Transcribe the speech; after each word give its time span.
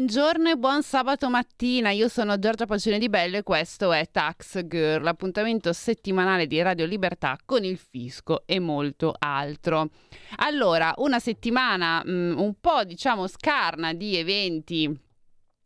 Buongiorno 0.00 0.48
e 0.48 0.56
buon 0.56 0.82
sabato 0.82 1.28
mattina, 1.28 1.90
io 1.90 2.08
sono 2.08 2.38
Giorgia 2.38 2.64
Pacione 2.64 2.98
di 2.98 3.10
Bello 3.10 3.36
e 3.36 3.42
questo 3.42 3.92
è 3.92 4.08
Tax 4.10 4.64
Girl, 4.64 5.02
l'appuntamento 5.02 5.74
settimanale 5.74 6.46
di 6.46 6.62
Radio 6.62 6.86
Libertà 6.86 7.36
con 7.44 7.64
il 7.64 7.76
fisco 7.76 8.44
e 8.46 8.58
molto 8.60 9.14
altro. 9.18 9.90
Allora, 10.36 10.94
una 10.96 11.18
settimana 11.18 12.02
mh, 12.02 12.34
un 12.34 12.54
po' 12.58 12.82
diciamo 12.84 13.26
scarna 13.26 13.92
di 13.92 14.16
eventi 14.16 14.84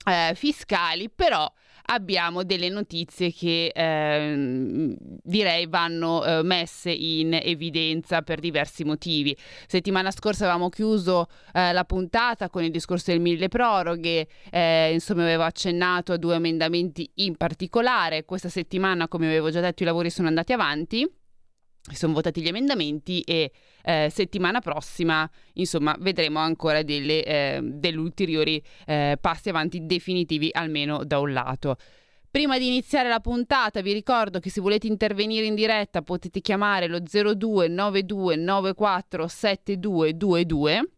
eh, 0.05 0.33
fiscali, 0.35 1.09
però 1.09 1.49
abbiamo 1.87 2.45
delle 2.45 2.69
notizie 2.69 3.33
che 3.33 3.73
eh, 3.75 4.97
direi 5.23 5.67
vanno 5.67 6.25
eh, 6.25 6.43
messe 6.43 6.91
in 6.91 7.35
evidenza 7.35 8.23
per 8.23 8.41
diversi 8.41 8.85
motivi. 8.85 9.37
Settimana 9.67 10.11
scorsa 10.11 10.45
avevamo 10.45 10.69
chiuso 10.69 11.27
eh, 11.53 11.73
la 11.73 11.85
puntata 11.85 12.49
con 12.49 12.63
il 12.63 12.71
discorso 12.71 13.11
del 13.11 13.21
mille 13.21 13.49
proroghe, 13.49 14.29
eh, 14.51 14.93
insomma 14.93 15.23
avevo 15.23 15.43
accennato 15.43 16.13
a 16.13 16.17
due 16.17 16.37
emendamenti 16.37 17.11
in 17.17 17.37
particolare. 17.37 18.25
Questa 18.25 18.49
settimana, 18.49 19.09
come 19.09 19.27
avevo 19.27 19.51
già 19.51 19.61
detto, 19.61 19.83
i 19.83 19.87
lavori 19.87 20.11
sono 20.11 20.29
andati 20.29 20.53
avanti 20.53 21.23
sono 21.93 22.15
votati 22.15 22.41
gli 22.41 22.49
emendamenti 22.49 23.21
e 23.21 23.53
eh, 23.83 24.09
settimana 24.11 24.61
prossima 24.61 25.29
insomma 25.55 25.95
vedremo 25.99 26.39
ancora 26.39 26.83
delle, 26.83 27.23
eh, 27.23 27.61
degli 27.63 27.97
ulteriori 27.97 28.63
eh, 28.87 29.19
passi 29.21 29.51
avanti 29.51 29.85
definitivi 29.85 30.49
almeno 30.53 31.05
da 31.05 31.19
un 31.19 31.33
lato. 31.33 31.77
Prima 32.31 32.59
di 32.59 32.67
iniziare 32.67 33.09
la 33.09 33.21
puntata 33.21 33.81
vi 33.81 33.93
ricordo 33.93 34.41
che 34.41 34.51
se 34.51 34.61
volete 34.61 34.89
intervenire 34.89 35.47
in 35.47 35.55
diretta 35.55 36.03
potete 36.03 36.41
chiamare 36.41 36.89
lo 36.89 37.01
02 37.01 37.69
92 37.69 38.37
94 38.37 39.29
7222 39.29 40.94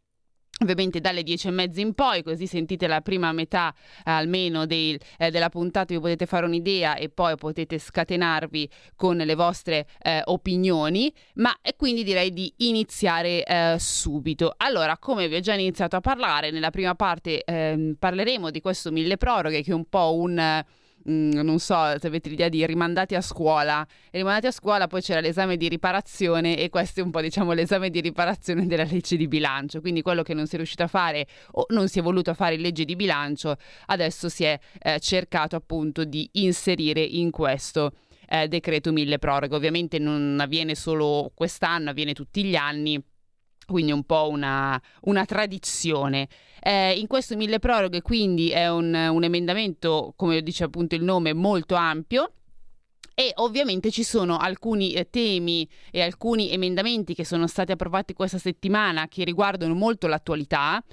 Ovviamente 0.62 1.00
dalle 1.00 1.22
10 1.22 1.48
e 1.48 1.50
mezza 1.50 1.80
in 1.82 1.92
poi, 1.92 2.22
così 2.22 2.46
sentite 2.46 2.86
la 2.86 3.02
prima 3.02 3.30
metà 3.32 3.74
eh, 3.74 4.10
almeno 4.10 4.64
dei, 4.64 4.98
eh, 5.18 5.30
della 5.30 5.50
puntata, 5.50 5.92
vi 5.92 6.00
potete 6.00 6.24
fare 6.24 6.46
un'idea 6.46 6.96
e 6.96 7.10
poi 7.10 7.36
potete 7.36 7.78
scatenarvi 7.78 8.70
con 8.96 9.18
le 9.18 9.34
vostre 9.34 9.86
eh, 10.02 10.22
opinioni. 10.24 11.12
Ma 11.34 11.54
quindi 11.76 12.04
direi 12.04 12.32
di 12.32 12.50
iniziare 12.58 13.44
eh, 13.44 13.76
subito. 13.78 14.54
Allora, 14.56 14.96
come 14.96 15.28
vi 15.28 15.34
ho 15.34 15.40
già 15.40 15.52
iniziato 15.52 15.96
a 15.96 16.00
parlare, 16.00 16.50
nella 16.50 16.70
prima 16.70 16.94
parte 16.94 17.44
ehm, 17.44 17.96
parleremo 17.98 18.50
di 18.50 18.62
questo 18.62 18.90
mille 18.90 19.18
proroghe, 19.18 19.60
che 19.60 19.72
è 19.72 19.74
un 19.74 19.84
po' 19.90 20.14
un 20.14 20.64
Mm, 21.08 21.32
non 21.42 21.60
so 21.60 21.76
se 21.98 22.06
avete 22.08 22.28
l'idea 22.28 22.48
di 22.48 22.66
rimandati 22.66 23.14
a 23.14 23.20
scuola. 23.20 23.86
E 24.10 24.18
rimandati 24.18 24.46
a 24.46 24.50
scuola 24.50 24.88
poi 24.88 25.00
c'era 25.02 25.20
l'esame 25.20 25.56
di 25.56 25.68
riparazione 25.68 26.58
e 26.58 26.68
questo 26.68 27.00
è 27.00 27.02
un 27.02 27.10
po' 27.10 27.20
diciamo 27.20 27.52
l'esame 27.52 27.90
di 27.90 28.00
riparazione 28.00 28.66
della 28.66 28.84
legge 28.84 29.16
di 29.16 29.28
bilancio. 29.28 29.80
Quindi 29.80 30.02
quello 30.02 30.22
che 30.22 30.34
non 30.34 30.46
si 30.46 30.54
è 30.54 30.56
riuscito 30.56 30.82
a 30.82 30.88
fare 30.88 31.26
o 31.52 31.66
non 31.70 31.88
si 31.88 32.00
è 32.00 32.02
voluto 32.02 32.34
fare 32.34 32.56
in 32.56 32.60
legge 32.60 32.84
di 32.84 32.96
bilancio, 32.96 33.56
adesso 33.86 34.28
si 34.28 34.44
è 34.44 34.58
eh, 34.80 34.98
cercato 34.98 35.54
appunto 35.54 36.04
di 36.04 36.28
inserire 36.34 37.00
in 37.00 37.30
questo. 37.30 37.92
Eh, 38.28 38.48
decreto 38.48 38.90
mille 38.90 39.18
proroghe 39.18 39.54
ovviamente 39.54 40.00
non 40.00 40.38
avviene 40.40 40.74
solo 40.74 41.30
quest'anno 41.32 41.90
avviene 41.90 42.12
tutti 42.12 42.42
gli 42.42 42.56
anni 42.56 43.00
quindi 43.66 43.92
un 43.92 44.04
po' 44.04 44.28
una, 44.28 44.80
una 45.02 45.24
tradizione. 45.24 46.28
Eh, 46.60 46.98
in 46.98 47.06
questo 47.06 47.36
mille 47.36 47.58
proroghe 47.58 48.02
quindi 48.02 48.50
è 48.50 48.70
un, 48.70 48.94
un 48.94 49.24
emendamento, 49.24 50.14
come 50.16 50.42
dice 50.42 50.64
appunto 50.64 50.94
il 50.94 51.02
nome, 51.02 51.32
molto 51.32 51.74
ampio. 51.74 52.30
E 53.18 53.32
ovviamente 53.36 53.90
ci 53.90 54.02
sono 54.02 54.36
alcuni 54.36 54.92
eh, 54.92 55.08
temi 55.08 55.66
e 55.90 56.02
alcuni 56.02 56.52
emendamenti 56.52 57.14
che 57.14 57.24
sono 57.24 57.46
stati 57.46 57.72
approvati 57.72 58.12
questa 58.12 58.36
settimana 58.36 59.08
che 59.08 59.24
riguardano 59.24 59.72
molto 59.72 60.06
l'attualità 60.06 60.84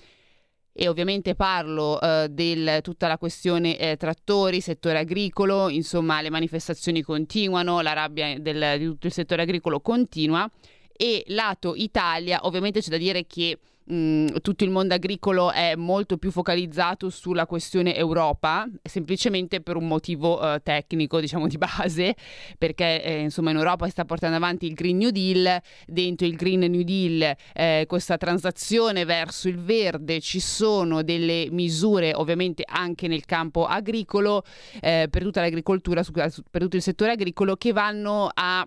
e 0.75 0.87
ovviamente 0.87 1.35
parlo 1.35 2.01
eh, 2.01 2.27
di 2.31 2.65
tutta 2.81 3.07
la 3.07 3.17
questione 3.17 3.77
eh, 3.77 3.95
trattori, 3.95 4.59
settore 4.59 4.99
agricolo, 4.99 5.69
insomma 5.69 6.19
le 6.21 6.31
manifestazioni 6.31 7.01
continuano, 7.03 7.81
la 7.81 7.93
rabbia 7.93 8.39
del, 8.39 8.79
di 8.79 8.85
tutto 8.85 9.07
il 9.07 9.13
settore 9.13 9.43
agricolo 9.43 9.81
continua 9.81 10.49
e 10.95 11.23
lato 11.27 11.73
Italia 11.75 12.39
ovviamente 12.43 12.81
c'è 12.81 12.89
da 12.89 12.97
dire 12.97 13.25
che 13.25 13.57
mh, 13.85 14.39
tutto 14.41 14.63
il 14.63 14.69
mondo 14.69 14.93
agricolo 14.93 15.51
è 15.51 15.75
molto 15.75 16.17
più 16.17 16.31
focalizzato 16.31 17.09
sulla 17.09 17.45
questione 17.45 17.95
Europa, 17.95 18.67
semplicemente 18.81 19.61
per 19.61 19.75
un 19.75 19.87
motivo 19.87 20.41
uh, 20.41 20.59
tecnico, 20.61 21.19
diciamo 21.19 21.47
di 21.47 21.57
base, 21.57 22.15
perché 22.57 23.03
eh, 23.03 23.19
insomma 23.21 23.51
in 23.51 23.57
Europa 23.57 23.85
si 23.85 23.91
sta 23.91 24.05
portando 24.05 24.35
avanti 24.35 24.65
il 24.65 24.73
Green 24.73 24.97
New 24.97 25.09
Deal, 25.09 25.61
dentro 25.85 26.25
il 26.25 26.35
Green 26.35 26.59
New 26.59 26.83
Deal 26.83 27.35
eh, 27.53 27.85
questa 27.87 28.17
transazione 28.17 29.05
verso 29.05 29.47
il 29.47 29.59
verde, 29.59 30.19
ci 30.19 30.39
sono 30.39 31.03
delle 31.03 31.47
misure 31.51 32.13
ovviamente 32.13 32.63
anche 32.65 33.07
nel 33.07 33.25
campo 33.25 33.65
agricolo, 33.65 34.43
eh, 34.81 35.07
per 35.09 35.23
tutta 35.23 35.41
l'agricoltura, 35.41 36.03
per 36.03 36.61
tutto 36.61 36.75
il 36.75 36.81
settore 36.81 37.11
agricolo, 37.11 37.55
che 37.55 37.71
vanno 37.71 38.29
a 38.33 38.65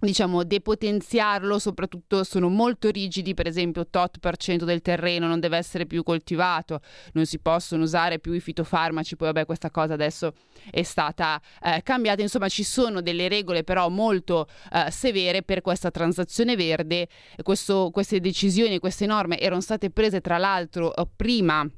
diciamo 0.00 0.44
depotenziarlo 0.44 1.58
soprattutto 1.58 2.22
sono 2.24 2.48
molto 2.48 2.90
rigidi 2.90 3.34
per 3.34 3.46
esempio 3.46 3.86
tot 3.88 4.18
per 4.18 4.36
cento 4.36 4.64
del 4.64 4.80
terreno 4.80 5.26
non 5.26 5.40
deve 5.40 5.56
essere 5.56 5.86
più 5.86 6.02
coltivato 6.02 6.80
non 7.12 7.26
si 7.26 7.40
possono 7.40 7.82
usare 7.82 8.18
più 8.18 8.32
i 8.32 8.40
fitofarmaci 8.40 9.16
poi 9.16 9.28
vabbè 9.28 9.44
questa 9.44 9.70
cosa 9.70 9.94
adesso 9.94 10.32
è 10.70 10.82
stata 10.82 11.40
eh, 11.62 11.82
cambiata. 11.82 12.22
Insomma 12.22 12.48
ci 12.48 12.64
sono 12.64 13.00
delle 13.00 13.28
regole 13.28 13.64
però 13.64 13.88
molto 13.88 14.46
eh, 14.72 14.90
severe 14.90 15.42
per 15.42 15.60
questa 15.60 15.90
transazione 15.90 16.56
verde. 16.56 17.08
Questo, 17.42 17.90
queste 17.92 18.20
decisioni 18.20 18.78
queste 18.78 19.06
norme 19.06 19.38
erano 19.38 19.60
state 19.60 19.90
prese 19.90 20.20
tra 20.20 20.38
l'altro 20.38 20.94
eh, 20.94 21.06
prima 21.14 21.68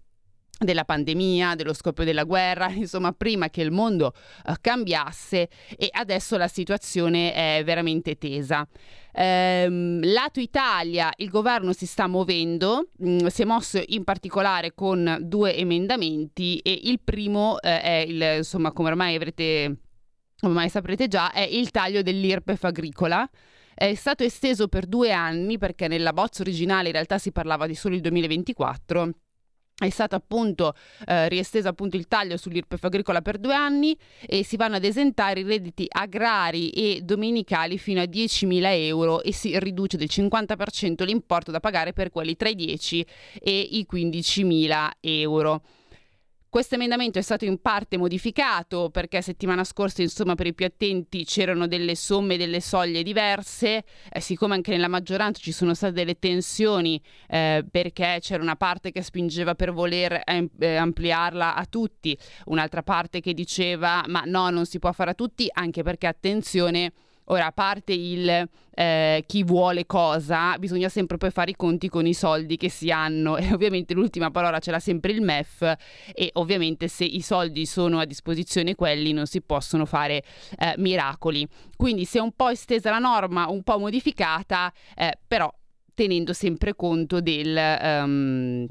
della 0.64 0.84
pandemia, 0.84 1.54
dello 1.54 1.72
scoppio 1.72 2.04
della 2.04 2.24
guerra, 2.24 2.68
insomma 2.72 3.12
prima 3.12 3.48
che 3.48 3.62
il 3.62 3.70
mondo 3.70 4.12
uh, 4.46 4.52
cambiasse 4.60 5.48
e 5.76 5.88
adesso 5.90 6.36
la 6.36 6.48
situazione 6.48 7.32
è 7.32 7.62
veramente 7.64 8.16
tesa. 8.16 8.66
Ehm, 9.12 10.00
lato 10.12 10.38
Italia 10.38 11.10
il 11.16 11.30
governo 11.30 11.72
si 11.72 11.86
sta 11.86 12.06
muovendo, 12.06 12.90
mh, 12.98 13.10
mm, 13.10 13.26
si 13.26 13.42
è 13.42 13.44
mosso 13.44 13.82
in 13.86 14.04
particolare 14.04 14.74
con 14.74 15.18
due 15.22 15.56
emendamenti 15.56 16.58
e 16.58 16.78
il 16.84 17.00
primo 17.02 17.58
eh, 17.60 17.80
è 17.80 18.04
il, 18.06 18.36
insomma 18.38 18.70
come 18.70 18.90
ormai 18.90 19.16
avrete, 19.16 19.78
ormai 20.42 20.68
saprete 20.68 21.08
già, 21.08 21.32
è 21.32 21.40
il 21.40 21.70
taglio 21.70 22.02
dell'IRPEF 22.02 22.64
agricola 22.64 23.28
è 23.72 23.94
stato 23.94 24.24
esteso 24.24 24.68
per 24.68 24.84
due 24.84 25.10
anni 25.10 25.56
perché 25.56 25.88
nella 25.88 26.12
bozza 26.12 26.42
originale 26.42 26.88
in 26.88 26.92
realtà 26.92 27.16
si 27.16 27.32
parlava 27.32 27.66
di 27.66 27.74
solo 27.74 27.94
il 27.94 28.02
2024 28.02 29.10
è 29.86 29.90
stato 29.90 30.14
appunto 30.14 30.74
eh, 31.06 31.28
riesteso 31.28 31.68
appunto 31.68 31.96
il 31.96 32.06
taglio 32.06 32.36
sull'IRPEF 32.36 32.84
agricola 32.84 33.22
per 33.22 33.38
due 33.38 33.54
anni 33.54 33.96
e 34.26 34.44
si 34.44 34.56
vanno 34.56 34.76
ad 34.76 34.84
esentare 34.84 35.40
i 35.40 35.44
redditi 35.44 35.86
agrari 35.88 36.70
e 36.70 37.00
domenicali 37.02 37.78
fino 37.78 38.00
a 38.00 38.04
10.000 38.04 38.60
euro 38.64 39.22
e 39.22 39.32
si 39.32 39.58
riduce 39.58 39.96
del 39.96 40.08
50% 40.10 41.04
l'importo 41.04 41.50
da 41.50 41.60
pagare 41.60 41.92
per 41.92 42.10
quelli 42.10 42.36
tra 42.36 42.48
i 42.48 42.54
10 42.54 43.06
e 43.40 43.58
i 43.58 43.86
15.000 43.90 44.90
euro. 45.00 45.62
Questo 46.50 46.74
emendamento 46.74 47.20
è 47.20 47.22
stato 47.22 47.44
in 47.44 47.60
parte 47.60 47.96
modificato 47.96 48.90
perché 48.90 49.22
settimana 49.22 49.62
scorsa, 49.62 50.02
insomma, 50.02 50.34
per 50.34 50.48
i 50.48 50.52
più 50.52 50.66
attenti 50.66 51.24
c'erano 51.24 51.68
delle 51.68 51.94
somme, 51.94 52.36
delle 52.36 52.60
soglie 52.60 53.04
diverse, 53.04 53.84
eh, 54.10 54.20
siccome 54.20 54.54
anche 54.54 54.72
nella 54.72 54.88
maggioranza 54.88 55.40
ci 55.40 55.52
sono 55.52 55.74
state 55.74 55.92
delle 55.92 56.18
tensioni 56.18 57.00
eh, 57.28 57.64
perché 57.70 58.18
c'era 58.20 58.42
una 58.42 58.56
parte 58.56 58.90
che 58.90 59.00
spingeva 59.00 59.54
per 59.54 59.72
voler 59.72 60.22
eh, 60.24 60.74
ampliarla 60.74 61.54
a 61.54 61.64
tutti, 61.66 62.18
un'altra 62.46 62.82
parte 62.82 63.20
che 63.20 63.32
diceva 63.32 64.02
ma 64.08 64.24
no, 64.26 64.50
non 64.50 64.66
si 64.66 64.80
può 64.80 64.90
fare 64.90 65.12
a 65.12 65.14
tutti, 65.14 65.48
anche 65.52 65.84
perché 65.84 66.08
attenzione 66.08 66.90
Ora, 67.30 67.46
a 67.46 67.52
parte 67.52 67.92
il 67.92 68.48
eh, 68.74 69.24
chi 69.26 69.44
vuole 69.44 69.86
cosa, 69.86 70.58
bisogna 70.58 70.88
sempre 70.88 71.16
poi 71.16 71.30
fare 71.30 71.52
i 71.52 71.56
conti 71.56 71.88
con 71.88 72.06
i 72.06 72.14
soldi 72.14 72.56
che 72.56 72.68
si 72.68 72.90
hanno 72.90 73.36
e 73.38 73.52
ovviamente 73.52 73.94
l'ultima 73.94 74.30
parola 74.30 74.58
ce 74.58 74.72
l'ha 74.72 74.80
sempre 74.80 75.12
il 75.12 75.22
MEF 75.22 75.74
e 76.12 76.30
ovviamente 76.34 76.88
se 76.88 77.04
i 77.04 77.20
soldi 77.20 77.66
sono 77.66 78.00
a 78.00 78.04
disposizione 78.04 78.74
quelli 78.74 79.12
non 79.12 79.26
si 79.26 79.42
possono 79.42 79.86
fare 79.86 80.24
eh, 80.58 80.74
miracoli. 80.78 81.46
Quindi 81.76 82.04
si 82.04 82.18
è 82.18 82.20
un 82.20 82.32
po' 82.32 82.48
estesa 82.48 82.90
la 82.90 82.98
norma, 82.98 83.48
un 83.48 83.62
po' 83.62 83.78
modificata, 83.78 84.72
eh, 84.96 85.16
però 85.26 85.52
tenendo 85.94 86.32
sempre 86.32 86.74
conto 86.74 87.20
del... 87.20 87.78
Um, 87.80 88.66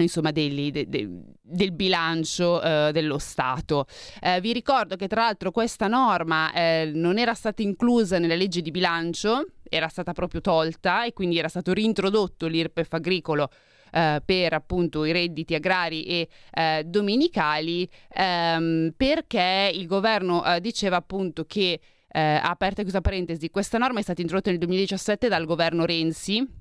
insomma 0.00 0.30
dei, 0.30 0.70
de, 0.70 0.88
de, 0.88 1.08
del 1.40 1.72
bilancio 1.72 2.62
eh, 2.62 2.90
dello 2.92 3.18
Stato. 3.18 3.86
Eh, 4.20 4.40
vi 4.40 4.52
ricordo 4.52 4.96
che 4.96 5.08
tra 5.08 5.22
l'altro 5.22 5.50
questa 5.50 5.88
norma 5.88 6.52
eh, 6.52 6.90
non 6.94 7.18
era 7.18 7.34
stata 7.34 7.60
inclusa 7.60 8.18
nella 8.18 8.34
legge 8.34 8.62
di 8.62 8.70
bilancio, 8.70 9.46
era 9.68 9.88
stata 9.88 10.12
proprio 10.12 10.40
tolta 10.40 11.04
e 11.04 11.12
quindi 11.12 11.38
era 11.38 11.48
stato 11.48 11.72
rintrodotto 11.72 12.46
l'IRPEF 12.46 12.92
agricolo 12.92 13.50
eh, 13.92 14.22
per 14.24 14.54
appunto 14.54 15.04
i 15.04 15.12
redditi 15.12 15.54
agrari 15.54 16.04
e 16.04 16.28
eh, 16.52 16.82
dominicali 16.86 17.88
ehm, 18.08 18.94
perché 18.96 19.70
il 19.74 19.86
governo 19.86 20.44
eh, 20.44 20.60
diceva 20.60 20.96
appunto 20.96 21.44
che 21.44 21.80
eh, 22.08 22.20
aperta 22.20 22.82
questa 22.82 23.00
parentesi, 23.00 23.50
questa 23.50 23.78
norma 23.78 23.98
è 23.98 24.02
stata 24.02 24.20
introdotta 24.20 24.50
nel 24.50 24.58
2017 24.58 25.28
dal 25.28 25.46
governo 25.46 25.84
Renzi 25.84 26.60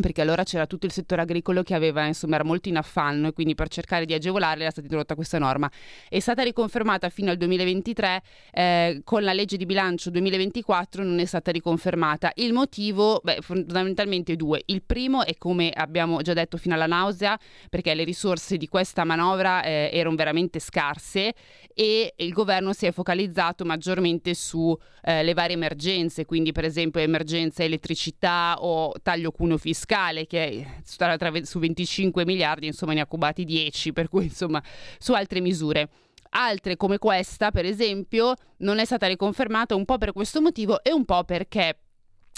perché 0.00 0.20
allora 0.20 0.44
c'era 0.44 0.66
tutto 0.66 0.86
il 0.86 0.92
settore 0.92 1.22
agricolo 1.22 1.62
che 1.62 1.74
aveva, 1.74 2.06
insomma, 2.06 2.36
era 2.36 2.44
molto 2.44 2.68
in 2.68 2.76
affanno 2.76 3.28
e 3.28 3.32
quindi 3.32 3.56
per 3.56 3.68
cercare 3.68 4.06
di 4.06 4.14
agevolarle 4.14 4.62
era 4.62 4.70
stata 4.70 4.86
introdotta 4.86 5.16
questa 5.16 5.38
norma. 5.38 5.70
È 6.08 6.18
stata 6.20 6.42
riconfermata 6.42 7.08
fino 7.08 7.30
al 7.30 7.36
2023, 7.36 8.22
eh, 8.52 9.00
con 9.04 9.22
la 9.24 9.32
legge 9.32 9.56
di 9.56 9.66
bilancio 9.66 10.10
2024 10.10 11.02
non 11.02 11.18
è 11.18 11.24
stata 11.24 11.50
riconfermata. 11.50 12.30
Il 12.36 12.52
motivo, 12.52 13.20
beh, 13.22 13.38
fondamentalmente 13.40 14.36
due. 14.36 14.62
Il 14.66 14.82
primo 14.82 15.24
è 15.24 15.36
come 15.36 15.70
abbiamo 15.70 16.22
già 16.22 16.34
detto 16.34 16.56
fino 16.56 16.74
alla 16.74 16.86
nausea, 16.86 17.38
perché 17.68 17.92
le 17.94 18.04
risorse 18.04 18.56
di 18.56 18.68
questa 18.68 19.04
manovra 19.04 19.62
eh, 19.64 19.90
erano 19.92 20.14
veramente 20.14 20.60
scarse 20.60 21.34
e 21.74 22.14
il 22.16 22.32
governo 22.32 22.72
si 22.72 22.86
è 22.86 22.92
focalizzato 22.92 23.64
maggiormente 23.64 24.34
sulle 24.34 24.78
eh, 25.02 25.34
varie 25.34 25.56
emergenze, 25.56 26.24
quindi 26.24 26.52
per 26.52 26.64
esempio 26.64 27.00
emergenza 27.00 27.64
elettricità 27.64 28.56
o 28.60 28.92
taglio 29.02 29.32
cuneo 29.32 29.58
fiscale 29.58 29.79
fiscale 29.80 30.26
che 30.26 30.66
sarà 30.84 31.16
tra, 31.16 31.32
su 31.44 31.58
25 31.58 32.26
miliardi, 32.26 32.66
insomma 32.66 32.92
ne 32.92 33.00
ha 33.00 33.06
cubati 33.06 33.44
10, 33.44 33.92
per 33.92 34.08
cui 34.08 34.24
insomma 34.24 34.62
su 34.98 35.12
altre 35.14 35.40
misure. 35.40 35.88
Altre 36.32 36.76
come 36.76 36.98
questa, 36.98 37.50
per 37.50 37.64
esempio, 37.64 38.34
non 38.58 38.78
è 38.78 38.84
stata 38.84 39.06
riconfermata 39.06 39.74
un 39.74 39.84
po' 39.84 39.98
per 39.98 40.12
questo 40.12 40.40
motivo 40.40 40.82
e 40.82 40.92
un 40.92 41.04
po' 41.04 41.24
perché 41.24 41.78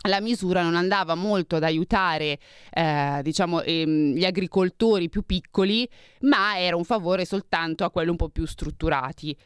la 0.09 0.21
misura 0.21 0.63
non 0.63 0.77
andava 0.77 1.15
molto 1.15 1.57
ad 1.57 1.63
aiutare 1.63 2.39
eh, 2.71 3.21
diciamo, 3.23 3.61
ehm, 3.61 4.15
gli 4.15 4.25
agricoltori 4.25 5.09
più 5.09 5.23
piccoli, 5.23 5.87
ma 6.21 6.59
era 6.59 6.77
un 6.77 6.85
favore 6.85 7.25
soltanto 7.25 7.85
a 7.85 7.91
quelli 7.91 8.11
un 8.11 8.17
po' 8.17 8.29
più 8.29 8.47
strutturati. 8.47 9.37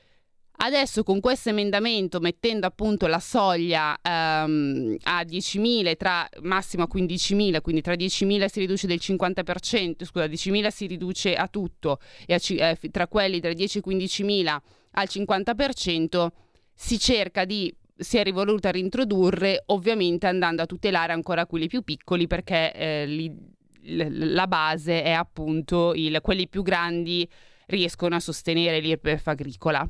Adesso 0.59 1.03
con 1.03 1.21
questo 1.21 1.51
emendamento, 1.51 2.19
mettendo 2.19 2.67
appunto 2.67 3.07
la 3.07 3.21
soglia 3.21 3.91
um, 4.03 4.97
a 5.03 5.23
10.000 5.23 5.97
tra 5.97 6.27
massimo 6.41 6.85
a 6.85 6.89
15.000, 6.93 7.61
quindi 7.61 7.83
tra 7.83 7.93
10.000 7.93 8.47
si 8.47 8.61
riduce 8.61 8.87
del 8.87 8.99
50%, 9.01 10.05
scusa, 10.05 10.25
10.000 10.25 10.69
si 10.69 10.87
riduce 10.87 11.35
a 11.35 11.47
tutto 11.49 11.99
e 12.27 12.35
a, 12.35 12.39
eh, 12.41 12.79
tra 12.91 13.07
quelli 13.07 13.41
tra 13.41 13.53
10 13.53 13.79
e 13.79 13.83
15.000 13.87 14.59
al 14.93 15.07
50%, 15.11 16.29
si 16.75 16.99
cerca 16.99 17.45
di 17.45 17.75
si 17.99 18.19
è 18.19 18.23
rivoluta 18.23 18.71
rintrodurre, 18.71 19.63
ovviamente 19.67 20.27
andando 20.27 20.63
a 20.63 20.67
tutelare 20.67 21.13
ancora 21.13 21.47
quelli 21.47 21.67
più 21.67 21.83
piccoli 21.83 22.27
perché 22.27 22.73
eh, 22.75 23.07
li, 23.07 23.35
la 23.83 24.47
base 24.47 25.03
è 25.03 25.13
appunto 25.13 25.95
il, 25.95 26.19
quelli 26.21 26.49
più 26.49 26.63
grandi 26.63 27.29
riescono 27.67 28.15
a 28.15 28.21
sostenere 28.21 28.81
l'IRPEF 28.81 29.27
agricola. 29.27 29.89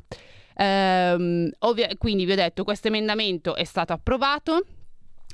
Ehm, 0.59 1.51
ovvia- 1.59 1.89
quindi 1.97 2.25
vi 2.25 2.31
ho 2.31 2.35
detto, 2.35 2.63
questo 2.63 2.87
emendamento 2.87 3.55
è 3.55 3.63
stato 3.63 3.93
approvato. 3.93 4.65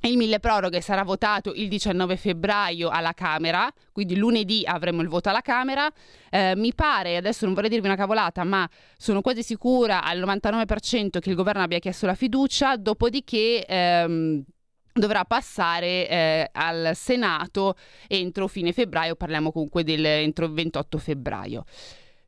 Il 0.01 0.17
mille 0.17 0.41
proroghe 0.41 0.81
sarà 0.81 1.03
votato 1.03 1.53
il 1.55 1.69
19 1.69 2.17
febbraio 2.17 2.89
alla 2.89 3.13
Camera, 3.13 3.71
quindi 3.93 4.17
lunedì 4.17 4.63
avremo 4.65 5.01
il 5.01 5.07
voto 5.07 5.29
alla 5.29 5.39
Camera. 5.39 5.89
Eh, 6.29 6.55
mi 6.57 6.73
pare, 6.73 7.15
adesso 7.15 7.45
non 7.45 7.53
vorrei 7.53 7.69
dirvi 7.69 7.87
una 7.87 7.95
cavolata, 7.95 8.43
ma 8.43 8.69
sono 8.97 9.21
quasi 9.21 9.43
sicura 9.43 10.03
al 10.03 10.19
99% 10.19 11.19
che 11.19 11.29
il 11.29 11.35
governo 11.35 11.61
abbia 11.61 11.79
chiesto 11.79 12.05
la 12.05 12.15
fiducia, 12.15 12.75
dopodiché 12.75 13.65
ehm, 13.65 14.43
dovrà 14.91 15.23
passare 15.23 16.09
eh, 16.09 16.49
al 16.51 16.91
Senato 16.95 17.75
entro 18.09 18.49
fine 18.49 18.73
febbraio, 18.73 19.15
parliamo 19.15 19.53
comunque 19.53 19.85
del 19.85 20.05
entro 20.05 20.45
il 20.47 20.51
28 20.51 20.97
febbraio. 20.97 21.63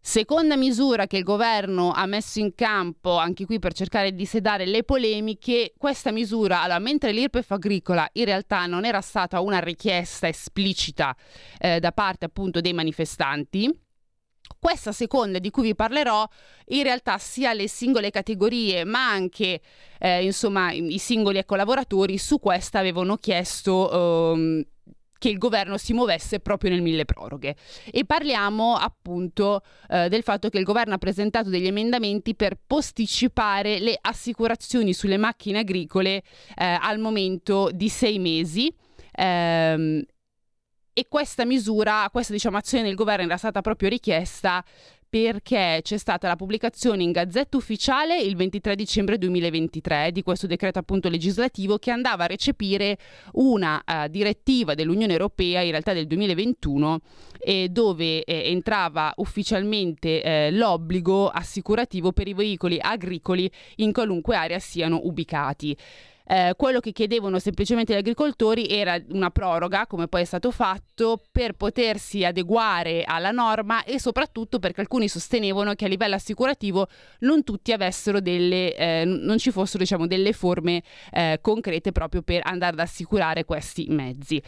Seconda 0.07 0.56
misura 0.56 1.07
che 1.07 1.18
il 1.18 1.24
governo 1.24 1.92
ha 1.92 2.06
messo 2.06 2.38
in 2.38 2.54
campo, 2.54 3.18
anche 3.18 3.48
qui 3.48 3.57
per 3.57 3.74
cercare 3.74 4.13
di 4.13 4.28
sedare 4.28 4.68
le 4.68 4.84
polemiche, 4.84 5.74
questa 5.80 6.12
misura, 6.12 6.62
allora, 6.62 6.78
mentre 6.78 7.12
l'IRPEF 7.12 7.50
agricola 7.50 8.07
in 8.13 8.25
realtà 8.25 8.68
non 8.68 8.86
era 8.86 9.02
stata 9.02 9.40
una 9.40 9.57
richiesta 9.57 10.28
esplicita 10.28 11.18
eh, 11.57 11.80
da 11.80 11.92
parte 11.92 12.25
appunto 12.25 12.62
dei 12.62 12.74
manifestanti, 12.74 13.68
questa 14.60 14.92
seconda 14.92 15.40
di 15.40 15.50
cui 15.50 15.63
vi 15.63 15.75
parlerò, 15.75 16.24
in 16.66 16.84
realtà 16.84 17.18
sia 17.18 17.54
le 17.54 17.68
singole 17.68 18.12
categorie, 18.12 18.84
ma 18.84 19.10
anche 19.10 19.60
eh, 19.98 20.24
insomma 20.24 20.72
i 20.72 21.00
singoli 21.00 21.40
ecco, 21.40 21.56
lavoratori 21.56 22.19
su 22.19 22.40
questa 22.40 22.78
avevano 22.78 23.16
chiesto 23.16 24.36
eh, 24.36 24.68
che 25.25 25.31
il 25.31 25.38
governo 25.39 25.77
si 25.77 25.94
muovesse 25.94 26.39
proprio 26.39 26.69
nel 26.69 26.83
mille 26.83 27.04
proroghe. 27.04 27.56
E 27.92 28.06
parliamo 28.06 28.75
appunto 28.75 29.63
eh, 29.89 30.07
del 30.07 30.22
fatto 30.22 30.50
che 30.50 30.60
il 30.60 30.63
governo 30.63 30.94
ha 30.94 31.00
presentato 31.00 31.50
degli 31.50 31.66
emendamenti 31.66 32.36
per 32.36 32.60
posticipare 32.66 33.80
le 33.80 33.98
assicurazioni 34.00 34.94
sulle 34.94 35.18
macchine 35.18 35.60
agricole 35.60 36.22
eh, 36.56 36.77
al 36.80 37.00
momento 37.00 37.72
di 37.74 37.89
sei 37.89 38.19
mesi. 38.19 38.72
Ehm, 39.13 40.04
e 40.98 41.07
questa 41.10 41.44
misura, 41.44 42.07
questa 42.10 42.31
diciamo, 42.31 42.56
azione 42.56 42.86
del 42.86 42.95
governo 42.95 43.25
era 43.25 43.36
stata 43.36 43.62
proprio 43.62 43.89
richiesta 43.89 44.63
perché 45.15 45.79
c'è 45.81 45.97
stata 45.97 46.27
la 46.27 46.35
pubblicazione 46.35 47.01
in 47.01 47.13
Gazzetta 47.13 47.56
Ufficiale 47.56 48.19
il 48.19 48.35
23 48.35 48.75
dicembre 48.75 49.17
2023 49.17 50.12
di 50.12 50.21
questo 50.23 50.45
decreto 50.45 50.77
appunto 50.77 51.07
legislativo 51.07 51.77
che 51.77 51.89
andava 51.89 52.25
a 52.25 52.27
recepire 52.27 52.97
una 53.35 53.81
uh, 53.88 54.09
direttiva 54.09 54.73
dell'Unione 54.73 55.13
Europea, 55.13 55.62
in 55.62 55.71
realtà 55.71 55.94
del 55.94 56.06
2021, 56.07 57.00
eh, 57.39 57.69
dove 57.69 58.25
eh, 58.25 58.51
entrava 58.51 59.13
ufficialmente 59.15 60.21
eh, 60.21 60.51
l'obbligo 60.51 61.29
assicurativo 61.29 62.12
per 62.12 62.27
i 62.27 62.33
veicoli 62.33 62.77
agricoli 62.77 63.50
in 63.75 63.94
qualunque 63.94 64.35
area 64.35 64.59
siano 64.59 65.00
ubicati. 65.01 65.77
Eh, 66.27 66.54
quello 66.57 66.80
che 66.80 66.92
chiedevano 66.92 67.38
semplicemente 67.38 67.94
gli 67.94 67.98
agricoltori 67.98 68.68
era 68.68 69.00
una 69.10 69.30
proroga, 69.30 69.86
come 69.86 70.07
poi 70.07 70.22
è 70.22 70.25
stato 70.25 70.51
fatto, 70.51 71.22
per 71.31 71.54
potersi 71.54 72.25
adeguare 72.25 73.04
alla 73.04 73.31
norma 73.31 73.83
e 73.83 74.00
soprattutto 74.00 74.60
perché 74.60 74.81
alcuni 74.81 75.07
sostenevano 75.07 75.74
che 75.74 75.86
a 75.86 75.88
livello 75.88 76.16
assicurativo 76.16 76.88
non 77.19 77.44
tutti 77.44 77.72
avessero 77.72 78.19
delle, 78.19 78.75
eh, 78.75 79.04
non 79.06 79.38
ci 79.38 79.51
fossero 79.51 79.80
diciamo, 79.80 80.07
delle 80.07 80.33
forme 80.33 80.81
eh, 81.12 81.38
concrete 81.42 81.92
proprio 81.92 82.22
per 82.24 82.42
andare 82.44 82.74
ad 82.74 82.80
assicurare 82.80 83.45
questi 83.45 83.86
mezzi. 83.89 84.42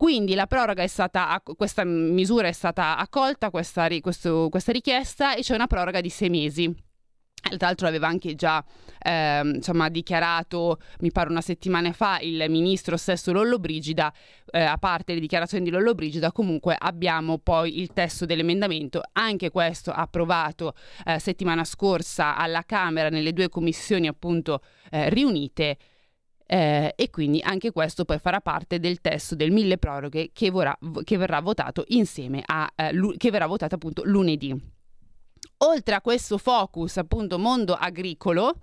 Quindi 0.00 0.34
la 0.34 0.46
proroga 0.46 0.82
è 0.82 0.86
stata, 0.86 1.42
questa 1.44 1.84
misura 1.84 2.48
è 2.48 2.52
stata 2.52 2.96
accolta, 2.96 3.50
questa, 3.50 3.86
questo, 4.00 4.48
questa 4.48 4.72
richiesta, 4.72 5.34
e 5.34 5.42
c'è 5.42 5.54
una 5.54 5.66
proroga 5.66 6.00
di 6.00 6.08
sei 6.08 6.30
mesi. 6.30 6.74
Tra 7.40 7.66
l'altro 7.66 7.88
aveva 7.88 8.06
anche 8.06 8.34
già 8.34 8.64
eh, 9.02 9.40
insomma, 9.42 9.88
dichiarato, 9.88 10.78
mi 11.00 11.10
pare 11.10 11.30
una 11.30 11.40
settimana 11.40 11.92
fa, 11.92 12.18
il 12.20 12.44
ministro 12.48 12.96
stesso 12.96 13.32
Lollobrigida, 13.32 14.12
eh, 14.50 14.60
a 14.60 14.76
parte 14.76 15.14
le 15.14 15.20
dichiarazioni 15.20 15.64
di 15.64 15.70
Lollobrigida, 15.70 16.32
comunque 16.32 16.76
abbiamo 16.78 17.38
poi 17.38 17.80
il 17.80 17.92
testo 17.92 18.26
dell'emendamento, 18.26 19.02
anche 19.12 19.50
questo 19.50 19.90
approvato 19.90 20.74
eh, 21.06 21.18
settimana 21.18 21.64
scorsa 21.64 22.36
alla 22.36 22.62
Camera 22.64 23.08
nelle 23.08 23.32
due 23.32 23.48
commissioni 23.48 24.06
appunto 24.06 24.62
eh, 24.90 25.08
riunite. 25.08 25.76
Eh, 26.52 26.94
e 26.96 27.10
quindi 27.10 27.40
anche 27.44 27.70
questo 27.70 28.04
poi 28.04 28.18
farà 28.18 28.40
parte 28.40 28.80
del 28.80 29.00
testo 29.00 29.36
del 29.36 29.52
mille 29.52 29.78
proroghe 29.78 30.30
che, 30.32 30.50
vorrà, 30.50 30.76
che 31.04 31.16
verrà 31.16 31.38
votato 31.40 31.84
insieme 31.90 32.42
a 32.44 32.68
eh, 32.74 32.90
che 33.18 33.30
verrà 33.30 33.46
votato 33.46 33.76
appunto 33.76 34.02
lunedì 34.04 34.78
oltre 35.62 35.94
a 35.94 36.00
questo 36.00 36.38
focus 36.38 36.96
appunto 36.98 37.38
mondo 37.38 37.74
agricolo, 37.74 38.56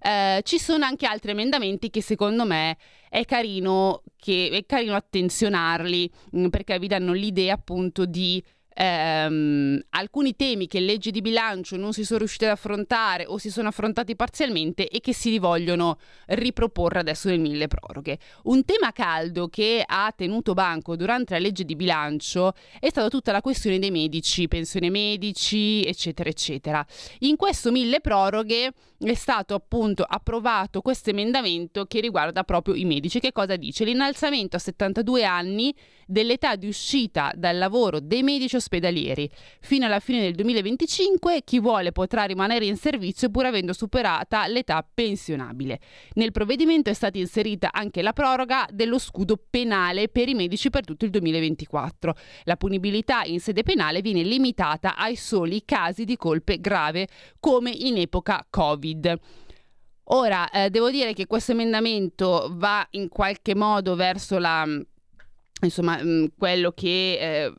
eh, 0.00 0.40
ci 0.44 0.58
sono 0.58 0.84
anche 0.84 1.06
altri 1.06 1.30
emendamenti 1.30 1.88
che 1.90 2.02
secondo 2.02 2.44
me 2.44 2.76
è 3.08 3.24
carino, 3.24 4.02
che, 4.16 4.50
è 4.52 4.66
carino 4.66 4.94
attenzionarli 4.94 6.10
mh, 6.32 6.40
mm, 6.40 6.48
perché 6.48 6.78
vi 6.78 6.88
danno 6.88 7.12
l'idea 7.12 7.54
appunto 7.54 8.04
di 8.04 8.42
ehm, 8.74 9.80
alcuni 9.90 10.36
temi 10.36 10.66
che 10.66 10.80
leggi 10.80 11.10
di 11.10 11.20
bilancio 11.20 11.76
non 11.76 11.92
si 11.92 12.04
sono 12.04 12.18
riusciti 12.18 12.44
ad 12.44 12.50
affrontare 12.50 13.24
o 13.26 13.38
si 13.38 13.50
sono 13.50 13.68
affrontati 13.68 14.16
parzialmente 14.16 14.88
e 14.88 15.00
che 15.00 15.14
si 15.14 15.38
vogliono 15.38 15.98
riproporre 16.26 17.00
adesso 17.00 17.28
nel 17.28 17.40
mille 17.40 17.68
proroghe. 17.68 18.18
Un 18.44 18.64
tema 18.64 18.92
caldo 18.92 19.48
che 19.48 19.82
ha 19.84 20.12
tenuto 20.16 20.54
banco 20.54 20.96
durante 20.96 21.34
la 21.34 21.40
legge 21.40 21.64
di 21.64 21.76
bilancio 21.76 22.52
è 22.80 22.88
stata 22.88 23.08
tutta 23.08 23.32
la 23.32 23.40
questione 23.40 23.78
dei 23.78 23.90
medici, 23.90 24.48
pensione 24.48 24.90
medici, 24.90 25.82
eccetera, 25.84 26.28
eccetera. 26.28 26.84
In 27.20 27.36
questo 27.36 27.70
mille 27.70 28.00
proroghe 28.00 28.72
è 29.10 29.14
stato 29.14 29.54
appunto 29.54 30.02
approvato 30.02 30.80
questo 30.80 31.10
emendamento 31.10 31.84
che 31.84 32.00
riguarda 32.00 32.44
proprio 32.44 32.74
i 32.74 32.84
medici. 32.84 33.20
Che 33.20 33.32
cosa 33.32 33.56
dice? 33.56 33.84
L'innalzamento 33.84 34.56
a 34.56 34.58
72 34.58 35.24
anni 35.24 35.74
dell'età 36.06 36.56
di 36.56 36.66
uscita 36.66 37.32
dal 37.34 37.58
lavoro 37.58 38.00
dei 38.00 38.22
medici 38.22 38.56
ospedalieri. 38.56 39.28
Fino 39.60 39.86
alla 39.86 40.00
fine 40.00 40.20
del 40.20 40.34
2025 40.34 41.42
chi 41.44 41.60
vuole 41.60 41.92
potrà 41.92 42.24
rimanere 42.24 42.66
in 42.66 42.76
servizio 42.76 43.30
pur 43.30 43.46
avendo 43.46 43.72
superata 43.72 44.46
l'età 44.46 44.86
pensionabile. 44.92 45.80
Nel 46.14 46.32
provvedimento 46.32 46.90
è 46.90 46.94
stata 46.94 47.18
inserita 47.18 47.70
anche 47.72 48.02
la 48.02 48.12
proroga 48.12 48.66
dello 48.70 48.98
scudo 48.98 49.38
penale 49.48 50.08
per 50.08 50.28
i 50.28 50.34
medici 50.34 50.70
per 50.70 50.84
tutto 50.84 51.04
il 51.04 51.10
2024. 51.10 52.14
La 52.44 52.56
punibilità 52.56 53.22
in 53.24 53.40
sede 53.40 53.62
penale 53.62 54.00
viene 54.00 54.22
limitata 54.22 54.96
ai 54.96 55.16
soli 55.16 55.62
casi 55.64 56.04
di 56.04 56.16
colpe 56.16 56.60
grave 56.60 57.08
come 57.40 57.70
in 57.70 57.98
epoca 57.98 58.46
Covid. 58.48 58.93
Ora, 60.08 60.50
eh, 60.50 60.68
devo 60.68 60.90
dire 60.90 61.14
che 61.14 61.26
questo 61.26 61.52
emendamento 61.52 62.50
va 62.52 62.86
in 62.90 63.08
qualche 63.08 63.54
modo 63.54 63.94
verso 63.94 64.38
la, 64.38 64.66
insomma, 65.62 66.02
mh, 66.02 66.08
mm, 66.08 66.24
quello 66.36 66.72
che 66.72 67.18
eh, 67.18 67.54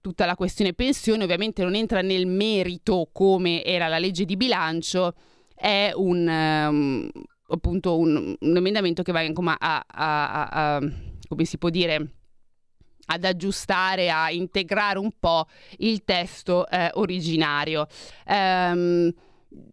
tutta 0.00 0.26
la 0.26 0.36
questione 0.36 0.74
pensione 0.74 1.24
ovviamente 1.24 1.62
non 1.62 1.74
entra 1.74 2.02
nel 2.02 2.26
merito 2.26 3.08
come 3.12 3.64
era 3.64 3.88
la 3.88 3.98
legge 3.98 4.24
di 4.24 4.36
bilancio, 4.36 5.14
è 5.54 5.92
un, 5.94 6.26
um, 6.26 7.10
appunto 7.48 7.98
un, 7.98 8.36
un, 8.38 8.56
emendamento 8.56 9.02
che 9.02 9.12
va 9.12 9.20
a, 9.20 9.26
a, 9.58 9.84
a, 9.86 10.76
a, 10.76 10.80
come 11.28 11.44
si 11.44 11.58
può 11.58 11.68
dire, 11.68 12.14
ad 13.06 13.24
aggiustare, 13.24 14.10
a 14.10 14.30
integrare 14.30 14.98
un 14.98 15.10
po' 15.18 15.46
il 15.78 16.04
testo 16.04 16.68
eh, 16.68 16.90
originario. 16.94 17.86
Um, 18.26 19.12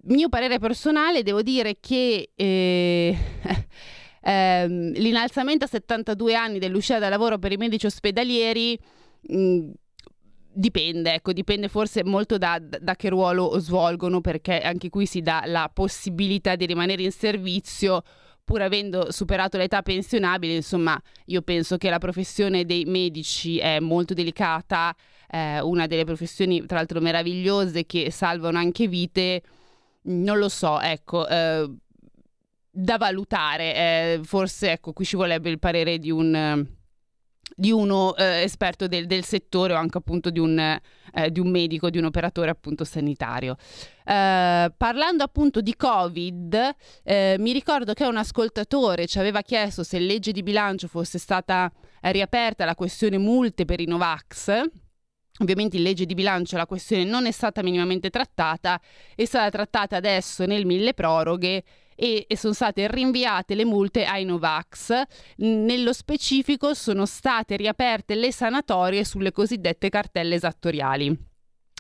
mio 0.04 0.30
parere 0.30 0.60
personale, 0.60 1.24
devo 1.24 1.42
dire 1.42 1.78
che 1.80 2.32
eh, 2.36 3.18
ehm, 4.22 4.92
l'innalzamento 4.94 5.66
a 5.66 5.68
72 5.68 6.36
anni 6.36 6.60
dell'uscita 6.60 7.00
dal 7.00 7.10
lavoro 7.10 7.38
per 7.38 7.52
i 7.52 7.58
medici 7.58 7.86
ospedalieri 7.86 8.80
mh, 9.22 9.38
mm, 9.38 9.70
dipende, 10.52 11.14
ecco, 11.14 11.34
dipende 11.34 11.68
forse 11.68 12.04
molto 12.04 12.38
da, 12.38 12.60
da, 12.60 12.96
che 12.96 13.10
ruolo 13.10 13.58
svolgono, 13.60 14.22
perché 14.22 14.60
anche 14.60 14.90
qui 14.90 15.06
si 15.06 15.22
dà 15.22 15.44
la 15.46 15.70
possibilità 15.74 16.56
di 16.56 16.66
rimanere 16.66 17.04
in 17.04 17.12
servizio 17.12 18.02
pur 18.44 18.64
avendo 18.64 19.12
superato 19.12 19.58
l'età 19.58 19.84
pensionabile, 19.84 20.56
insomma, 20.56 21.00
io 21.26 21.44
penso 21.44 21.78
che 21.78 21.88
la 21.92 22.00
professione 22.00 22.66
dei 22.66 22.84
medici 22.86 23.60
è 23.60 23.80
molto 23.80 24.16
delicata, 24.16 24.96
eh, 25.30 25.62
una 25.62 25.86
delle 25.86 26.04
professioni 26.04 26.66
tra 26.66 26.78
l'altro 26.78 27.00
meravigliose 27.00 27.86
che 27.86 28.10
salvano 28.10 28.58
anche 28.58 28.88
vite 28.88 29.44
non 30.10 30.38
lo 30.38 30.50
so, 30.50 30.80
ecco, 30.80 31.28
eh, 31.28 31.70
da 32.70 32.98
valutare. 32.98 33.76
Eh, 33.76 34.20
forse, 34.24 34.72
ecco, 34.72 34.94
qui 34.94 35.06
ci 35.06 35.16
vorrebbe 35.16 35.50
il 35.50 35.60
parere 35.60 35.98
di 35.98 36.12
un 36.12 36.68
di 37.56 37.72
uno 37.72 38.16
eh, 38.16 38.44
esperto 38.44 38.88
del, 38.88 39.06
del, 39.06 39.26
settore 39.26 39.74
o 39.74 39.76
anche 39.76 39.98
appunto 39.98 40.30
di 40.30 40.40
un, 40.40 40.58
eh, 40.60 41.32
di 41.32 41.40
un, 41.42 41.50
medico, 41.50 41.90
di 41.90 41.98
un 41.98 42.06
operatore 42.06 42.50
appunto 42.50 42.86
sanitario. 42.86 43.58
Eh, 44.06 44.72
parlando 44.78 45.24
appunto 45.24 45.60
di 45.60 45.76
Covid, 45.76 46.76
eh, 47.04 47.36
mi 47.38 47.52
ricordo 47.52 47.94
che 47.94 48.06
un 48.06 48.16
ascoltatore 48.16 49.08
ci 49.08 49.20
aveva 49.20 49.42
chiesto 49.42 49.84
se 49.84 50.00
legge 50.00 50.32
di 50.32 50.42
bilancio 50.42 50.88
fosse 50.88 51.18
stata 51.18 51.70
riaperta 52.02 52.64
la 52.64 52.76
questione 52.76 53.18
multe 53.18 53.66
per 53.66 53.82
i 53.82 53.86
Novax 53.86 54.70
Ovviamente 55.42 55.78
in 55.78 55.84
legge 55.84 56.06
di 56.06 56.16
bilancio 56.16 56.58
la 56.58 56.66
questione 56.66 57.06
non 57.06 57.26
è 57.26 57.32
stata 57.32 57.64
minimamente 57.64 58.10
trattata, 58.10 58.80
è 59.16 59.24
stata 59.24 59.50
trattata 59.50 59.96
adesso 59.96 60.46
nel 60.46 60.66
mille 60.66 60.94
proroghe 60.94 61.64
e, 61.96 62.26
e 62.28 62.38
sono 62.38 62.54
state 62.54 62.92
rinviate 62.92 63.56
le 63.56 63.64
multe 63.64 64.04
ai 64.04 64.26
Novax. 64.26 65.02
Nello 65.38 65.94
specifico 65.94 66.74
sono 66.74 67.06
state 67.06 67.56
riaperte 67.56 68.16
le 68.16 68.34
sanatorie 68.34 69.06
sulle 69.06 69.32
cosiddette 69.32 69.90
cartelle 69.90 70.36
esattoriali. 70.36 71.18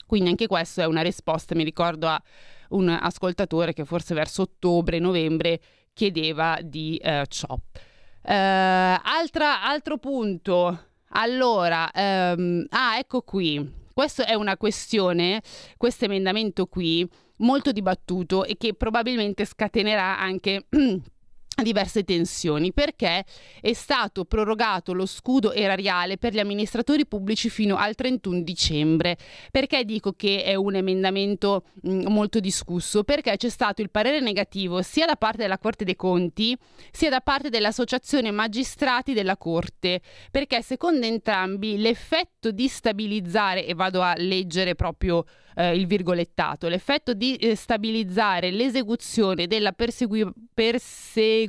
Quindi 0.05 0.29
anche 0.29 0.47
questo 0.47 0.81
è 0.81 0.85
una 0.85 1.01
risposta, 1.01 1.53
mi 1.53 1.63
ricordo 1.63 2.07
a 2.07 2.21
un 2.69 2.89
ascoltatore 2.89 3.73
che 3.73 3.85
forse 3.85 4.13
verso 4.13 4.43
ottobre-novembre 4.43 5.59
chiedeva 5.93 6.57
di 6.63 6.95
eh, 6.97 7.25
ciò. 7.27 7.53
Uh, 8.21 8.31
altra, 8.31 9.63
altro 9.63 9.97
punto 9.97 10.88
allora, 11.11 11.89
um, 11.93 12.65
ah, 12.69 12.97
ecco 12.97 13.21
qui. 13.21 13.77
Questa 13.93 14.25
è 14.25 14.33
una 14.33 14.55
questione, 14.55 15.41
questo 15.75 16.05
emendamento 16.05 16.67
qui, 16.67 17.07
molto 17.37 17.71
dibattuto 17.71 18.45
e 18.45 18.55
che 18.57 18.73
probabilmente 18.73 19.45
scatenerà 19.45 20.17
anche 20.19 20.67
diverse 21.61 22.03
tensioni 22.03 22.73
perché 22.73 23.25
è 23.61 23.73
stato 23.73 24.25
prorogato 24.25 24.93
lo 24.93 25.05
scudo 25.05 25.51
erariale 25.51 26.17
per 26.17 26.33
gli 26.33 26.39
amministratori 26.39 27.05
pubblici 27.05 27.49
fino 27.49 27.75
al 27.75 27.95
31 27.95 28.41
dicembre. 28.41 29.17
Perché 29.51 29.83
dico 29.85 30.13
che 30.13 30.43
è 30.43 30.55
un 30.55 30.75
emendamento 30.75 31.65
mh, 31.81 31.91
mm, 31.91 32.07
molto 32.07 32.39
discusso? 32.39 33.03
Perché 33.03 33.35
c'è 33.37 33.49
stato 33.49 33.81
il 33.81 33.89
parere 33.89 34.19
negativo 34.19 34.81
sia 34.81 35.05
da 35.05 35.15
parte 35.15 35.41
della 35.41 35.57
Corte 35.57 35.83
dei 35.83 35.95
Conti 35.95 36.57
sia 36.91 37.09
da 37.09 37.21
parte 37.21 37.49
dell'Associazione 37.49 38.31
Magistrati 38.31 39.13
della 39.13 39.37
Corte, 39.37 40.01
perché 40.31 40.61
secondo 40.61 41.05
entrambi 41.05 41.77
l'effetto 41.77 42.51
di 42.51 42.67
stabilizzare, 42.67 43.65
e 43.65 43.73
vado 43.73 44.01
a 44.01 44.13
leggere 44.17 44.75
proprio 44.75 45.25
eh, 45.55 45.75
il 45.75 45.85
virgolettato, 45.87 46.67
l'effetto 46.67 47.13
di 47.13 47.35
eh, 47.35 47.55
stabilizzare 47.55 48.51
l'esecuzione 48.51 49.47
della 49.47 49.73
persegui- 49.73 50.31
perseguibilità, 50.53 51.48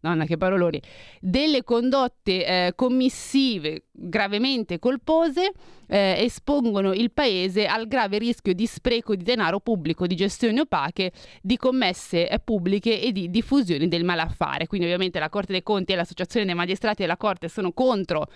nonna 0.00 0.24
che 0.24 0.36
paroloni, 0.36 0.80
delle 1.20 1.64
condotte 1.64 2.46
eh, 2.46 2.72
commissive 2.74 3.84
gravemente 3.90 4.78
colpose 4.78 5.52
eh, 5.88 6.16
espongono 6.18 6.92
il 6.92 7.10
paese 7.10 7.66
al 7.66 7.88
grave 7.88 8.18
rischio 8.18 8.52
di 8.52 8.66
spreco 8.66 9.16
di 9.16 9.24
denaro 9.24 9.60
pubblico, 9.60 10.06
di 10.06 10.14
gestioni 10.14 10.58
opache, 10.60 11.12
di 11.42 11.56
commesse 11.56 12.28
eh, 12.28 12.38
pubbliche 12.38 13.00
e 13.00 13.12
di 13.12 13.30
diffusione 13.30 13.88
del 13.88 14.04
malaffare. 14.04 14.66
Quindi 14.66 14.86
ovviamente 14.86 15.18
la 15.18 15.28
Corte 15.28 15.52
dei 15.52 15.62
Conti 15.62 15.92
e 15.92 15.96
l'Associazione 15.96 16.46
dei 16.46 16.54
Magistrati 16.54 17.02
della 17.02 17.16
Corte 17.16 17.48
sono 17.48 17.72
contro 17.72 18.28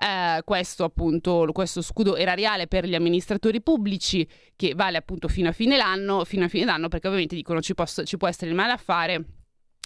eh, 0.00 0.40
questo 0.44 0.84
appunto 0.84 1.46
questo 1.52 1.82
scudo 1.82 2.16
erariale 2.16 2.66
per 2.66 2.86
gli 2.86 2.94
amministratori 2.94 3.60
pubblici 3.60 4.26
che 4.56 4.72
vale 4.74 4.96
appunto 4.96 5.28
fino 5.28 5.50
a 5.50 5.52
fine 5.52 5.76
fino 6.24 6.44
a 6.44 6.48
fine 6.48 6.64
d'anno 6.64 6.88
perché 6.88 7.06
ovviamente 7.06 7.34
dicono 7.34 7.60
ci, 7.60 7.74
posso, 7.74 8.02
ci 8.04 8.16
può 8.16 8.26
essere 8.26 8.50
il 8.50 8.56
malaffare 8.56 9.24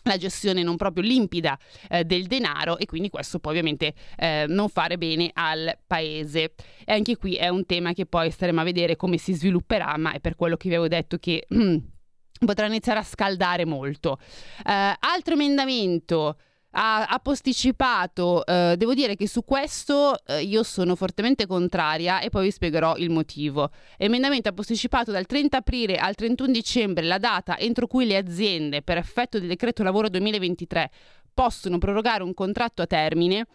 la 0.05 0.17
gestione 0.17 0.63
non 0.63 0.77
proprio 0.77 1.03
limpida 1.03 1.59
eh, 1.89 2.05
del 2.05 2.27
denaro 2.27 2.79
e 2.79 2.87
quindi 2.87 3.11
questo 3.11 3.39
può 3.39 3.51
ovviamente 3.51 3.95
eh, 4.17 4.47
non 4.49 4.69
fare 4.69 4.99
bene 4.99 5.31
al 5.33 5.79
paese. 5.87 6.55
E 6.85 6.93
anche 6.93 7.17
qui 7.17 7.35
è 7.35 7.49
un 7.49 7.67
tema 7.67 7.93
che 7.93 8.07
poi 8.07 8.31
staremo 8.31 8.61
a 8.61 8.65
vedere 8.65 8.97
come 8.97 9.19
si 9.19 9.35
svilupperà, 9.35 9.97
ma 9.97 10.13
è 10.13 10.21
per 10.21 10.37
quello 10.37 10.57
che 10.57 10.69
vi 10.69 10.75
avevo 10.75 10.89
detto 10.89 11.19
che 11.19 11.47
potrà 12.45 12.67
iniziare 12.67 12.99
a 12.99 13.05
scaldare 13.05 13.65
molto. 13.65 14.19
Eh, 14.65 14.97
altro 14.99 15.35
emendamento 15.35 16.37
ha, 16.77 17.07
ha 17.07 17.19
posticipato, 17.19 18.45
eh, 18.45 18.75
devo 18.77 18.95
dire 18.95 19.17
che 19.17 19.29
su 19.29 19.45
questo 19.45 20.17
eh, 20.27 20.43
io 20.43 20.63
sono 20.63 20.97
fortemente 20.97 21.47
contraria 21.47 22.21
e 22.21 22.31
poi 22.31 22.45
vi 22.45 22.51
spiegherò 22.51 22.97
il 22.97 23.11
motivo. 23.11 23.71
Emendamento 23.97 24.49
ha 24.49 24.53
posticipato 24.53 25.11
dal 25.11 25.27
30 25.27 25.59
aprile 25.59 25.97
al 25.97 26.15
31 26.15 26.53
dicembre 26.53 27.05
la 27.05 27.19
data 27.19 27.59
entro 27.59 27.87
cui 27.87 28.07
le 28.07 28.17
aziende, 28.17 28.83
per 28.83 28.97
effetto 28.97 29.39
del 29.39 29.49
decreto 29.49 29.83
lavoro 29.83 30.09
2023, 30.09 30.91
possono 31.33 31.79
prorogare 31.79 32.23
un 32.23 32.35
contratto 32.35 32.83
a 32.83 32.87
termine 32.87 33.47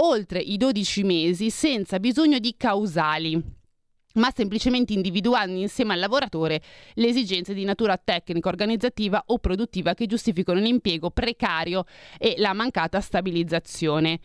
oltre 0.00 0.38
i 0.38 0.56
12 0.56 1.02
mesi 1.02 1.50
senza 1.50 1.98
bisogno 1.98 2.38
di 2.38 2.54
causali 2.56 3.56
ma 4.14 4.32
semplicemente 4.34 4.92
individuando 4.92 5.58
insieme 5.58 5.92
al 5.92 6.00
lavoratore 6.00 6.60
le 6.94 7.06
esigenze 7.06 7.54
di 7.54 7.64
natura 7.64 7.96
tecnica, 7.96 8.48
organizzativa 8.48 9.22
o 9.26 9.38
produttiva 9.38 9.94
che 9.94 10.06
giustificano 10.06 10.60
l'impiego 10.60 11.10
precario 11.10 11.84
e 12.18 12.34
la 12.38 12.52
mancata 12.52 13.00
stabilizzazione. 13.00 14.20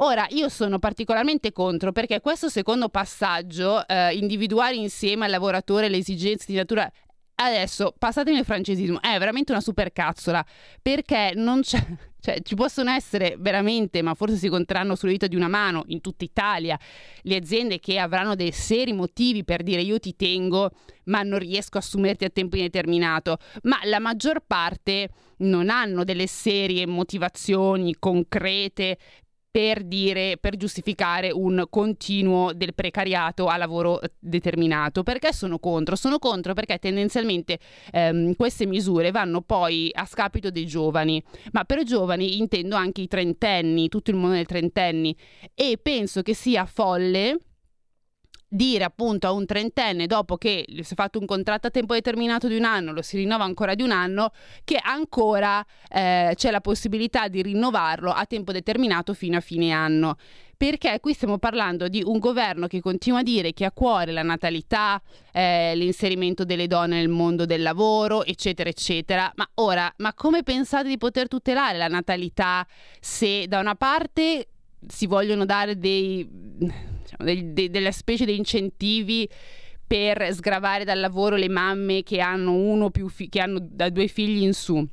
Ora, 0.00 0.26
io 0.30 0.48
sono 0.48 0.78
particolarmente 0.78 1.50
contro 1.50 1.90
perché 1.90 2.20
questo 2.20 2.48
secondo 2.48 2.88
passaggio, 2.88 3.84
eh, 3.88 4.14
individuare 4.14 4.76
insieme 4.76 5.24
al 5.24 5.30
lavoratore 5.32 5.88
le 5.88 5.96
esigenze 5.96 6.44
di 6.46 6.54
natura 6.54 6.88
adesso 7.40 7.94
passatemi 7.96 8.38
il 8.38 8.44
francesismo, 8.44 9.00
è 9.00 9.18
veramente 9.18 9.52
una 9.52 9.60
supercazzola 9.60 10.44
perché 10.80 11.32
non 11.34 11.60
c'è. 11.60 11.84
Cioè, 12.20 12.42
ci 12.42 12.56
possono 12.56 12.90
essere 12.90 13.36
veramente, 13.38 14.02
ma 14.02 14.12
forse 14.12 14.34
si 14.34 14.48
conteranno 14.48 14.96
sulle 14.96 15.12
dita 15.12 15.28
di 15.28 15.36
una 15.36 15.46
mano 15.46 15.84
in 15.86 16.00
tutta 16.00 16.24
Italia, 16.24 16.76
le 17.22 17.36
aziende 17.36 17.78
che 17.78 18.00
avranno 18.00 18.34
dei 18.34 18.50
seri 18.50 18.92
motivi 18.92 19.44
per 19.44 19.62
dire 19.62 19.82
io 19.82 20.00
ti 20.00 20.16
tengo, 20.16 20.72
ma 21.04 21.22
non 21.22 21.38
riesco 21.38 21.76
a 21.76 21.80
assumerti 21.80 22.24
a 22.24 22.30
tempo 22.30 22.56
indeterminato. 22.56 23.38
Ma 23.62 23.78
la 23.84 24.00
maggior 24.00 24.42
parte 24.44 25.10
non 25.38 25.70
hanno 25.70 26.02
delle 26.02 26.26
serie 26.26 26.88
motivazioni 26.88 27.94
concrete 28.00 28.98
per 29.50 29.82
dire, 29.82 30.36
per 30.38 30.56
giustificare 30.56 31.30
un 31.30 31.66
continuo 31.70 32.52
del 32.52 32.74
precariato 32.74 33.46
a 33.46 33.56
lavoro 33.56 34.00
eh, 34.00 34.12
determinato. 34.18 35.02
Perché 35.02 35.32
sono 35.32 35.58
contro? 35.58 35.96
Sono 35.96 36.18
contro 36.18 36.54
perché 36.54 36.78
tendenzialmente 36.78 37.58
ehm, 37.92 38.34
queste 38.34 38.66
misure 38.66 39.10
vanno 39.10 39.40
poi 39.40 39.90
a 39.92 40.04
scapito 40.04 40.50
dei 40.50 40.66
giovani, 40.66 41.22
ma 41.52 41.64
per 41.64 41.82
giovani 41.82 42.38
intendo 42.38 42.76
anche 42.76 43.00
i 43.00 43.08
trentenni, 43.08 43.88
tutto 43.88 44.10
il 44.10 44.16
mondo 44.16 44.34
dei 44.34 44.44
trentenni 44.44 45.16
e 45.54 45.78
penso 45.80 46.22
che 46.22 46.34
sia 46.34 46.64
folle 46.66 47.38
dire 48.48 48.84
appunto 48.84 49.26
a 49.26 49.32
un 49.32 49.44
trentenne 49.44 50.06
dopo 50.06 50.36
che 50.36 50.64
si 50.68 50.92
è 50.92 50.94
fatto 50.94 51.18
un 51.18 51.26
contratto 51.26 51.66
a 51.66 51.70
tempo 51.70 51.92
determinato 51.92 52.48
di 52.48 52.56
un 52.56 52.64
anno, 52.64 52.92
lo 52.92 53.02
si 53.02 53.16
rinnova 53.18 53.44
ancora 53.44 53.74
di 53.74 53.82
un 53.82 53.90
anno, 53.90 54.32
che 54.64 54.78
ancora 54.82 55.64
eh, 55.88 56.32
c'è 56.34 56.50
la 56.50 56.60
possibilità 56.60 57.28
di 57.28 57.42
rinnovarlo 57.42 58.10
a 58.10 58.24
tempo 58.24 58.52
determinato 58.52 59.12
fino 59.12 59.36
a 59.36 59.40
fine 59.40 59.70
anno. 59.70 60.16
Perché 60.56 60.98
qui 60.98 61.12
stiamo 61.12 61.38
parlando 61.38 61.86
di 61.86 62.02
un 62.04 62.18
governo 62.18 62.66
che 62.66 62.80
continua 62.80 63.20
a 63.20 63.22
dire 63.22 63.52
che 63.52 63.64
ha 63.64 63.68
a 63.68 63.72
cuore 63.72 64.10
la 64.10 64.24
natalità, 64.24 65.00
eh, 65.30 65.76
l'inserimento 65.76 66.44
delle 66.44 66.66
donne 66.66 66.96
nel 66.96 67.08
mondo 67.08 67.46
del 67.46 67.62
lavoro, 67.62 68.24
eccetera, 68.24 68.68
eccetera. 68.68 69.30
Ma 69.36 69.48
ora, 69.54 69.92
ma 69.98 70.12
come 70.14 70.42
pensate 70.42 70.88
di 70.88 70.98
poter 70.98 71.28
tutelare 71.28 71.78
la 71.78 71.86
natalità 71.86 72.66
se 72.98 73.46
da 73.46 73.60
una 73.60 73.76
parte 73.76 74.48
si 74.84 75.06
vogliono 75.06 75.44
dare 75.44 75.78
dei 75.78 76.28
diciamo, 77.08 77.24
dei, 77.24 77.52
dei, 77.52 77.70
delle 77.70 77.92
specie 77.92 78.24
di 78.24 78.36
incentivi 78.36 79.28
per 79.86 80.34
sgravare 80.34 80.84
dal 80.84 81.00
lavoro 81.00 81.36
le 81.36 81.48
mamme 81.48 82.02
che 82.02 82.20
hanno 82.20 82.52
uno 82.52 82.90
più 82.90 83.08
fi- 83.08 83.28
che 83.28 83.40
hanno 83.40 83.58
da 83.60 83.88
due 83.88 84.06
figli 84.06 84.42
in 84.42 84.52
su. 84.52 84.86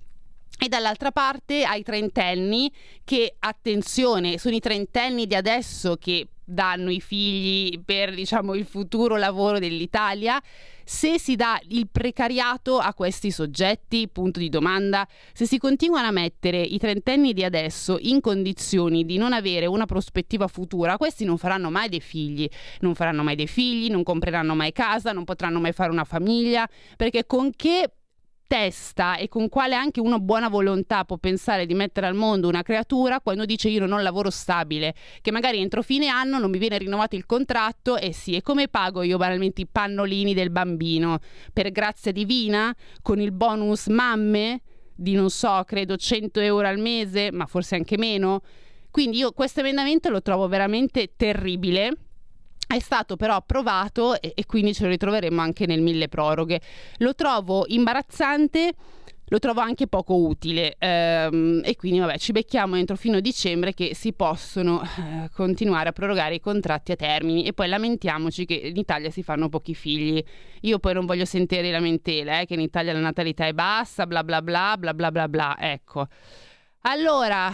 E 0.57 0.69
dall'altra 0.69 1.11
parte 1.11 1.65
ai 1.65 1.83
trentenni 1.83 2.71
che, 3.03 3.35
attenzione, 3.39 4.37
sono 4.37 4.55
i 4.55 4.61
trentenni 4.61 5.27
di 5.27 5.35
adesso 5.35 5.97
che 5.97 6.27
danno 6.45 6.91
i 6.91 7.01
figli 7.01 7.81
per 7.83 8.13
diciamo 8.13 8.53
il 8.53 8.65
futuro 8.65 9.17
lavoro 9.17 9.59
dell'Italia? 9.59 10.41
Se 10.87 11.17
si 11.17 11.35
dà 11.35 11.59
il 11.69 11.89
precariato 11.91 12.77
a 12.77 12.93
questi 12.93 13.31
soggetti? 13.31 14.07
Punto 14.07 14.39
di 14.39 14.49
domanda. 14.49 15.07
Se 15.33 15.47
si 15.47 15.57
continuano 15.57 16.07
a 16.07 16.11
mettere 16.11 16.61
i 16.61 16.77
trentenni 16.77 17.33
di 17.33 17.43
adesso 17.43 17.97
in 17.99 18.21
condizioni 18.21 19.03
di 19.03 19.17
non 19.17 19.33
avere 19.33 19.65
una 19.65 19.87
prospettiva 19.87 20.47
futura 20.47 20.97
questi 20.97 21.25
non 21.25 21.39
faranno 21.39 21.71
mai 21.71 21.89
dei 21.89 22.01
figli. 22.01 22.47
Non 22.81 22.93
faranno 22.93 23.23
mai 23.23 23.35
dei 23.35 23.47
figli 23.47 23.89
non 23.89 24.03
compreranno 24.03 24.53
mai 24.53 24.71
casa 24.71 25.11
non 25.11 25.23
potranno 25.23 25.59
mai 25.59 25.71
fare 25.73 25.89
una 25.89 26.03
famiglia. 26.03 26.69
Perché 26.95 27.25
con 27.25 27.49
che 27.55 27.89
testa 28.47 29.17
e 29.17 29.27
con 29.27 29.49
quale 29.49 29.75
anche 29.75 29.99
una 29.99 30.19
buona 30.19 30.49
volontà 30.49 31.03
può 31.05 31.17
pensare 31.17 31.65
di 31.65 31.73
mettere 31.73 32.07
al 32.07 32.15
mondo 32.15 32.47
una 32.47 32.61
creatura 32.61 33.19
quando 33.19 33.45
dice 33.45 33.69
io 33.69 33.79
non 33.79 33.91
ho 33.91 33.99
lavoro 33.99 34.29
stabile, 34.29 34.93
che 35.21 35.31
magari 35.31 35.59
entro 35.59 35.81
fine 35.81 36.07
anno 36.07 36.39
non 36.39 36.49
mi 36.49 36.57
viene 36.57 36.77
rinnovato 36.77 37.15
il 37.15 37.25
contratto 37.25 37.97
e 37.97 38.13
sì, 38.13 38.35
e 38.35 38.41
come 38.41 38.67
pago 38.67 39.01
io 39.01 39.17
banalmente 39.17 39.61
i 39.61 39.67
pannolini 39.67 40.33
del 40.33 40.49
bambino? 40.49 41.19
Per 41.51 41.71
grazia 41.71 42.11
divina? 42.11 42.75
Con 43.01 43.19
il 43.19 43.31
bonus 43.31 43.87
mamme? 43.87 44.61
Di 44.95 45.13
non 45.13 45.29
so, 45.29 45.63
credo 45.65 45.97
100 45.97 46.39
euro 46.39 46.67
al 46.67 46.77
mese, 46.77 47.31
ma 47.31 47.45
forse 47.45 47.75
anche 47.75 47.97
meno. 47.97 48.41
Quindi 48.91 49.17
io 49.17 49.33
questo 49.33 49.59
emendamento 49.59 50.09
lo 50.09 50.21
trovo 50.21 50.47
veramente 50.47 51.13
terribile 51.17 51.97
è 52.67 52.79
stato 52.79 53.15
però 53.15 53.35
approvato 53.35 54.19
e, 54.19 54.33
e, 54.35 54.45
quindi 54.45 54.73
ce 54.73 54.83
lo 54.83 54.89
ritroveremo 54.89 55.41
anche 55.41 55.65
nel 55.65 55.81
mille 55.81 56.07
proroghe. 56.07 56.59
Lo 56.97 57.13
trovo 57.15 57.65
imbarazzante, 57.67 58.73
lo 59.29 59.39
trovo 59.39 59.59
anche 59.61 59.87
poco 59.87 60.15
utile 60.15 60.75
ehm, 60.77 61.61
e 61.63 61.75
quindi 61.75 61.99
vabbè 61.99 62.17
ci 62.19 62.31
becchiamo 62.31 62.75
entro 62.75 62.95
fino 62.95 63.17
a 63.17 63.19
dicembre 63.19 63.73
che 63.73 63.95
si 63.95 64.13
possono 64.13 64.83
eh, 64.83 65.29
continuare 65.33 65.89
a 65.89 65.91
prorogare 65.91 66.35
i 66.35 66.39
contratti 66.39 66.91
a 66.91 66.95
termini 66.95 67.43
e 67.43 67.53
poi 67.53 67.67
lamentiamoci 67.67 68.45
che 68.45 68.53
in 68.53 68.77
Italia 68.77 69.09
si 69.09 69.23
fanno 69.23 69.49
pochi 69.49 69.73
figli. 69.73 70.23
Io 70.61 70.79
poi 70.79 70.93
non 70.93 71.05
voglio 71.05 71.25
sentire 71.25 71.71
lamentele 71.71 72.41
eh, 72.41 72.45
che 72.45 72.53
in 72.53 72.59
Italia 72.61 72.93
la 72.93 72.99
natalità 72.99 73.45
è 73.45 73.53
bassa, 73.53 74.05
bla 74.05 74.23
bla 74.23 74.41
bla 74.41 74.75
bla 74.77 74.93
bla 74.93 75.11
bla 75.11 75.27
bla, 75.27 75.55
ecco. 75.59 76.07
Allora, 76.87 77.51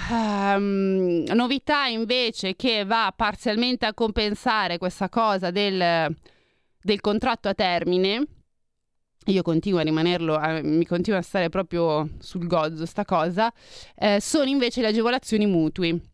um, 0.58 1.24
novità 1.34 1.86
invece 1.86 2.58
che 2.58 2.84
va 2.84 3.14
parzialmente 3.16 3.86
a 3.86 3.94
compensare 3.94 4.78
questa 4.78 5.08
cosa 5.08 5.52
del, 5.52 6.14
del 6.82 7.00
contratto 7.00 7.48
a 7.48 7.54
termine. 7.54 8.26
Io 9.28 9.42
continuo 9.42 9.80
a 9.80 9.84
rimanerlo, 9.84 10.42
eh, 10.42 10.62
mi 10.64 10.86
continua 10.86 11.20
a 11.20 11.22
stare 11.22 11.48
proprio 11.48 12.10
sul 12.20 12.46
gozzo 12.46 12.86
sta 12.86 13.06
cosa. 13.06 13.54
Eh, 13.96 14.20
sono 14.20 14.50
invece 14.50 14.82
le 14.82 14.88
agevolazioni 14.88 15.46
mutui. 15.46 16.11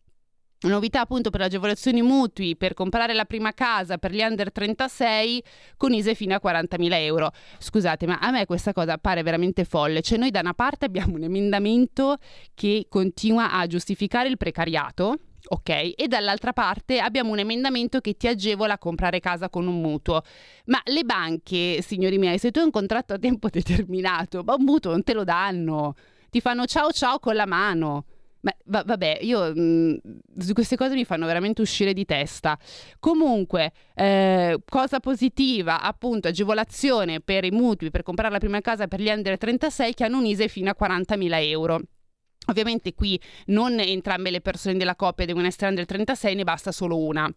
Novità 0.62 1.02
appunto 1.02 1.30
per 1.30 1.42
agevolazioni 1.42 2.02
mutui 2.02 2.56
per 2.56 2.74
comprare 2.74 3.14
la 3.14 3.26
prima 3.26 3.54
casa 3.54 4.00
per 4.00 4.12
gli 4.12 4.22
under 4.22 4.52
36 4.52 5.44
con 5.78 5.94
ISE 5.94 6.16
fino 6.16 6.34
a 6.34 6.42
40.000 6.44 6.94
euro. 6.94 7.32
Scusate, 7.60 8.08
ma 8.08 8.18
a 8.18 8.32
me 8.32 8.46
questa 8.48 8.74
cosa 8.74 8.98
pare 8.98 9.22
veramente 9.22 9.66
folle. 9.66 10.02
Cioè 10.02 10.18
noi 10.18 10.32
da 10.32 10.40
una 10.40 10.56
parte 10.56 10.86
abbiamo 10.86 11.14
un 11.14 11.24
emendamento 11.24 12.18
che 12.56 12.88
continua 12.90 13.52
a 13.52 13.68
giustificare 13.68 14.30
il 14.30 14.38
precariato, 14.38 15.18
ok? 15.48 15.94
E 15.96 16.08
dall'altra 16.08 16.54
parte 16.54 16.98
abbiamo 17.00 17.34
un 17.34 17.40
emendamento 17.40 18.00
che 18.00 18.18
ti 18.18 18.28
agevola 18.28 18.74
a 18.74 18.80
comprare 18.80 19.20
casa 19.20 19.50
con 19.50 19.68
un 19.68 19.80
mutuo. 19.80 20.24
Ma 20.66 20.82
le 20.86 21.04
banche, 21.04 21.84
signori 21.84 22.18
miei, 22.18 22.40
se 22.40 22.50
tu 22.50 22.58
hai 22.58 22.66
un 22.66 22.72
contratto 22.72 23.14
a 23.14 23.20
tempo 23.20 23.50
determinato, 23.50 24.42
ma 24.44 24.56
un 24.56 24.64
mutuo 24.64 24.90
non 24.90 25.04
te 25.04 25.14
lo 25.14 25.24
danno. 25.24 25.94
Ti 26.32 26.42
fanno 26.42 26.66
ciao 26.66 26.92
ciao 26.92 27.20
con 27.20 27.36
la 27.36 27.46
mano. 27.46 28.06
Ma 28.42 28.54
va- 28.66 28.84
vabbè, 28.86 29.20
io 29.22 29.54
mh, 29.54 29.60
mm, 29.60 30.52
queste 30.54 30.76
cose 30.76 30.94
mi 30.94 31.06
fanno 31.06 31.26
veramente 31.26 31.62
uscire 31.62 31.94
di 31.94 32.06
testa. 32.06 32.58
Comunque, 33.00 33.72
eh, 33.96 34.60
cosa 34.66 35.00
positiva, 35.00 35.82
appunto, 35.82 36.28
agevolazione 36.28 37.20
per 37.20 37.46
i 37.46 37.52
mutui 37.52 37.90
per 37.90 38.04
comprare 38.04 38.32
la 38.32 38.40
prima 38.40 38.62
casa 38.62 38.88
per 38.88 39.02
gli 39.02 39.10
under 39.10 39.38
36 39.38 39.94
che 39.94 40.04
hanno 40.04 40.20
un 40.20 40.26
ISE 40.26 40.48
fino 40.48 40.70
a 40.70 40.76
40.000 40.76 41.40
euro. 41.42 41.82
Ovviamente 42.50 42.94
qui 42.94 43.20
non 43.48 43.80
entrambe 43.80 44.32
le 44.32 44.40
persone 44.42 44.78
della 44.78 44.96
coppia 44.96 45.26
devono 45.26 45.48
essere 45.48 45.68
under 45.68 45.86
36, 45.86 46.36
ne 46.36 46.44
basta 46.44 46.72
solo 46.72 46.98
una. 46.98 47.30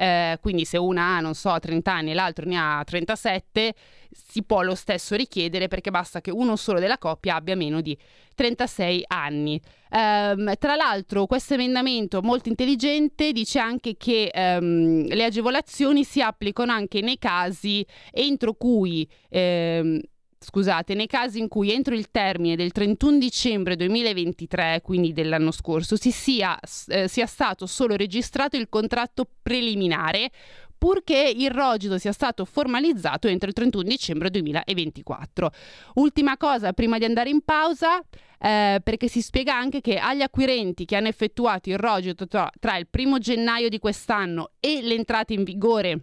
Eh, 0.00 0.38
quindi 0.40 0.64
se 0.64 0.78
una 0.78 1.16
ha, 1.16 1.20
non 1.20 1.34
so, 1.34 1.54
30 1.58 1.92
anni 1.92 2.12
e 2.12 2.14
l'altro 2.14 2.46
ne 2.46 2.56
ha 2.56 2.82
37, 2.82 3.74
si 4.10 4.42
può 4.44 4.62
lo 4.62 4.74
stesso 4.74 5.14
richiedere 5.14 5.68
perché 5.68 5.90
basta 5.90 6.22
che 6.22 6.30
uno 6.30 6.56
solo 6.56 6.80
della 6.80 6.96
coppia 6.96 7.34
abbia 7.34 7.54
meno 7.54 7.82
di 7.82 7.94
36 8.34 9.04
anni. 9.08 9.60
Um, 9.90 10.54
tra 10.58 10.74
l'altro 10.74 11.26
questo 11.26 11.52
emendamento 11.52 12.22
molto 12.22 12.48
intelligente 12.48 13.32
dice 13.32 13.58
anche 13.58 13.96
che 13.98 14.30
um, 14.32 15.06
le 15.06 15.24
agevolazioni 15.24 16.02
si 16.02 16.22
applicano 16.22 16.72
anche 16.72 17.02
nei 17.02 17.18
casi 17.18 17.84
entro 18.10 18.54
cui 18.54 19.06
um, 19.30 20.00
scusate, 20.42 20.94
nei 20.94 21.06
casi 21.06 21.38
in 21.38 21.48
cui 21.48 21.70
entro 21.70 21.94
il 21.94 22.10
termine 22.10 22.56
del 22.56 22.72
31 22.72 23.18
dicembre 23.18 23.76
2023, 23.76 24.80
quindi 24.82 25.12
dell'anno 25.12 25.50
scorso, 25.50 25.96
si 25.96 26.10
sia, 26.10 26.58
eh, 26.88 27.08
sia 27.08 27.26
stato 27.26 27.66
solo 27.66 27.94
registrato 27.94 28.56
il 28.56 28.68
contratto 28.68 29.28
preliminare 29.42 30.30
purché 30.80 31.30
il 31.36 31.50
rogito 31.50 31.98
sia 31.98 32.12
stato 32.12 32.46
formalizzato 32.46 33.28
entro 33.28 33.48
il 33.48 33.54
31 33.54 33.82
dicembre 33.82 34.30
2024. 34.30 35.50
Ultima 35.96 36.38
cosa 36.38 36.72
prima 36.72 36.96
di 36.96 37.04
andare 37.04 37.28
in 37.28 37.42
pausa, 37.42 38.02
eh, 38.38 38.80
perché 38.82 39.06
si 39.06 39.20
spiega 39.20 39.54
anche 39.54 39.82
che 39.82 39.98
agli 39.98 40.22
acquirenti 40.22 40.86
che 40.86 40.96
hanno 40.96 41.08
effettuato 41.08 41.68
il 41.68 41.76
rogito 41.76 42.26
tra, 42.26 42.50
tra 42.58 42.78
il 42.78 42.86
primo 42.88 43.18
gennaio 43.18 43.68
di 43.68 43.78
quest'anno 43.78 44.52
e 44.58 44.80
l'entrata 44.80 45.34
in 45.34 45.44
vigore 45.44 46.00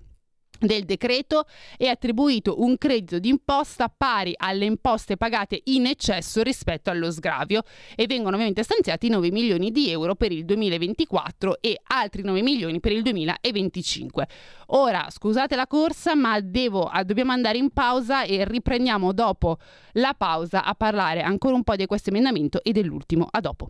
del 0.60 0.86
decreto 0.86 1.46
è 1.78 1.88
attribuito 1.88 2.62
un 2.62 2.78
credito 2.78 3.20
d'imposta 3.20 3.92
pari 3.96 4.34
alle 4.36 4.66
imposte 4.66 5.18
pagate 5.18 5.62
in 5.66 5.86
eccesso 5.86 6.42
rispetto 6.42 6.90
allo 6.90 7.12
sgravio 7.12 7.64
e 7.96 8.06
vengono 8.08 8.32
ovviamente 8.32 8.64
stanziati 8.64 9.10
9 9.10 9.32
milioni 9.32 9.72
di 9.72 9.90
euro 9.90 10.16
per 10.16 10.32
il 10.32 10.46
2024 10.46 11.62
e 11.62 11.80
altri 11.84 12.24
9 12.24 12.42
milioni 12.42 12.80
per 12.80 12.92
il 12.92 13.02
2025. 13.04 14.28
Ora, 14.68 15.08
scusate 15.10 15.56
la 15.56 15.68
corsa, 15.68 16.16
ma 16.16 16.40
devo, 16.40 16.92
dobbiamo 17.06 17.32
andare 17.32 17.58
in 17.58 17.72
pausa 17.72 18.24
e 18.24 18.44
riprendiamo 18.46 19.14
dopo 19.14 19.58
la 19.94 20.14
pausa 20.18 20.64
a 20.64 20.74
parlare 20.76 21.22
ancora 21.22 21.56
un 21.56 21.64
po' 21.64 21.76
di 21.76 21.86
questo 21.86 22.10
emendamento 22.10 22.64
e 22.64 22.72
dell'ultimo. 22.72 23.28
A 23.30 23.40
dopo. 23.40 23.70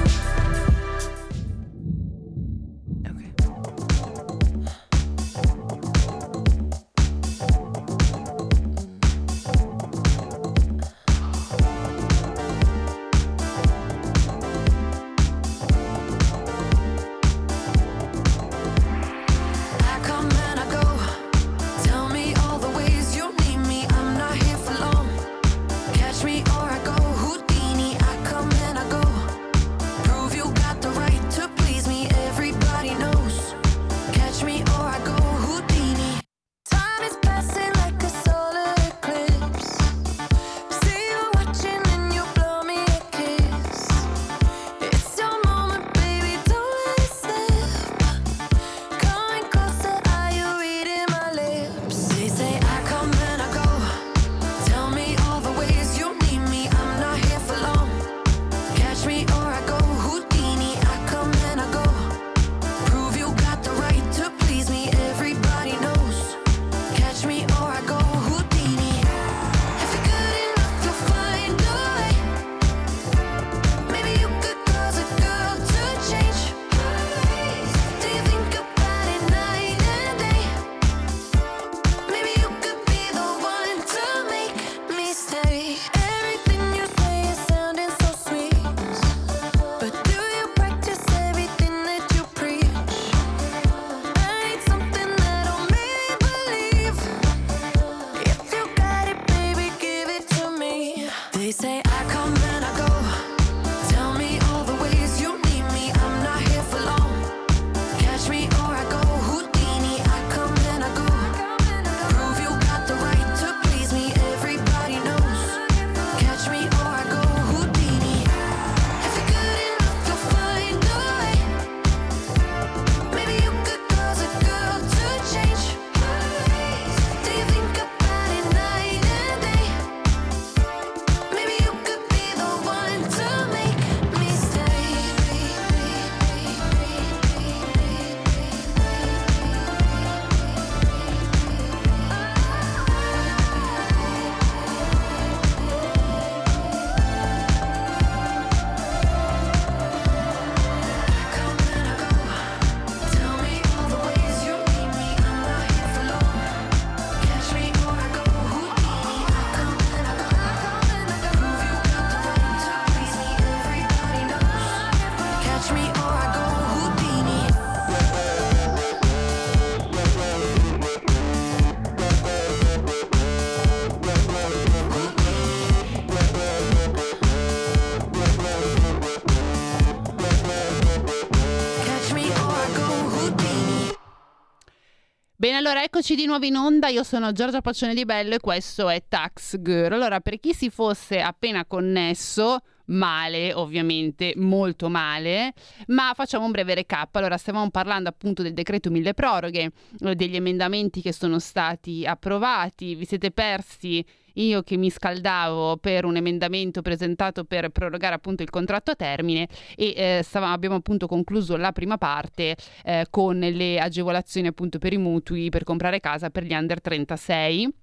Allora 185.61 185.83
eccoci 185.83 186.15
di 186.15 186.25
nuovo 186.25 186.43
in 186.43 186.55
onda. 186.55 186.87
Io 186.87 187.03
sono 187.03 187.31
Giorgia 187.33 187.61
Paccione 187.61 187.93
di 187.93 188.03
Bello 188.03 188.33
e 188.33 188.39
questo 188.39 188.89
è 188.89 189.03
Tax 189.07 189.61
Girl. 189.61 189.93
Allora, 189.93 190.19
per 190.19 190.39
chi 190.39 190.55
si 190.55 190.71
fosse 190.71 191.21
appena 191.21 191.65
connesso, 191.65 192.61
male, 192.85 193.53
ovviamente, 193.53 194.33
molto 194.37 194.89
male, 194.89 195.53
ma 195.87 196.13
facciamo 196.15 196.45
un 196.45 196.51
breve 196.51 196.73
recap. 196.73 197.15
Allora, 197.15 197.37
stavamo 197.37 197.69
parlando 197.69 198.09
appunto 198.09 198.41
del 198.41 198.55
decreto 198.55 198.89
mille 198.89 199.13
proroghe, 199.13 199.71
eh, 199.99 200.15
degli 200.15 200.35
emendamenti 200.35 200.99
che 200.99 201.13
sono 201.13 201.37
stati 201.37 202.07
approvati. 202.07 202.95
Vi 202.95 203.05
siete 203.05 203.29
persi 203.29 204.03
io 204.35 204.61
che 204.63 204.77
mi 204.77 204.89
scaldavo 204.89 205.77
per 205.77 206.05
un 206.05 206.15
emendamento 206.15 206.81
presentato 206.81 207.43
per 207.43 207.69
prorogare 207.69 208.15
appunto 208.15 208.43
il 208.43 208.49
contratto 208.49 208.91
a 208.91 208.95
termine 208.95 209.47
e 209.75 209.93
eh, 209.95 210.21
stavamo, 210.23 210.53
abbiamo 210.53 210.75
appunto 210.75 211.07
concluso 211.07 211.57
la 211.57 211.71
prima 211.71 211.97
parte 211.97 212.55
eh, 212.83 213.05
con 213.09 213.39
le 213.39 213.79
agevolazioni 213.79 214.47
appunto 214.47 214.77
per 214.79 214.93
i 214.93 214.97
mutui 214.97 215.49
per 215.49 215.63
comprare 215.63 215.99
casa 215.99 216.29
per 216.29 216.43
gli 216.43 216.53
under 216.53 216.81
36 216.81 217.80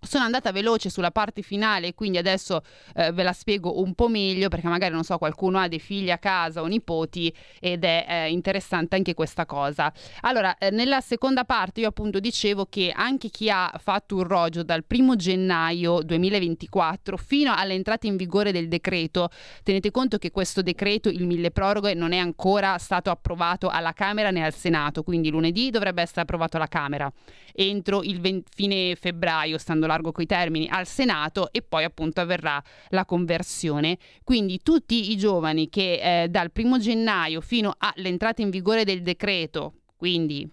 sono 0.00 0.24
andata 0.24 0.52
veloce 0.52 0.90
sulla 0.90 1.10
parte 1.10 1.42
finale, 1.42 1.94
quindi 1.94 2.18
adesso 2.18 2.62
eh, 2.94 3.10
ve 3.12 3.22
la 3.22 3.32
spiego 3.32 3.80
un 3.80 3.94
po' 3.94 4.08
meglio 4.08 4.48
perché 4.48 4.68
magari 4.68 4.92
non 4.94 5.02
so, 5.02 5.18
qualcuno 5.18 5.58
ha 5.58 5.68
dei 5.68 5.80
figli 5.80 6.10
a 6.10 6.18
casa 6.18 6.62
o 6.62 6.66
nipoti 6.66 7.34
ed 7.58 7.84
è 7.84 8.06
eh, 8.08 8.30
interessante 8.30 8.94
anche 8.96 9.14
questa 9.14 9.44
cosa. 9.44 9.92
Allora, 10.20 10.56
eh, 10.58 10.70
nella 10.70 11.00
seconda 11.00 11.44
parte 11.44 11.80
io 11.80 11.88
appunto 11.88 12.20
dicevo 12.20 12.66
che 12.66 12.92
anche 12.94 13.28
chi 13.30 13.50
ha 13.50 13.72
fatto 13.78 14.16
un 14.16 14.22
rogio 14.22 14.62
dal 14.62 14.84
primo 14.84 15.16
gennaio 15.16 16.00
2024 16.02 17.16
fino 17.16 17.52
all'entrata 17.54 18.06
in 18.06 18.16
vigore 18.16 18.52
del 18.52 18.68
decreto, 18.68 19.30
tenete 19.64 19.90
conto 19.90 20.18
che 20.18 20.30
questo 20.30 20.62
decreto, 20.62 21.08
il 21.08 21.26
mille 21.26 21.50
proroghe, 21.50 21.94
non 21.94 22.12
è 22.12 22.18
ancora 22.18 22.78
stato 22.78 23.10
approvato 23.10 23.68
alla 23.68 23.92
Camera 23.92 24.30
né 24.30 24.44
al 24.44 24.54
Senato, 24.54 25.02
quindi 25.02 25.30
lunedì 25.30 25.70
dovrebbe 25.70 26.02
essere 26.02 26.20
approvato 26.20 26.56
alla 26.56 26.68
Camera 26.68 27.12
entro 27.58 28.04
il 28.04 28.20
20, 28.20 28.50
fine 28.54 28.94
febbraio, 28.94 29.58
stando 29.78 29.86
largo 29.86 30.12
coi 30.12 30.26
termini, 30.26 30.68
al 30.68 30.86
Senato 30.86 31.50
e 31.52 31.62
poi 31.62 31.84
appunto 31.84 32.20
avverrà 32.20 32.62
la 32.88 33.04
conversione. 33.04 33.96
Quindi 34.24 34.60
tutti 34.62 35.12
i 35.12 35.16
giovani 35.16 35.68
che 35.68 36.22
eh, 36.22 36.28
dal 36.28 36.50
primo 36.50 36.78
gennaio 36.78 37.40
fino 37.40 37.74
all'entrata 37.78 38.42
in 38.42 38.50
vigore 38.50 38.84
del 38.84 39.02
decreto, 39.02 39.74
quindi 39.96 40.48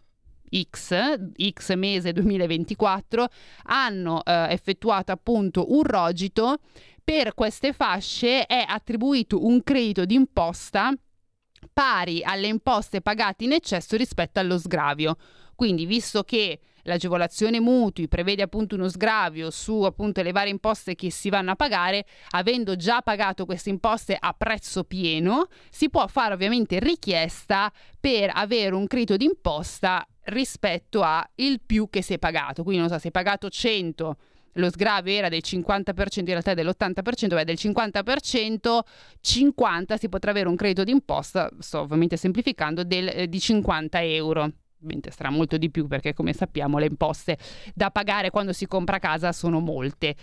X, 0.69 1.19
X 1.51 1.75
mese 1.75 2.13
2024, 2.13 3.27
hanno 3.63 4.23
eh, 4.23 4.47
effettuato 4.51 5.11
appunto 5.11 5.73
un 5.73 5.83
rogito. 5.83 6.59
Per 7.03 7.33
queste 7.33 7.73
fasce 7.73 8.45
è 8.45 8.63
attribuito 8.67 9.45
un 9.45 9.61
credito 9.63 10.05
d'imposta 10.05 10.91
pari 11.71 12.21
alle 12.23 12.47
imposte 12.47 13.01
pagate 13.01 13.43
in 13.43 13.51
eccesso 13.51 13.95
rispetto 13.97 14.39
allo 14.39 14.57
sgravio. 14.57 15.17
Quindi, 15.55 15.85
visto 15.85 16.23
che 16.23 16.59
l'agevolazione 16.85 17.59
mutui 17.59 18.07
prevede 18.07 18.41
appunto 18.41 18.75
uno 18.75 18.87
sgravio 18.87 19.51
su 19.51 19.81
appunto 19.83 20.21
le 20.21 20.31
varie 20.31 20.51
imposte 20.51 20.95
che 20.95 21.11
si 21.11 21.29
vanno 21.29 21.51
a 21.51 21.55
pagare, 21.55 22.05
avendo 22.31 22.75
già 22.75 23.01
pagato 23.01 23.45
queste 23.45 23.69
imposte 23.69 24.17
a 24.19 24.33
prezzo 24.33 24.83
pieno, 24.83 25.47
si 25.69 25.89
può 25.89 26.07
fare 26.07 26.33
ovviamente 26.33 26.79
richiesta 26.79 27.71
per 27.99 28.31
avere 28.33 28.75
un 28.75 28.87
credito 28.87 29.17
d'imposta 29.17 30.05
rispetto 30.25 31.01
a 31.01 31.27
il 31.35 31.59
più 31.63 31.89
che 31.89 32.01
si 32.01 32.13
è 32.13 32.19
pagato. 32.19 32.63
Quindi 32.63 32.81
non 32.81 32.89
so, 32.89 32.97
se 32.97 33.07
hai 33.07 33.11
pagato 33.11 33.49
100 33.49 34.17
lo 34.57 34.69
sgravio 34.69 35.11
era 35.11 35.27
del 35.27 35.41
50%, 35.43 36.19
in 36.19 36.25
realtà 36.25 36.51
è 36.51 36.53
dell'80%, 36.53 37.27
beh, 37.27 37.43
del 37.43 37.57
50%, 37.59 38.79
50 39.19 39.97
si 39.97 40.07
potrà 40.07 40.31
avere 40.31 40.47
un 40.47 40.55
credito 40.55 40.83
d'imposta, 40.83 41.51
sto 41.59 41.81
ovviamente 41.81 42.15
semplificando, 42.15 42.83
del, 42.83 43.09
eh, 43.09 43.27
di 43.27 43.39
50 43.39 44.01
euro 44.03 44.51
ovviamente 44.75 45.11
sarà 45.11 45.29
molto 45.29 45.57
di 45.57 45.69
più 45.69 45.87
perché 45.87 46.13
come 46.13 46.33
sappiamo 46.33 46.77
le 46.77 46.85
imposte 46.85 47.37
da 47.73 47.89
pagare 47.89 48.29
quando 48.29 48.53
si 48.53 48.67
compra 48.67 48.99
casa 48.99 49.31
sono 49.31 49.59
molte. 49.59 50.15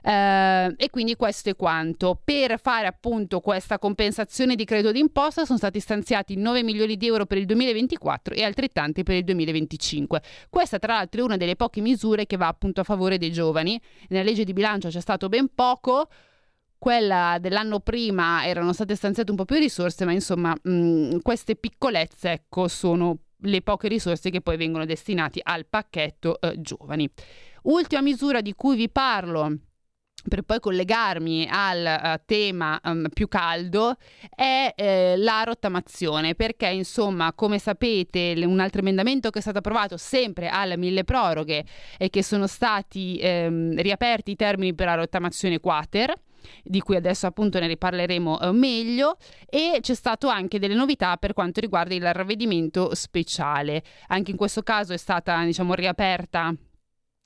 Uh, 0.00 0.72
e 0.76 0.88
quindi 0.90 1.16
questo 1.16 1.50
è 1.50 1.56
quanto. 1.56 2.20
Per 2.22 2.58
fare 2.60 2.86
appunto 2.86 3.40
questa 3.40 3.78
compensazione 3.78 4.54
di 4.54 4.64
credito 4.64 4.92
d'imposta 4.92 5.44
sono 5.44 5.58
stati 5.58 5.80
stanziati 5.80 6.36
9 6.36 6.62
milioni 6.62 6.96
di 6.96 7.06
euro 7.06 7.26
per 7.26 7.38
il 7.38 7.46
2024 7.46 8.34
e 8.34 8.44
altrettanti 8.44 9.02
per 9.02 9.16
il 9.16 9.24
2025. 9.24 10.22
Questa 10.48 10.78
tra 10.78 10.94
l'altro 10.94 11.20
è 11.20 11.24
una 11.24 11.36
delle 11.36 11.56
poche 11.56 11.80
misure 11.80 12.26
che 12.26 12.36
va 12.36 12.46
appunto 12.46 12.80
a 12.80 12.84
favore 12.84 13.18
dei 13.18 13.32
giovani. 13.32 13.80
Nella 14.08 14.24
legge 14.24 14.44
di 14.44 14.52
bilancio 14.52 14.88
c'è 14.88 15.00
stato 15.00 15.28
ben 15.28 15.50
poco 15.54 16.08
quella 16.78 17.38
dell'anno 17.40 17.80
prima 17.80 18.46
erano 18.46 18.72
state 18.72 18.94
stanziate 18.94 19.32
un 19.32 19.36
po' 19.36 19.44
più 19.44 19.56
risorse, 19.56 20.04
ma 20.04 20.12
insomma 20.12 20.56
mh, 20.62 21.18
queste 21.22 21.56
piccolezze 21.56 22.30
ecco, 22.30 22.68
sono 22.68 23.18
le 23.42 23.62
poche 23.62 23.88
risorse 23.88 24.30
che 24.30 24.40
poi 24.40 24.56
vengono 24.56 24.84
destinate 24.84 25.40
al 25.42 25.66
pacchetto 25.66 26.40
eh, 26.40 26.60
giovani. 26.60 27.08
Ultima 27.62 28.02
misura 28.02 28.40
di 28.40 28.54
cui 28.54 28.76
vi 28.76 28.88
parlo 28.88 29.58
per 30.26 30.42
poi 30.42 30.58
collegarmi 30.60 31.46
al 31.50 32.00
uh, 32.02 32.22
tema 32.26 32.80
um, 32.82 33.06
più 33.12 33.28
caldo 33.28 33.96
è 34.34 34.72
eh, 34.76 35.14
la 35.16 35.42
rottamazione 35.44 36.34
perché 36.34 36.68
insomma 36.68 37.32
come 37.32 37.58
sapete 37.58 38.34
un 38.44 38.58
altro 38.58 38.80
emendamento 38.80 39.30
che 39.30 39.38
è 39.38 39.42
stato 39.42 39.58
approvato 39.58 39.96
sempre 39.96 40.48
al 40.48 40.74
mille 40.76 41.04
proroghe 41.04 41.64
e 41.96 42.10
che 42.10 42.22
sono 42.22 42.46
stati 42.46 43.18
ehm, 43.20 43.80
riaperti 43.80 44.32
i 44.32 44.36
termini 44.36 44.74
per 44.74 44.86
la 44.86 44.94
rottamazione 44.94 45.60
quater 45.60 46.12
di 46.62 46.80
cui 46.80 46.96
adesso 46.96 47.26
appunto 47.26 47.58
ne 47.58 47.66
riparleremo 47.66 48.40
eh, 48.40 48.52
meglio 48.52 49.16
e 49.48 49.78
c'è 49.80 49.94
stato 49.94 50.28
anche 50.28 50.58
delle 50.58 50.74
novità 50.74 51.16
per 51.16 51.32
quanto 51.32 51.60
riguarda 51.60 51.94
il 51.94 52.12
ravvedimento 52.12 52.94
speciale. 52.94 53.82
Anche 54.08 54.30
in 54.30 54.36
questo 54.36 54.62
caso 54.62 54.92
è 54.92 54.98
stata 54.98 55.42
diciamo 55.44 55.74
riaperta 55.74 56.54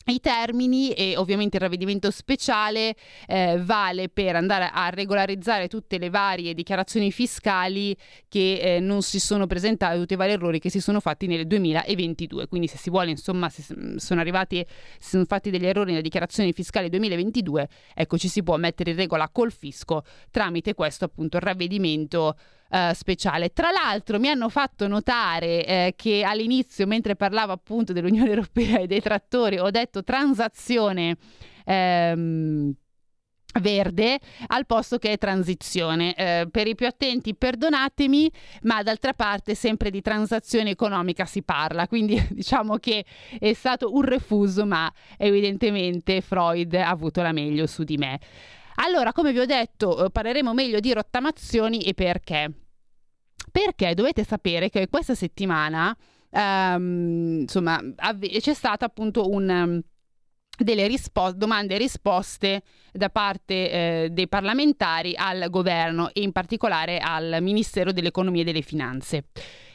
i 0.06 0.20
termini 0.20 0.92
e 0.92 1.16
ovviamente 1.16 1.56
il 1.56 1.62
ravvedimento 1.62 2.10
speciale 2.10 2.94
eh, 3.26 3.60
vale 3.62 4.08
per 4.08 4.36
andare 4.36 4.70
a 4.72 4.88
regolarizzare 4.90 5.68
tutte 5.68 5.98
le 5.98 6.10
varie 6.10 6.54
dichiarazioni 6.54 7.12
fiscali 7.12 7.96
che 8.28 8.58
eh, 8.60 8.80
non 8.80 9.02
si 9.02 9.20
sono 9.20 9.46
presentate, 9.46 9.98
tutti 9.98 10.14
i 10.14 10.16
vari 10.16 10.32
errori 10.32 10.58
che 10.58 10.70
si 10.70 10.80
sono 10.80 11.00
fatti 11.00 11.26
nel 11.26 11.46
2022. 11.46 12.48
Quindi 12.48 12.66
se 12.66 12.78
si 12.78 12.90
vuole, 12.90 13.10
insomma, 13.10 13.48
se 13.48 13.64
sono 13.96 14.20
arrivati, 14.20 14.64
se 14.98 15.10
sono 15.10 15.24
fatti 15.24 15.50
degli 15.50 15.66
errori 15.66 15.90
nelle 15.90 16.02
dichiarazioni 16.02 16.52
fiscali 16.52 16.88
2022, 16.88 17.68
ecco 17.94 18.18
ci 18.18 18.28
si 18.28 18.42
può 18.42 18.56
mettere 18.56 18.90
in 18.90 18.96
regola 18.96 19.28
col 19.30 19.52
fisco 19.52 20.04
tramite 20.30 20.74
questo 20.74 21.04
appunto 21.04 21.38
ravvedimento 21.38 22.36
Uh, 22.72 22.94
speciale. 22.94 23.52
Tra 23.52 23.70
l'altro 23.70 24.18
mi 24.18 24.28
hanno 24.28 24.48
fatto 24.48 24.88
notare 24.88 25.66
eh, 25.66 25.92
che 25.94 26.22
all'inizio, 26.24 26.86
mentre 26.86 27.16
parlavo 27.16 27.52
appunto 27.52 27.92
dell'Unione 27.92 28.30
Europea 28.32 28.78
e 28.78 28.86
dei 28.86 29.02
trattori, 29.02 29.58
ho 29.58 29.68
detto 29.68 30.02
transazione. 30.02 31.18
Ehm, 31.66 32.74
verde 33.60 34.18
al 34.48 34.66
posto 34.66 34.98
che 34.98 35.16
transizione. 35.18 36.14
Eh, 36.14 36.48
per 36.50 36.66
i 36.66 36.74
più 36.74 36.86
attenti, 36.86 37.34
perdonatemi, 37.34 38.30
ma 38.62 38.82
d'altra 38.82 39.12
parte 39.12 39.54
sempre 39.54 39.90
di 39.90 40.00
transazione 40.00 40.70
economica 40.70 41.24
si 41.24 41.42
parla, 41.42 41.86
quindi 41.86 42.20
diciamo 42.30 42.76
che 42.76 43.04
è 43.38 43.52
stato 43.52 43.92
un 43.92 44.02
refuso, 44.02 44.64
ma 44.64 44.90
evidentemente 45.18 46.20
Freud 46.20 46.72
ha 46.74 46.88
avuto 46.88 47.22
la 47.22 47.32
meglio 47.32 47.66
su 47.66 47.84
di 47.84 47.96
me. 47.96 48.20
Allora, 48.76 49.12
come 49.12 49.32
vi 49.32 49.38
ho 49.38 49.46
detto, 49.46 50.04
eh, 50.04 50.10
parleremo 50.10 50.54
meglio 50.54 50.80
di 50.80 50.92
rottamazioni 50.92 51.80
e 51.82 51.94
perché. 51.94 52.50
Perché 53.50 53.94
dovete 53.94 54.24
sapere 54.24 54.70
che 54.70 54.88
questa 54.88 55.14
settimana 55.14 55.94
um, 56.30 57.40
insomma, 57.40 57.80
avve- 57.96 58.40
c'è 58.40 58.54
stata 58.54 58.86
appunto 58.86 59.28
un 59.28 59.48
um, 59.48 59.80
delle 60.56 60.86
rispo- 60.86 61.32
domande 61.32 61.74
e 61.74 61.78
risposte 61.78 62.62
da 62.92 63.10
parte 63.10 63.70
eh, 63.70 64.08
dei 64.10 64.28
parlamentari 64.28 65.14
al 65.16 65.48
governo 65.50 66.10
e 66.12 66.22
in 66.22 66.32
particolare 66.32 66.98
al 66.98 67.38
Ministero 67.40 67.92
dell'Economia 67.92 68.42
e 68.42 68.44
delle 68.44 68.62
Finanze. 68.62 69.24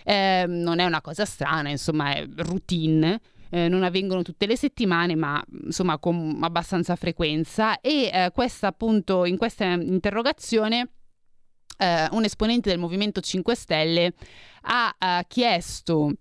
Eh, 0.03 0.45
non 0.47 0.79
è 0.79 0.85
una 0.85 1.01
cosa 1.01 1.25
strana, 1.25 1.69
insomma, 1.69 2.13
è 2.13 2.25
routine. 2.37 3.19
Eh, 3.49 3.67
non 3.67 3.83
avvengono 3.83 4.21
tutte 4.21 4.45
le 4.45 4.57
settimane, 4.57 5.15
ma 5.15 5.43
insomma 5.63 5.97
con 5.97 6.37
abbastanza 6.41 6.95
frequenza. 6.95 7.79
E 7.79 8.09
eh, 8.11 8.31
questa 8.33 8.67
appunto 8.67 9.25
in 9.25 9.37
questa 9.37 9.65
interrogazione 9.65 10.91
eh, 11.77 12.07
un 12.11 12.23
esponente 12.23 12.69
del 12.69 12.79
Movimento 12.79 13.21
5 13.21 13.55
Stelle 13.55 14.13
ha 14.61 14.95
eh, 14.97 15.25
chiesto 15.27 16.13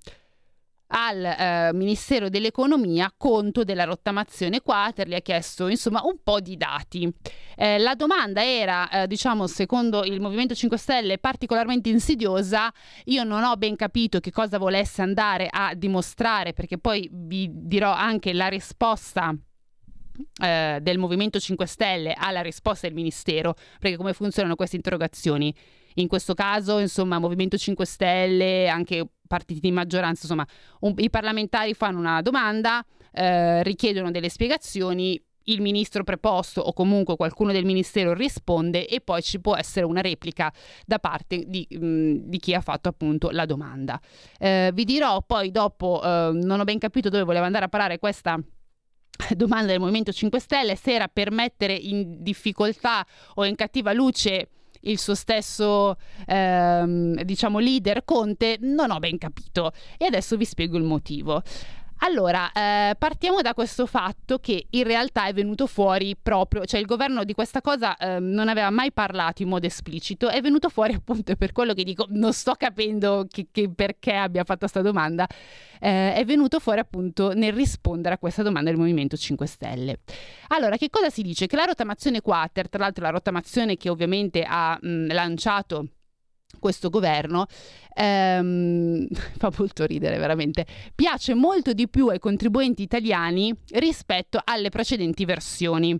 al 0.88 1.24
eh, 1.24 1.70
Ministero 1.72 2.28
dell'Economia 2.28 3.12
conto 3.16 3.64
della 3.64 3.84
rottamazione 3.84 4.60
quater, 4.60 5.08
gli 5.08 5.14
ha 5.14 5.20
chiesto 5.20 5.68
insomma 5.68 6.02
un 6.04 6.18
po' 6.22 6.40
di 6.40 6.56
dati. 6.56 7.12
Eh, 7.56 7.78
la 7.78 7.94
domanda 7.94 8.44
era, 8.44 8.88
eh, 8.90 9.06
diciamo, 9.06 9.46
secondo 9.46 10.04
il 10.04 10.20
Movimento 10.20 10.54
5 10.54 10.76
Stelle 10.76 11.18
particolarmente 11.18 11.88
insidiosa, 11.88 12.72
io 13.04 13.24
non 13.24 13.42
ho 13.42 13.56
ben 13.56 13.76
capito 13.76 14.20
che 14.20 14.30
cosa 14.30 14.58
volesse 14.58 15.02
andare 15.02 15.48
a 15.50 15.74
dimostrare 15.74 16.52
perché 16.52 16.78
poi 16.78 17.08
vi 17.12 17.48
dirò 17.50 17.90
anche 17.92 18.32
la 18.32 18.48
risposta 18.48 19.34
eh, 20.42 20.78
del 20.80 20.98
Movimento 20.98 21.38
5 21.38 21.66
Stelle 21.66 22.14
alla 22.16 22.42
risposta 22.42 22.86
del 22.86 22.96
Ministero, 22.96 23.54
perché 23.78 23.96
come 23.96 24.12
funzionano 24.12 24.54
queste 24.54 24.76
interrogazioni? 24.76 25.54
In 25.96 26.08
questo 26.08 26.34
caso 26.34 26.78
insomma 26.78 27.18
Movimento 27.18 27.56
5 27.56 27.84
Stelle, 27.84 28.68
anche 28.68 29.06
partiti 29.26 29.60
di 29.60 29.70
maggioranza, 29.70 30.22
insomma 30.22 30.46
un, 30.80 30.94
i 30.96 31.10
parlamentari 31.10 31.74
fanno 31.74 31.98
una 31.98 32.22
domanda, 32.22 32.84
eh, 33.12 33.62
richiedono 33.62 34.10
delle 34.10 34.28
spiegazioni, 34.28 35.20
il 35.48 35.60
ministro 35.60 36.02
preposto 36.02 36.60
o 36.60 36.72
comunque 36.72 37.16
qualcuno 37.16 37.52
del 37.52 37.64
ministero 37.64 38.14
risponde 38.14 38.86
e 38.86 39.00
poi 39.00 39.22
ci 39.22 39.40
può 39.40 39.56
essere 39.56 39.86
una 39.86 40.00
replica 40.00 40.52
da 40.84 40.98
parte 40.98 41.44
di, 41.46 41.66
mh, 41.70 42.28
di 42.28 42.38
chi 42.38 42.54
ha 42.54 42.60
fatto 42.60 42.88
appunto 42.88 43.30
la 43.30 43.46
domanda. 43.46 44.00
Eh, 44.38 44.70
vi 44.74 44.84
dirò 44.84 45.22
poi 45.22 45.50
dopo, 45.50 46.02
eh, 46.02 46.30
non 46.32 46.60
ho 46.60 46.64
ben 46.64 46.78
capito 46.78 47.08
dove 47.08 47.24
voleva 47.24 47.46
andare 47.46 47.66
a 47.66 47.68
parare 47.68 47.98
questa 47.98 48.38
domanda 49.34 49.68
del 49.68 49.80
Movimento 49.80 50.12
5 50.12 50.40
Stelle, 50.40 50.76
se 50.76 50.92
era 50.92 51.08
per 51.08 51.30
mettere 51.30 51.74
in 51.74 52.22
difficoltà 52.22 53.06
o 53.34 53.44
in 53.44 53.54
cattiva 53.54 53.92
luce 53.92 54.48
il 54.82 54.98
suo 54.98 55.14
stesso 55.14 55.96
ehm, 56.26 57.22
diciamo 57.22 57.58
leader 57.58 58.04
Conte, 58.04 58.58
non 58.60 58.90
ho 58.90 58.98
ben 58.98 59.18
capito 59.18 59.72
e 59.96 60.06
adesso 60.06 60.36
vi 60.36 60.44
spiego 60.44 60.76
il 60.76 60.84
motivo. 60.84 61.42
Allora, 62.00 62.52
eh, 62.52 62.94
partiamo 62.98 63.40
da 63.40 63.54
questo 63.54 63.86
fatto 63.86 64.38
che 64.38 64.66
in 64.70 64.84
realtà 64.84 65.26
è 65.26 65.32
venuto 65.32 65.66
fuori 65.66 66.14
proprio, 66.20 66.64
cioè 66.66 66.78
il 66.78 66.86
governo 66.86 67.24
di 67.24 67.32
questa 67.32 67.62
cosa 67.62 67.96
eh, 67.96 68.20
non 68.20 68.48
aveva 68.48 68.68
mai 68.70 68.92
parlato 68.92 69.42
in 69.42 69.48
modo 69.48 69.66
esplicito, 69.66 70.28
è 70.28 70.40
venuto 70.42 70.68
fuori 70.68 70.92
appunto 70.92 71.34
per 71.36 71.52
quello 71.52 71.72
che 71.72 71.84
dico, 71.84 72.06
non 72.10 72.32
sto 72.34 72.54
capendo 72.54 73.26
che, 73.30 73.48
che 73.50 73.70
perché 73.70 74.12
abbia 74.14 74.44
fatto 74.44 74.60
questa 74.60 74.82
domanda, 74.82 75.26
eh, 75.80 76.14
è 76.14 76.24
venuto 76.24 76.60
fuori 76.60 76.80
appunto 76.80 77.32
nel 77.32 77.52
rispondere 77.54 78.14
a 78.14 78.18
questa 78.18 78.42
domanda 78.42 78.70
del 78.70 78.78
Movimento 78.78 79.16
5 79.16 79.46
Stelle. 79.46 80.00
Allora, 80.48 80.76
che 80.76 80.90
cosa 80.90 81.08
si 81.08 81.22
dice? 81.22 81.46
Che 81.46 81.56
la 81.56 81.64
rottamazione 81.64 82.20
quater, 82.20 82.68
tra 82.68 82.80
l'altro 82.80 83.04
la 83.04 83.10
rottamazione 83.10 83.76
che 83.76 83.88
ovviamente 83.88 84.44
ha 84.46 84.78
mh, 84.80 85.12
lanciato 85.12 85.88
questo 86.58 86.90
governo 86.90 87.46
ehm, 87.94 89.06
fa 89.38 89.52
molto 89.56 89.84
ridere 89.84 90.18
veramente. 90.18 90.66
Piace 90.94 91.34
molto 91.34 91.72
di 91.72 91.88
più 91.88 92.08
ai 92.08 92.18
contribuenti 92.18 92.82
italiani 92.82 93.54
rispetto 93.72 94.40
alle 94.42 94.68
precedenti 94.68 95.24
versioni 95.24 95.98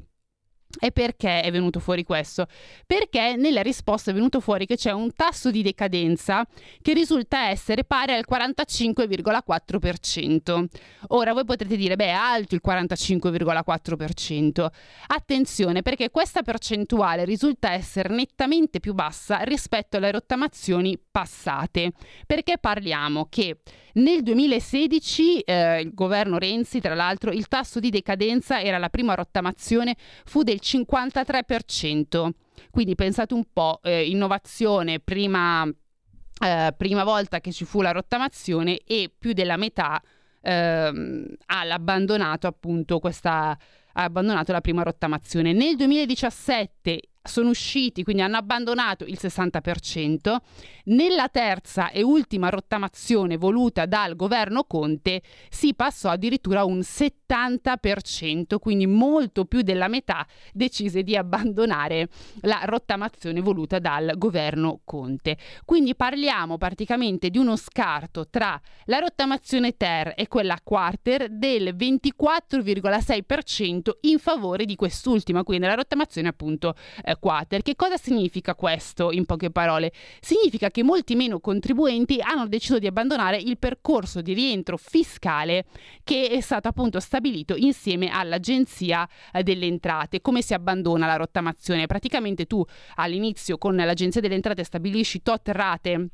e 0.78 0.92
perché 0.92 1.40
è 1.40 1.50
venuto 1.50 1.80
fuori 1.80 2.04
questo? 2.04 2.46
Perché 2.86 3.34
nella 3.36 3.62
risposta 3.62 4.10
è 4.10 4.14
venuto 4.14 4.40
fuori 4.40 4.66
che 4.66 4.76
c'è 4.76 4.92
un 4.92 5.10
tasso 5.14 5.50
di 5.50 5.62
decadenza 5.62 6.46
che 6.82 6.92
risulta 6.92 7.48
essere 7.48 7.84
pari 7.84 8.12
al 8.12 8.26
45,4%. 8.28 10.66
Ora 11.08 11.32
voi 11.32 11.44
potrete 11.44 11.76
dire, 11.76 11.96
beh, 11.96 12.06
è 12.06 12.10
alto 12.10 12.54
il 12.54 12.60
45,4%. 12.64 14.66
Attenzione, 15.06 15.82
perché 15.82 16.10
questa 16.10 16.42
percentuale 16.42 17.24
risulta 17.24 17.72
essere 17.72 18.14
nettamente 18.14 18.80
più 18.80 18.92
bassa 18.92 19.38
rispetto 19.38 19.96
alle 19.96 20.10
rottamazioni 20.10 21.00
passate. 21.10 21.92
Perché 22.26 22.58
parliamo 22.58 23.28
che 23.30 23.60
nel 23.96 24.22
2016 24.22 25.40
eh, 25.40 25.80
il 25.80 25.94
governo 25.94 26.36
Renzi, 26.36 26.80
tra 26.80 26.94
l'altro, 26.94 27.30
il 27.30 27.48
tasso 27.48 27.80
di 27.80 27.88
decadenza 27.88 28.60
era 28.60 28.76
la 28.76 28.90
prima 28.90 29.14
rottamazione, 29.14 29.96
fu 30.24 30.42
del 30.42 30.55
53%. 30.60 32.30
Quindi 32.70 32.94
pensate 32.94 33.34
un 33.34 33.44
po', 33.52 33.80
eh, 33.82 34.08
innovazione 34.08 35.00
prima, 35.00 35.64
eh, 35.64 36.74
prima 36.76 37.04
volta 37.04 37.40
che 37.40 37.52
ci 37.52 37.64
fu 37.64 37.80
la 37.80 37.92
rottamazione 37.92 38.78
e 38.78 39.10
più 39.16 39.32
della 39.32 39.56
metà 39.56 40.02
ehm, 40.46 41.26
ha 41.46 41.60
abbandonato 41.60 42.46
appunto 42.46 42.98
questa 43.00 43.58
ha 43.96 44.04
abbandonato 44.04 44.52
la 44.52 44.60
prima 44.60 44.82
rottamazione. 44.82 45.52
Nel 45.52 45.76
2017 45.76 47.00
sono 47.26 47.50
usciti, 47.50 48.02
quindi 48.02 48.22
hanno 48.22 48.36
abbandonato 48.36 49.04
il 49.04 49.18
60%. 49.20 50.36
Nella 50.84 51.28
terza 51.28 51.90
e 51.90 52.02
ultima 52.02 52.48
rottamazione 52.48 53.36
voluta 53.36 53.86
dal 53.86 54.14
governo 54.14 54.62
Conte 54.64 55.22
si 55.48 55.74
passò 55.74 56.10
addirittura 56.10 56.64
un 56.64 56.78
70%, 56.78 58.58
quindi 58.58 58.86
molto 58.86 59.46
più 59.46 59.62
della 59.62 59.88
metà 59.88 60.24
decise 60.52 61.02
di 61.02 61.16
abbandonare 61.16 62.08
la 62.42 62.60
rottamazione 62.64 63.40
voluta 63.40 63.80
dal 63.80 64.12
governo 64.16 64.80
Conte. 64.84 65.36
Quindi 65.64 65.96
parliamo 65.96 66.56
praticamente 66.56 67.30
di 67.30 67.38
uno 67.38 67.56
scarto 67.56 68.28
tra 68.28 68.60
la 68.84 68.98
rottamazione 68.98 69.76
ter 69.76 70.12
e 70.16 70.28
quella 70.28 70.60
quarter 70.62 71.28
del 71.30 71.74
24,6% 71.74 73.85
in 74.02 74.18
favore 74.18 74.64
di 74.64 74.76
quest'ultima, 74.76 75.42
quindi 75.42 75.66
la 75.66 75.74
rottamazione 75.74 76.28
appunto 76.28 76.74
eh, 77.04 77.16
quater. 77.18 77.62
Che 77.62 77.76
cosa 77.76 77.96
significa 77.96 78.54
questo 78.54 79.10
in 79.10 79.24
poche 79.24 79.50
parole? 79.50 79.92
Significa 80.20 80.70
che 80.70 80.82
molti 80.82 81.14
meno 81.14 81.40
contribuenti 81.40 82.20
hanno 82.20 82.46
deciso 82.46 82.78
di 82.78 82.86
abbandonare 82.86 83.36
il 83.36 83.58
percorso 83.58 84.20
di 84.20 84.32
rientro 84.32 84.76
fiscale 84.76 85.66
che 86.04 86.28
è 86.28 86.40
stato 86.40 86.68
appunto 86.68 87.00
stabilito 87.00 87.54
insieme 87.56 88.08
all'Agenzia 88.10 89.08
eh, 89.32 89.42
delle 89.42 89.66
Entrate. 89.66 90.20
Come 90.20 90.42
si 90.42 90.54
abbandona 90.54 91.06
la 91.06 91.16
rottamazione? 91.16 91.86
Praticamente 91.86 92.46
tu 92.46 92.64
all'inizio 92.96 93.58
con 93.58 93.76
l'Agenzia 93.76 94.20
delle 94.20 94.34
Entrate 94.34 94.64
stabilisci 94.64 95.22
tot 95.22 95.48
rate 95.48 96.08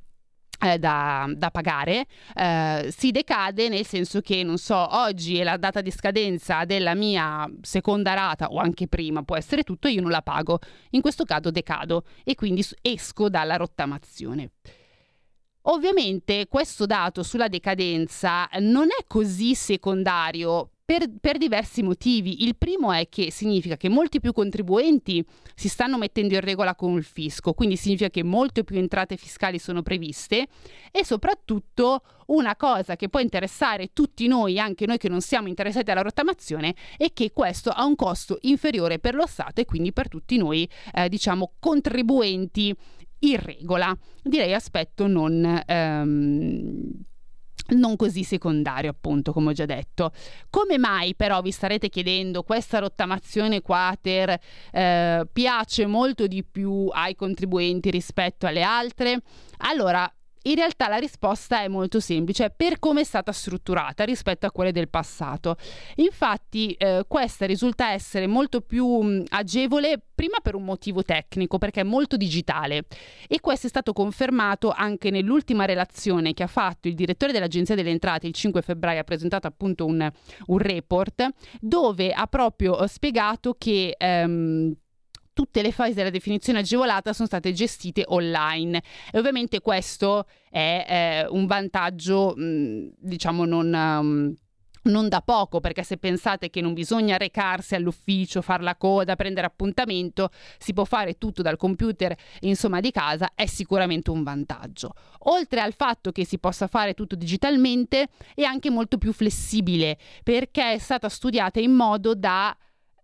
da, 0.78 1.28
da, 1.34 1.50
pagare 1.50 2.06
eh, 2.34 2.92
si 2.96 3.10
decade 3.10 3.68
nel 3.68 3.84
senso 3.84 4.20
che 4.20 4.44
non 4.44 4.58
so 4.58 4.76
oggi 4.96 5.38
è 5.38 5.42
la 5.42 5.56
data 5.56 5.80
di 5.80 5.90
scadenza 5.90 6.64
della 6.64 6.94
mia 6.94 7.50
seconda 7.62 8.14
rata 8.14 8.46
o 8.48 8.58
anche 8.58 8.86
prima 8.86 9.22
può 9.24 9.36
essere 9.36 9.64
tutto 9.64 9.88
io 9.88 10.00
non 10.00 10.10
la 10.10 10.22
pago. 10.22 10.60
In 10.90 11.00
questo 11.00 11.24
caso 11.24 11.50
decado 11.50 12.04
e 12.22 12.34
quindi 12.34 12.64
esco 12.80 13.28
dalla 13.28 13.56
rottamazione. 13.56 14.50
Ovviamente 15.62 16.46
questo 16.48 16.86
dato 16.86 17.22
sulla 17.22 17.48
decadenza 17.48 18.48
non 18.58 18.86
è 18.86 19.04
così 19.06 19.54
secondario 19.54 20.70
per, 20.92 21.08
per, 21.20 21.38
diversi 21.38 21.82
motivi. 21.82 22.44
Il 22.44 22.54
primo 22.56 22.92
è 22.92 23.08
che 23.08 23.30
significa 23.30 23.78
che 23.78 23.88
molti 23.88 24.20
più 24.20 24.34
contribuenti 24.34 25.24
si 25.54 25.70
stanno 25.70 25.96
mettendo 25.96 26.34
in 26.34 26.40
regola 26.40 26.74
con 26.74 26.98
il 26.98 27.04
fisco, 27.04 27.54
quindi 27.54 27.76
significa 27.76 28.10
che 28.10 28.22
molte 28.22 28.62
più 28.62 28.76
entrate 28.76 29.16
fiscali 29.16 29.58
sono 29.58 29.80
previste 29.80 30.48
e 30.90 31.02
soprattutto 31.02 32.02
una 32.26 32.56
cosa 32.56 32.96
che 32.96 33.08
può 33.08 33.20
interessare 33.20 33.92
tutti 33.94 34.26
noi, 34.26 34.58
anche 34.58 34.84
noi 34.84 34.98
che 34.98 35.08
non 35.08 35.22
siamo 35.22 35.48
interessati 35.48 35.90
alla 35.90 36.02
rottamazione, 36.02 36.74
è 36.98 37.10
che 37.14 37.32
questo 37.32 37.70
ha 37.70 37.86
un 37.86 37.96
costo 37.96 38.36
inferiore 38.42 38.98
per 38.98 39.14
lo 39.14 39.26
Stato 39.26 39.62
e 39.62 39.64
quindi 39.64 39.94
per 39.94 40.08
tutti 40.08 40.36
noi, 40.36 40.68
eh, 40.92 41.08
diciamo, 41.08 41.52
contribuenti 41.58 42.74
in 43.20 43.36
regola. 43.40 43.96
Direi 44.22 44.52
aspetto 44.52 45.06
non... 45.06 45.62
Ehm, 45.64 47.04
non 47.68 47.96
così 47.96 48.24
secondario, 48.24 48.90
appunto, 48.90 49.32
come 49.32 49.50
ho 49.50 49.52
già 49.52 49.66
detto. 49.66 50.12
Come 50.50 50.78
mai 50.78 51.14
però 51.14 51.40
vi 51.40 51.50
starete 51.50 51.88
chiedendo 51.88 52.42
questa 52.42 52.78
rottamazione 52.78 53.60
quater 53.60 54.38
eh, 54.72 55.26
piace 55.32 55.86
molto 55.86 56.26
di 56.26 56.44
più 56.44 56.88
ai 56.92 57.14
contribuenti 57.14 57.90
rispetto 57.90 58.46
alle 58.46 58.62
altre? 58.62 59.22
Allora, 59.58 60.10
in 60.42 60.54
realtà 60.54 60.88
la 60.88 60.96
risposta 60.96 61.62
è 61.62 61.68
molto 61.68 62.00
semplice, 62.00 62.52
per 62.54 62.78
come 62.78 63.02
è 63.02 63.04
stata 63.04 63.32
strutturata 63.32 64.04
rispetto 64.04 64.46
a 64.46 64.50
quelle 64.50 64.72
del 64.72 64.88
passato. 64.88 65.56
Infatti 65.96 66.72
eh, 66.72 67.04
questa 67.06 67.46
risulta 67.46 67.90
essere 67.90 68.26
molto 68.26 68.60
più 68.60 68.86
mh, 68.86 69.24
agevole 69.28 70.00
prima 70.14 70.38
per 70.40 70.54
un 70.54 70.64
motivo 70.64 71.02
tecnico, 71.02 71.58
perché 71.58 71.80
è 71.80 71.84
molto 71.84 72.16
digitale 72.16 72.84
e 73.26 73.40
questo 73.40 73.66
è 73.66 73.70
stato 73.70 73.92
confermato 73.92 74.70
anche 74.70 75.10
nell'ultima 75.10 75.64
relazione 75.64 76.32
che 76.32 76.42
ha 76.42 76.48
fatto 76.48 76.88
il 76.88 76.94
direttore 76.94 77.32
dell'Agenzia 77.32 77.74
delle 77.74 77.90
Entrate 77.90 78.26
il 78.26 78.34
5 78.34 78.62
febbraio, 78.62 79.00
ha 79.00 79.04
presentato 79.04 79.46
appunto 79.46 79.84
un, 79.84 80.08
un 80.46 80.58
report 80.58 81.28
dove 81.60 82.12
ha 82.12 82.26
proprio 82.26 82.82
eh, 82.82 82.88
spiegato 82.88 83.54
che... 83.58 83.94
Ehm, 83.98 84.76
tutte 85.32 85.62
le 85.62 85.72
fasi 85.72 85.94
della 85.94 86.10
definizione 86.10 86.60
agevolata 86.60 87.12
sono 87.12 87.26
state 87.26 87.52
gestite 87.52 88.04
online 88.06 88.82
e 89.10 89.18
ovviamente 89.18 89.60
questo 89.60 90.26
è 90.50 90.84
eh, 90.88 91.26
un 91.28 91.46
vantaggio 91.46 92.34
mh, 92.36 92.92
diciamo 92.98 93.44
non... 93.44 93.72
Um, 93.72 94.36
non 94.84 95.08
da 95.08 95.20
poco, 95.20 95.60
perché 95.60 95.82
se 95.82 95.96
pensate 95.96 96.50
che 96.50 96.60
non 96.60 96.72
bisogna 96.72 97.16
recarsi 97.16 97.74
all'ufficio, 97.74 98.42
fare 98.42 98.62
la 98.62 98.76
coda, 98.76 99.16
prendere 99.16 99.46
appuntamento, 99.46 100.30
si 100.58 100.72
può 100.72 100.84
fare 100.84 101.18
tutto 101.18 101.42
dal 101.42 101.56
computer, 101.56 102.16
insomma, 102.40 102.80
di 102.80 102.90
casa, 102.90 103.32
è 103.34 103.46
sicuramente 103.46 104.10
un 104.10 104.22
vantaggio. 104.22 104.94
Oltre 105.26 105.60
al 105.60 105.74
fatto 105.74 106.10
che 106.10 106.24
si 106.24 106.38
possa 106.38 106.66
fare 106.66 106.94
tutto 106.94 107.14
digitalmente, 107.14 108.08
è 108.34 108.42
anche 108.42 108.70
molto 108.70 108.98
più 108.98 109.12
flessibile, 109.12 109.98
perché 110.22 110.72
è 110.72 110.78
stata 110.78 111.08
studiata 111.08 111.60
in 111.60 111.72
modo 111.72 112.14
da 112.14 112.56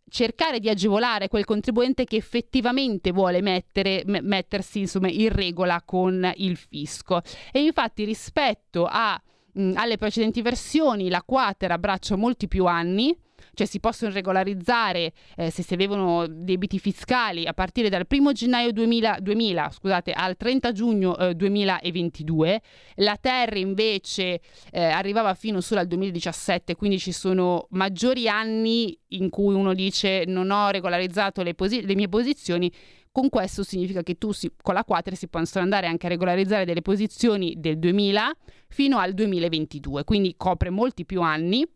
cercare 0.09 0.61
di 0.61 0.68
agevolare 0.68 1.29
quel 1.29 1.44
contribuente 1.44 2.05
che 2.05 2.16
effettivamente 2.16 3.12
vuole 3.12 3.40
mettere, 3.40 4.03
m- 4.07 4.18
mettersi 4.23 4.81
insomma, 4.81 5.09
in 5.09 5.31
regola 5.31 5.83
con 5.85 6.31
il 6.37 6.57
fisco. 6.57 7.21
E 7.53 7.61
infatti 7.62 8.05
rispetto 8.05 8.87
a, 8.90 9.21
mh, 9.53 9.73
alle 9.75 9.97
precedenti 9.97 10.42
versioni 10.42 11.09
la 11.09 11.23
quater 11.23 11.73
abbraccia 11.73 12.16
molti 12.16 12.49
più 12.49 12.66
anni 12.66 13.16
cioè 13.55 13.66
si 13.66 13.81
possono 13.81 14.12
regolarizzare 14.12 15.12
eh, 15.37 15.51
se 15.51 15.62
si 15.62 15.74
avevano 15.74 16.27
debiti 16.27 16.79
fiscali 16.79 17.46
a 17.46 17.53
partire 17.53 17.88
dal 17.88 18.07
1 18.09 18.33
gennaio 18.33 18.72
2000, 18.72 19.18
2000 19.20 19.70
scusate, 19.70 20.12
al 20.12 20.37
30 20.37 20.72
giugno 20.72 21.16
eh, 21.16 21.35
2022. 21.35 22.61
La 22.96 23.16
Ter 23.20 23.57
invece 23.57 24.40
eh, 24.70 24.83
arrivava 24.83 25.35
fino 25.35 25.61
solo 25.61 25.81
al 25.81 25.87
2017, 25.87 26.77
quindi 26.77 26.98
ci 26.98 27.12
sono 27.12 27.66
maggiori 27.70 28.29
anni 28.29 28.96
in 29.09 29.31
cui 29.31 29.55
uno 29.55 29.74
dice 29.74 30.24
non 30.27 30.51
ho 30.51 30.70
regolarizzato 30.70 31.42
le, 31.42 31.55
posi- 31.55 31.85
le 31.85 31.94
mie 31.94 32.09
posizioni 32.09 32.70
con 33.18 33.31
questo 33.31 33.64
significa 33.64 34.05
che 34.05 34.16
tu 34.16 34.31
si, 34.31 34.48
con 34.62 34.74
la 34.74 34.85
Quater 34.85 35.16
si 35.16 35.27
possono 35.27 35.64
andare 35.64 35.88
anche 35.88 36.07
a 36.07 36.09
regolarizzare 36.09 36.64
delle 36.64 36.83
posizioni 36.83 37.55
del 37.57 37.79
2000 37.79 38.33
fino 38.68 38.98
al 38.98 39.12
2022, 39.12 40.05
quindi 40.05 40.35
copre 40.37 40.70
molti 40.70 41.05
più 41.05 41.20
anni. 41.20 41.66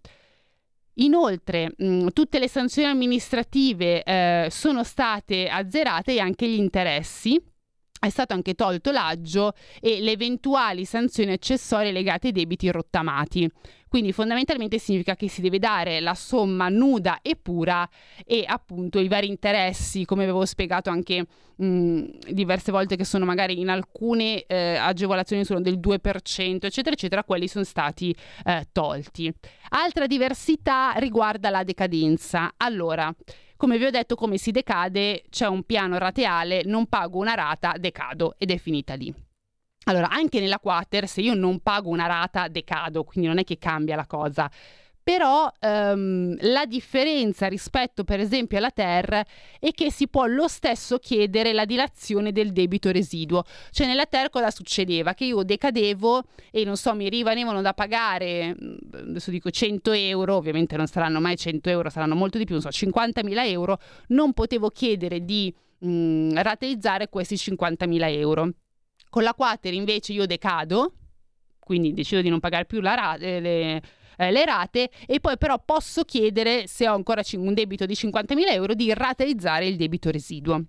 Inoltre, 0.97 1.73
mh, 1.77 2.09
tutte 2.13 2.39
le 2.39 2.49
sanzioni 2.49 2.89
amministrative 2.89 4.03
eh, 4.03 4.49
sono 4.51 4.85
state 4.85 5.49
azzerate 5.49 6.15
e 6.15 6.21
anche 6.21 6.49
gli 6.49 6.59
interessi 6.59 7.41
è 8.03 8.11
stato 8.11 8.35
anche 8.35 8.55
tolto 8.55 8.91
l'aggio 8.91 9.53
e 9.81 10.01
le 10.01 10.11
eventuali 10.11 10.85
sanzioni 10.85 11.31
accessorie 11.31 11.93
legate 11.93 12.29
ai 12.29 12.33
debiti 12.33 12.69
rottamati. 12.69 13.49
Quindi 13.93 14.13
fondamentalmente 14.13 14.79
significa 14.79 15.17
che 15.17 15.29
si 15.29 15.43
deve 15.43 15.59
dare 15.59 16.01
la 16.01 16.15
somma 16.15 16.71
nuda 16.71 17.19
e 17.21 17.37
pura 17.37 17.87
e 18.25 18.43
appunto 18.47 18.99
i 18.99 19.07
vari 19.07 19.29
interessi, 19.29 20.07
come 20.07 20.23
avevo 20.23 20.47
spiegato 20.47 20.89
anche 20.89 21.27
mh, 21.57 22.05
diverse 22.31 22.73
volte 22.73 22.97
che 22.97 23.05
sono 23.05 23.27
magari 23.27 23.61
in 23.61 23.69
alcune 23.69 24.45
eh, 24.45 24.77
agevolazioni 24.77 25.45
sono 25.45 25.61
del 25.61 25.79
2%, 25.79 26.65
eccetera, 26.65 26.93
eccetera, 26.93 27.23
quelli 27.23 27.47
sono 27.47 27.65
stati 27.65 28.17
eh, 28.47 28.67
tolti. 28.73 29.31
Altra 29.69 30.07
diversità 30.07 30.93
riguarda 30.97 31.51
la 31.51 31.63
decadenza. 31.63 32.55
Allora, 32.57 33.15
come 33.59 33.77
vi 33.77 33.85
ho 33.85 33.91
detto, 33.91 34.15
come 34.15 34.39
si 34.39 34.53
decade, 34.53 35.25
c'è 35.29 35.47
un 35.47 35.65
piano 35.65 35.99
rateale, 35.99 36.63
non 36.65 36.87
pago 36.87 37.19
una 37.19 37.35
rata, 37.35 37.75
decado 37.79 38.37
ed 38.39 38.53
è 38.53 38.57
finita 38.57 38.95
lì. 38.95 39.32
Allora, 39.85 40.11
anche 40.11 40.41
nella 40.41 40.59
quater, 40.59 41.09
se 41.09 41.21
io 41.21 41.35
non 41.35 41.61
pago 41.61 41.89
una 41.89 42.07
rata, 42.07 42.49
decado, 42.49 43.05
quindi 43.05 43.29
non 43.29 43.39
è 43.39 43.45
che 43.45 43.59
cambia 43.59 43.97
la 43.97 44.07
cosa 44.07 44.51
però 45.03 45.51
ehm, 45.59 46.37
la 46.41 46.65
differenza 46.65 47.49
rispetto 47.49 48.05
per 48.05 48.21
esempio 48.21 48.59
alla 48.59 48.71
TER 48.71 49.25
è 49.59 49.71
che 49.73 49.91
si 49.91 50.07
può 50.07 50.27
lo 50.27 50.47
stesso 50.47 50.99
chiedere 50.99 51.53
la 51.53 51.65
dilazione 51.65 52.31
del 52.31 52.53
debito 52.53 52.91
residuo. 52.93 53.43
Cioè 53.71 53.87
nella 53.87 54.07
TER 54.07 54.31
cosa 54.31 54.51
succedeva? 54.51 55.15
Che 55.15 55.25
io 55.25 55.43
decadevo 55.43 56.23
e 56.53 56.65
non 56.65 56.77
so, 56.77 56.95
mi 56.95 57.09
rimanevano 57.09 57.61
da 57.63 57.73
pagare, 57.73 58.55
mm, 58.55 58.77
adesso 59.09 59.31
dico 59.31 59.51
100 59.51 59.91
euro, 59.93 60.37
ovviamente 60.37 60.77
non 60.77 60.87
saranno 60.87 61.21
mai 61.21 61.37
100 61.37 61.69
euro, 61.69 61.91
saranno 61.91 62.15
molto 62.15 62.39
di 62.39 62.45
più, 62.45 62.55
non 62.55 62.63
so, 62.63 62.71
50.000 62.71 63.45
euro, 63.47 63.81
non 64.09 64.33
potevo 64.33 64.69
chiedere 64.71 65.25
di 65.25 65.53
mh, 65.79 65.89
mm, 65.89 66.31
rateizzare 66.37 67.09
questi 67.09 67.35
50.000 67.35 68.09
euro. 68.09 68.51
Con 69.13 69.25
la 69.25 69.35
Quater 69.35 69.75
invece 69.75 70.15
io 70.15 70.25
decado, 70.25 70.95
quindi 71.59 71.93
decido 71.93 72.23
di 72.23 72.31
non 72.31 72.41
pagare 72.41 72.65
più 72.65 72.81
rata, 72.81 73.17
eh, 73.17 73.41
le, 73.41 73.83
eh, 74.17 74.31
le 74.31 74.45
rate 74.47 74.89
e 75.07 75.21
poi 75.21 75.37
però 75.37 75.63
posso 75.63 76.05
chiedere, 76.05 76.67
se 76.67 76.89
ho 76.89 76.95
ancora 76.95 77.21
un 77.35 77.53
debito 77.53 77.85
di 77.85 77.93
50.000 77.93 78.53
euro, 78.53 78.73
di 78.73 78.91
rateizzare 78.95 79.67
il 79.67 79.77
debito 79.77 80.11
residuo. 80.11 80.65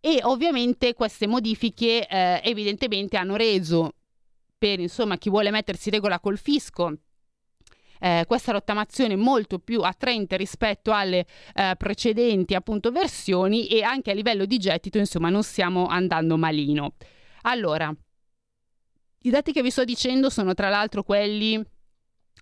E 0.00 0.18
ovviamente 0.22 0.94
queste 0.94 1.28
modifiche 1.28 2.08
eh, 2.08 2.40
evidentemente 2.42 3.16
hanno 3.16 3.36
reso 3.36 3.92
per 4.58 4.80
insomma 4.80 5.16
chi 5.16 5.30
vuole 5.30 5.52
mettersi 5.52 5.90
regola 5.90 6.18
col 6.18 6.38
fisco 6.38 6.92
eh, 8.00 8.24
questa 8.26 8.52
rottamazione 8.52 9.16
molto 9.16 9.58
più 9.58 9.82
attraente 9.82 10.36
rispetto 10.36 10.92
alle 10.92 11.26
eh, 11.54 11.74
precedenti 11.76 12.54
appunto 12.54 12.90
versioni 12.90 13.66
e 13.66 13.82
anche 13.82 14.10
a 14.10 14.14
livello 14.14 14.44
di 14.44 14.58
gettito 14.58 14.98
insomma 14.98 15.30
non 15.30 15.42
stiamo 15.42 15.86
andando 15.86 16.36
malino. 16.36 16.94
Allora, 17.42 17.94
i 19.20 19.30
dati 19.30 19.52
che 19.52 19.62
vi 19.62 19.70
sto 19.70 19.84
dicendo 19.84 20.30
sono 20.30 20.54
tra 20.54 20.68
l'altro 20.68 21.02
quelli 21.02 21.62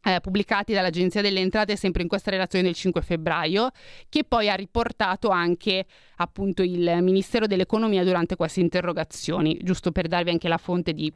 eh, 0.04 0.20
pubblicati 0.20 0.72
dall'Agenzia 0.72 1.22
delle 1.22 1.40
Entrate 1.40 1.76
sempre 1.76 2.02
in 2.02 2.08
questa 2.08 2.30
relazione 2.30 2.64
del 2.64 2.74
5 2.74 3.00
febbraio, 3.00 3.70
che 4.08 4.24
poi 4.24 4.50
ha 4.50 4.54
riportato 4.54 5.30
anche 5.30 5.86
appunto 6.16 6.62
il 6.62 6.98
Ministero 7.00 7.46
dell'Economia 7.46 8.04
durante 8.04 8.36
queste 8.36 8.60
interrogazioni, 8.60 9.58
giusto 9.62 9.92
per 9.92 10.06
darvi 10.06 10.30
anche 10.30 10.48
la 10.48 10.58
fonte 10.58 10.92
di, 10.92 11.12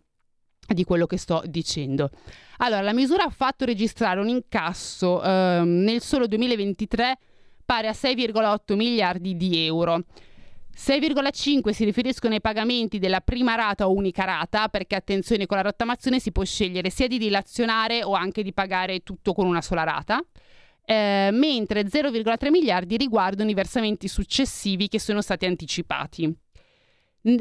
di 0.75 0.85
quello 0.85 1.07
che 1.07 1.17
sto 1.17 1.43
dicendo. 1.47 2.11
Allora, 2.59 2.83
la 2.83 2.93
misura 2.93 3.25
ha 3.25 3.31
fatto 3.31 3.65
registrare 3.65 4.21
un 4.21 4.29
incasso 4.29 5.23
eh, 5.23 5.63
nel 5.65 6.01
solo 6.01 6.27
2023 6.27 7.19
pari 7.65 7.87
a 7.87 7.93
6,8 7.93 8.75
miliardi 8.75 9.37
di 9.37 9.65
euro 9.65 10.03
6,5 10.79 11.71
si 11.71 11.85
riferiscono 11.85 12.35
ai 12.35 12.41
pagamenti 12.41 13.01
della 13.01 13.21
prima 13.21 13.57
rata 13.57 13.89
o 13.89 13.93
unica 13.93 14.23
rata, 14.23 14.69
perché 14.69 14.95
attenzione 14.95 15.45
con 15.45 15.57
la 15.57 15.65
rottamazione 15.65 16.21
si 16.21 16.31
può 16.31 16.45
scegliere 16.45 16.89
sia 16.89 17.09
di 17.09 17.19
dilazionare 17.19 18.05
o 18.05 18.13
anche 18.13 18.45
di 18.45 18.53
pagare 18.53 19.01
tutto 19.01 19.35
con 19.35 19.47
una 19.47 19.61
sola 19.61 19.83
rata. 19.83 20.23
Eh, 20.85 21.31
mentre 21.33 21.83
0,3 21.83 22.51
miliardi 22.51 22.97
riguardano 22.97 23.51
i 23.51 23.55
versamenti 23.55 24.07
successivi 24.07 24.87
che 24.87 25.01
sono 25.01 25.21
stati 25.21 25.47
anticipati. 25.47 26.33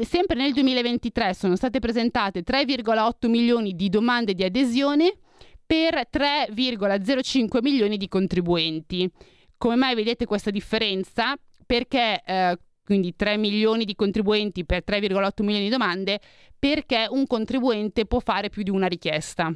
Sempre 0.02 0.36
nel 0.36 0.52
2023 0.52 1.32
sono 1.32 1.56
state 1.56 1.78
presentate 1.78 2.42
3,8 2.42 3.28
milioni 3.28 3.74
di 3.74 3.88
domande 3.88 4.34
di 4.34 4.44
adesione 4.44 5.14
per 5.64 6.08
3,05 6.12 7.60
milioni 7.62 7.96
di 7.96 8.08
contribuenti. 8.08 9.10
Come 9.56 9.76
mai 9.76 9.94
vedete 9.94 10.26
questa 10.26 10.50
differenza? 10.50 11.34
Perché 11.64 12.22
eh, 12.24 12.58
quindi 12.84 13.16
3 13.16 13.38
milioni 13.38 13.84
di 13.84 13.94
contribuenti 13.94 14.64
per 14.64 14.82
3,8 14.86 15.42
milioni 15.42 15.64
di 15.64 15.70
domande, 15.70 16.20
perché 16.58 17.06
un 17.08 17.26
contribuente 17.26 18.04
può 18.04 18.18
fare 18.18 18.50
più 18.50 18.62
di 18.62 18.70
una 18.70 18.88
richiesta. 18.88 19.52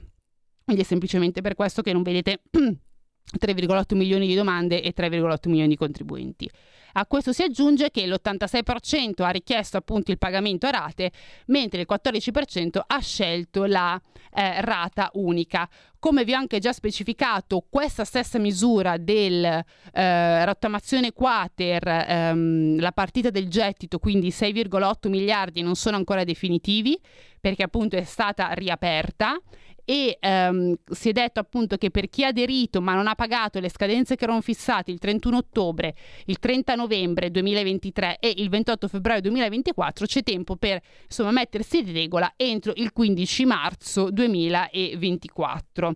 Quindi 0.65 0.83
è 0.83 0.87
semplicemente 0.87 1.43
per 1.43 1.55
questo 1.55 1.83
che 1.83 1.93
non 1.93 2.03
vedete 2.03 2.43
3,8 2.51 3.97
milioni 3.97 4.27
di 4.27 4.35
domande 4.35 4.83
e 4.83 4.95
3,8 4.97 5.49
milioni 5.49 5.69
di 5.69 5.77
contribuenti. 5.77 6.51
A 6.95 7.07
questo 7.07 7.33
si 7.33 7.43
aggiunge 7.43 7.91
che 7.91 8.07
l'86% 8.07 9.23
ha 9.23 9.31
richiesto 9.31 9.77
appunto 9.77 10.11
il 10.11 10.19
pagamento 10.19 10.67
a 10.67 10.71
rate, 10.71 11.11
mentre 11.47 11.81
il 11.81 11.87
14% 11.89 12.81
ha 12.87 12.99
scelto 13.01 13.65
la 13.65 14.01
eh, 14.35 14.61
rata 14.61 15.11
unica. 15.15 15.69
Come 16.03 16.25
vi 16.25 16.33
ho 16.33 16.37
anche 16.37 16.59
già 16.59 16.73
specificato, 16.73 17.65
questa 17.71 18.05
stessa 18.05 18.41
misura 18.41 18.97
del 18.97 19.45
eh, 19.45 20.45
rottamazione 20.45 21.13
quater, 21.13 21.87
ehm, 21.87 22.81
la 22.81 22.91
partita 22.91 23.31
del 23.31 23.49
gettito, 23.49 24.01
quindi 24.01 24.31
6,8 24.31 25.09
miliardi, 25.09 25.63
non 25.63 25.77
sono 25.77 25.95
ancora 25.95 26.25
definitivi 26.25 26.99
perché 27.41 27.63
appunto 27.63 27.95
è 27.95 28.03
stata 28.03 28.51
riaperta 28.51 29.41
e 29.85 30.17
ehm, 30.21 30.75
si 30.91 31.09
è 31.09 31.13
detto 31.13 31.41
appunto 31.41 31.77
che 31.77 31.91
per 31.91 32.09
chi 32.09 32.25
ha 32.25 32.29
aderito 32.29 32.81
ma 32.81 32.95
non 32.95 33.07
ha 33.07 33.15
pagato 33.15 33.59
le 33.59 33.69
scadenze 33.69 34.17
che 34.17 34.25
erano 34.25 34.41
fissate 34.41 34.91
il 34.91 34.99
31 34.99 35.37
ottobre, 35.37 35.95
il 36.27 36.39
30 36.39 36.75
novembre 36.75 37.31
2023 37.31 38.19
e 38.21 38.33
il 38.37 38.49
28 38.49 38.89
febbraio 38.89 39.21
2024 39.23 40.07
c'è 40.07 40.23
tempo 40.23 40.57
per 40.57 40.81
insomma 41.05 41.33
mettersi 41.33 41.79
in 41.79 41.93
regola 41.93 42.33
entro 42.37 42.73
il 42.77 42.93
15 42.93 43.45
marzo 43.45 44.11
2024. 44.11 45.92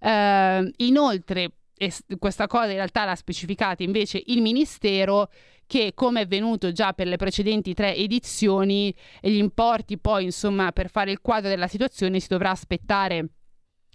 Eh, 0.00 0.72
inoltre 0.76 1.50
questa 2.18 2.46
cosa 2.46 2.70
in 2.70 2.76
realtà 2.76 3.04
l'ha 3.04 3.14
specificata 3.14 3.82
invece 3.82 4.22
il 4.26 4.40
Ministero 4.40 5.28
che 5.66 5.92
come 5.94 6.22
è 6.22 6.26
venuto 6.26 6.72
già 6.72 6.92
per 6.92 7.06
le 7.06 7.16
precedenti 7.16 7.74
tre 7.74 7.94
edizioni 7.94 8.94
gli 9.20 9.36
importi 9.36 9.98
poi 9.98 10.24
insomma 10.24 10.72
per 10.72 10.88
fare 10.88 11.10
il 11.10 11.20
quadro 11.20 11.48
della 11.48 11.66
situazione 11.66 12.20
si 12.20 12.28
dovrà 12.28 12.50
aspettare 12.50 13.28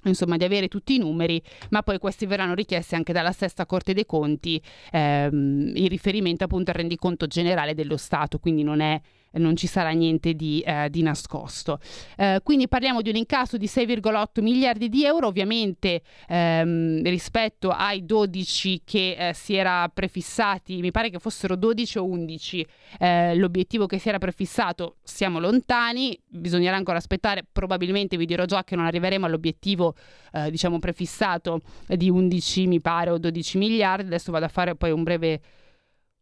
insomma 0.04 0.38
di 0.38 0.44
avere 0.44 0.68
tutti 0.68 0.96
i 0.96 1.00
numeri 1.00 1.42
ma 1.70 1.82
poi 1.82 1.98
questi 1.98 2.26
verranno 2.26 2.54
richiesti 2.54 2.96
anche 2.96 3.14
dalla 3.14 3.32
stessa 3.32 3.66
Corte 3.66 3.94
dei 3.94 4.06
Conti 4.06 4.62
ehm, 4.92 5.72
in 5.76 5.88
riferimento 5.88 6.44
appunto 6.44 6.72
al 6.72 6.78
rendiconto 6.78 7.26
generale 7.26 7.74
dello 7.74 7.98
Stato 7.98 8.38
quindi 8.38 8.64
non 8.64 8.80
è 8.82 9.00
non 9.34 9.56
ci 9.56 9.68
sarà 9.68 9.92
niente 9.92 10.34
di, 10.34 10.62
eh, 10.66 10.90
di 10.90 11.02
nascosto. 11.02 11.80
Eh, 12.18 12.42
quindi 12.44 12.68
parliamo 12.68 13.02
di 13.02 13.10
un 13.10 13.16
incasso 13.16 13.58
di 13.58 13.68
6,8 13.68 14.42
miliardi 14.42 14.90
di 14.90 15.06
euro, 15.06 15.28
ovviamente 15.28 16.02
ehm, 16.28 17.04
rispetto 17.04 17.70
ai 17.70 18.06
12 18.06 18.82
che 18.84 19.16
eh, 19.18 19.34
si 19.34 19.56
era 19.56 19.90
prefissati, 19.94 20.82
mi 20.82 20.92
pare 20.92 21.10
che 21.10 21.20
fossero 21.20 21.56
12 21.56 21.98
o 21.98 22.06
11 22.06 22.68
eh, 23.00 23.36
l'obiettivo 23.36 23.86
che 23.86 24.00
si 24.00 24.10
era 24.10 24.18
prefissato, 24.18 24.98
siamo 25.04 25.40
lontani, 25.40 26.18
bisognerà 26.28 26.76
ancora 26.76 26.98
aspettare, 26.98 27.46
probabilmente 27.50 28.18
vi 28.18 28.26
dirò 28.26 28.46
già 28.46 28.64
che 28.64 28.76
non 28.76 28.86
arriveremo 28.86 29.26
all'obiettivo 29.26 29.96
eh, 30.34 30.50
diciamo 30.50 30.80
prefissato 30.80 31.62
di 31.88 32.10
11 32.10 32.68
mi 32.68 32.80
pare 32.82 33.10
o 33.10 33.18
12 33.18 33.58
miliardi, 33.58 34.08
adesso 34.08 34.32
vado 34.32 34.46
a 34.46 34.50
fare 34.50 34.76
poi 34.76 34.92
un 34.92 35.04
breve 35.04 35.42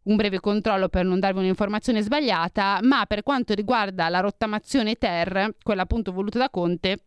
un 0.04 0.16
breve 0.16 0.40
controllo 0.40 0.90
per 0.90 1.06
non 1.06 1.20
darvi 1.20 1.40
un'informazione 1.40 2.02
sbagliata, 2.02 2.80
ma 2.84 3.06
per 3.06 3.24
quanto 3.24 3.54
riguarda 3.54 4.10
la 4.10 4.20
rottamazione 4.20 4.96
Ter, 4.96 5.56
quella 5.62 5.84
appunto 5.84 6.12
voluta 6.12 6.40
da 6.40 6.50
Conte, 6.50 7.04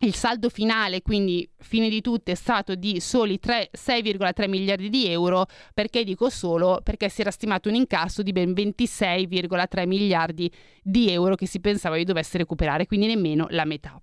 il 0.00 0.14
saldo 0.14 0.48
finale, 0.48 1.02
quindi 1.02 1.48
fine 1.58 1.88
di 1.88 2.00
tutto, 2.00 2.30
è 2.30 2.34
stato 2.34 2.74
di 2.74 3.00
soli 3.00 3.38
3, 3.38 3.70
6,3 3.72 4.48
miliardi 4.48 4.90
di 4.90 5.06
euro. 5.08 5.46
Perché 5.72 6.04
dico 6.04 6.28
solo? 6.28 6.80
Perché 6.82 7.08
si 7.08 7.20
era 7.20 7.30
stimato 7.30 7.68
un 7.68 7.76
incasso 7.76 8.22
di 8.22 8.32
ben 8.32 8.52
26,3 8.52 9.86
miliardi 9.86 10.50
di 10.82 11.10
euro 11.10 11.36
che 11.36 11.46
si 11.46 11.60
pensava 11.60 11.96
di 11.96 12.04
dovesse 12.04 12.38
recuperare, 12.38 12.86
quindi 12.86 13.06
nemmeno 13.06 13.46
la 13.50 13.64
metà. 13.64 14.00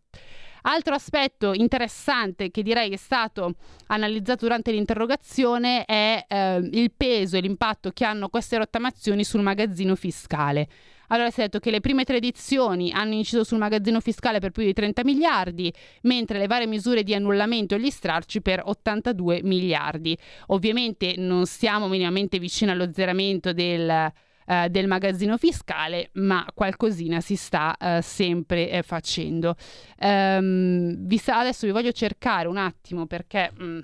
Altro 0.63 0.93
aspetto 0.93 1.53
interessante 1.53 2.51
che 2.51 2.61
direi 2.61 2.91
è 2.91 2.97
stato 2.97 3.55
analizzato 3.87 4.45
durante 4.45 4.71
l'interrogazione 4.71 5.85
è 5.85 6.25
eh, 6.27 6.69
il 6.71 6.91
peso 6.95 7.37
e 7.37 7.41
l'impatto 7.41 7.91
che 7.91 8.05
hanno 8.05 8.29
queste 8.29 8.57
rottamazioni 8.57 9.23
sul 9.23 9.41
magazzino 9.41 9.95
fiscale. 9.95 10.67
Allora 11.07 11.29
si 11.29 11.41
è 11.41 11.43
detto 11.43 11.59
che 11.59 11.71
le 11.71 11.81
prime 11.81 12.05
tre 12.05 12.17
edizioni 12.17 12.91
hanno 12.91 13.13
inciso 13.13 13.43
sul 13.43 13.57
magazzino 13.57 13.99
fiscale 13.99 14.39
per 14.39 14.51
più 14.51 14.63
di 14.63 14.71
30 14.71 15.03
miliardi, 15.03 15.73
mentre 16.03 16.37
le 16.37 16.47
varie 16.47 16.67
misure 16.67 17.03
di 17.03 17.13
annullamento 17.13 17.75
e 17.75 17.81
gli 17.81 17.89
stralci 17.89 18.41
per 18.41 18.61
82 18.63 19.41
miliardi. 19.43 20.17
Ovviamente 20.47 21.15
non 21.17 21.45
siamo 21.47 21.87
minimamente 21.89 22.39
vicini 22.39 22.71
allo 22.71 22.93
zeramento 22.93 23.51
del 23.51 24.11
eh, 24.51 24.69
del 24.69 24.85
magazzino 24.85 25.37
fiscale, 25.37 26.09
ma 26.15 26.45
qualcosina 26.53 27.21
si 27.21 27.37
sta 27.37 27.77
eh, 27.77 28.01
sempre 28.01 28.69
eh, 28.69 28.81
facendo. 28.81 29.55
Um, 29.97 31.05
vi 31.05 31.17
sa, 31.17 31.39
adesso 31.39 31.65
vi 31.65 31.71
voglio 31.71 31.93
cercare 31.93 32.49
un 32.49 32.57
attimo 32.57 33.05
perché 33.05 33.49
mh, 33.55 33.63
mm, 33.63 33.79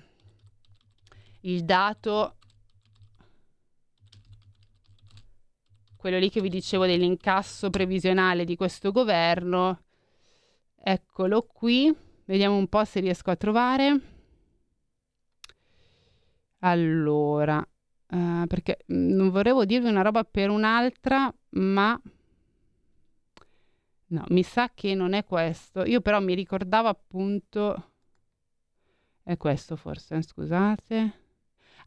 il 1.41 1.63
dato 1.63 2.35
quello 5.95 6.19
lì 6.19 6.29
che 6.29 6.41
vi 6.41 6.49
dicevo 6.49 6.85
dell'incasso 6.85 7.69
previsionale 7.69 8.43
di 8.43 8.57
questo 8.57 8.91
governo. 8.91 9.83
Eccolo 10.75 11.43
qui, 11.43 11.95
vediamo 12.25 12.57
un 12.57 12.67
po' 12.67 12.83
se 12.83 12.99
riesco 12.99 13.31
a 13.31 13.37
trovare. 13.37 14.01
Allora, 16.59 17.65
Uh, 18.09 18.47
perché 18.47 18.79
mm, 18.91 19.09
non 19.15 19.29
volevo 19.29 19.65
dirvi 19.65 19.89
una 19.89 20.01
roba 20.01 20.23
per 20.23 20.49
un'altra, 20.49 21.33
ma 21.51 21.99
no, 24.07 24.23
mi 24.29 24.43
sa 24.43 24.71
che 24.73 24.93
non 24.95 25.13
è 25.13 25.23
questo. 25.25 25.83
Io 25.83 26.01
però 26.01 26.19
mi 26.19 26.33
ricordavo 26.33 26.87
appunto 26.87 27.91
è 29.23 29.35
questo 29.35 29.75
forse, 29.75 30.15
eh, 30.15 30.21
scusate. 30.21 31.13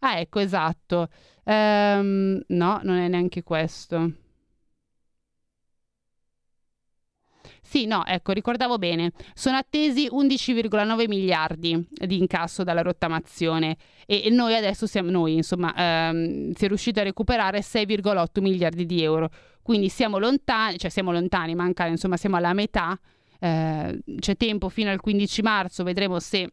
Ah, 0.00 0.18
ecco, 0.18 0.40
esatto. 0.40 1.08
Um, 1.44 2.40
no, 2.48 2.80
non 2.82 2.96
è 2.98 3.08
neanche 3.08 3.42
questo. 3.42 4.12
Sì, 7.62 7.86
no, 7.86 8.04
ecco, 8.04 8.32
ricordavo 8.32 8.78
bene. 8.78 9.12
Sono 9.34 9.56
attesi 9.56 10.08
11,9 10.10 11.06
miliardi 11.08 11.86
di 11.90 12.18
incasso 12.18 12.64
dalla 12.64 12.82
rottamazione 12.82 13.76
e 14.06 14.28
noi 14.30 14.54
adesso 14.54 14.86
siamo, 14.86 15.10
noi 15.10 15.34
insomma, 15.34 15.72
ehm, 15.76 16.52
si 16.52 16.64
è 16.64 16.68
riusciti 16.68 16.98
a 17.00 17.04
recuperare 17.04 17.62
6,8 17.62 18.40
miliardi 18.40 18.86
di 18.86 19.02
euro. 19.02 19.30
Quindi 19.62 19.88
siamo 19.88 20.18
lontani, 20.18 20.78
cioè 20.78 20.90
siamo 20.90 21.12
lontani, 21.12 21.54
manca, 21.54 21.86
insomma, 21.86 22.16
siamo 22.16 22.36
alla 22.36 22.54
metà. 22.54 22.98
Eh, 23.38 24.00
c'è 24.18 24.36
tempo 24.36 24.68
fino 24.68 24.90
al 24.90 25.00
15 25.00 25.42
marzo, 25.42 25.84
vedremo 25.84 26.18
se 26.18 26.50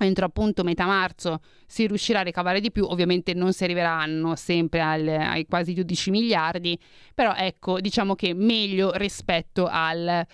entro 0.00 0.24
appunto 0.24 0.64
metà 0.64 0.86
marzo 0.86 1.40
si 1.66 1.86
riuscirà 1.86 2.20
a 2.20 2.22
ricavare 2.22 2.60
di 2.60 2.70
più, 2.70 2.84
ovviamente 2.84 3.34
non 3.34 3.52
si 3.52 3.64
arriveranno 3.64 4.34
sempre 4.36 4.80
al, 4.80 5.06
ai 5.06 5.46
quasi 5.46 5.74
12 5.74 6.10
miliardi, 6.10 6.78
però 7.14 7.34
ecco 7.34 7.80
diciamo 7.80 8.14
che 8.14 8.34
meglio 8.34 8.92
rispetto 8.94 9.66
al, 9.70 10.26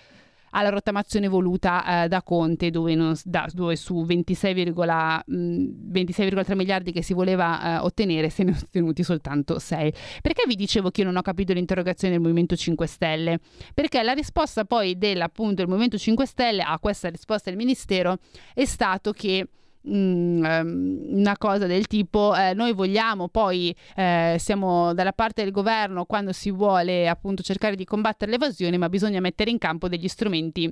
alla 0.51 0.69
rottamazione 0.69 1.27
voluta 1.27 2.03
eh, 2.03 2.07
da 2.07 2.21
Conte 2.21 2.69
dove, 2.69 2.95
non, 2.95 3.15
da, 3.23 3.47
dove 3.51 3.75
su 3.75 4.03
26,3 4.03 5.23
26, 5.25 6.55
miliardi 6.55 6.91
che 6.91 7.01
si 7.01 7.13
voleva 7.13 7.77
eh, 7.77 7.77
ottenere 7.79 8.29
se 8.29 8.43
ne 8.43 8.53
sono 8.53 8.65
ottenuti 8.65 9.03
soltanto 9.03 9.59
6. 9.59 9.93
Perché 10.21 10.43
vi 10.47 10.55
dicevo 10.55 10.91
che 10.91 11.01
io 11.01 11.07
non 11.07 11.17
ho 11.17 11.21
capito 11.21 11.53
l'interrogazione 11.53 12.13
del 12.13 12.21
Movimento 12.21 12.55
5 12.55 12.87
Stelle? 12.87 13.39
Perché 13.73 14.01
la 14.03 14.13
risposta 14.13 14.65
poi 14.65 14.97
del 14.97 15.29
Movimento 15.35 15.97
5 15.97 16.25
Stelle 16.25 16.61
a 16.61 16.77
questa 16.79 17.09
risposta 17.09 17.49
del 17.49 17.57
Ministero 17.57 18.17
è 18.53 18.65
stato 18.65 19.11
che 19.11 19.39
Mm, 19.39 19.58
una 19.81 21.37
cosa 21.37 21.65
del 21.65 21.87
tipo 21.87 22.35
eh, 22.35 22.53
noi 22.53 22.73
vogliamo 22.73 23.29
poi 23.29 23.73
eh, 23.95 24.35
siamo 24.37 24.93
dalla 24.93 25.13
parte 25.13 25.43
del 25.43 25.51
governo 25.51 26.05
quando 26.05 26.33
si 26.33 26.51
vuole 26.51 27.07
appunto 27.07 27.41
cercare 27.43 27.75
di 27.75 27.85
combattere 27.85 28.31
l'evasione 28.31 28.77
ma 28.77 28.89
bisogna 28.89 29.21
mettere 29.21 29.51
in 29.51 29.57
campo 29.57 29.87
degli 29.87 30.07
strumenti 30.07 30.71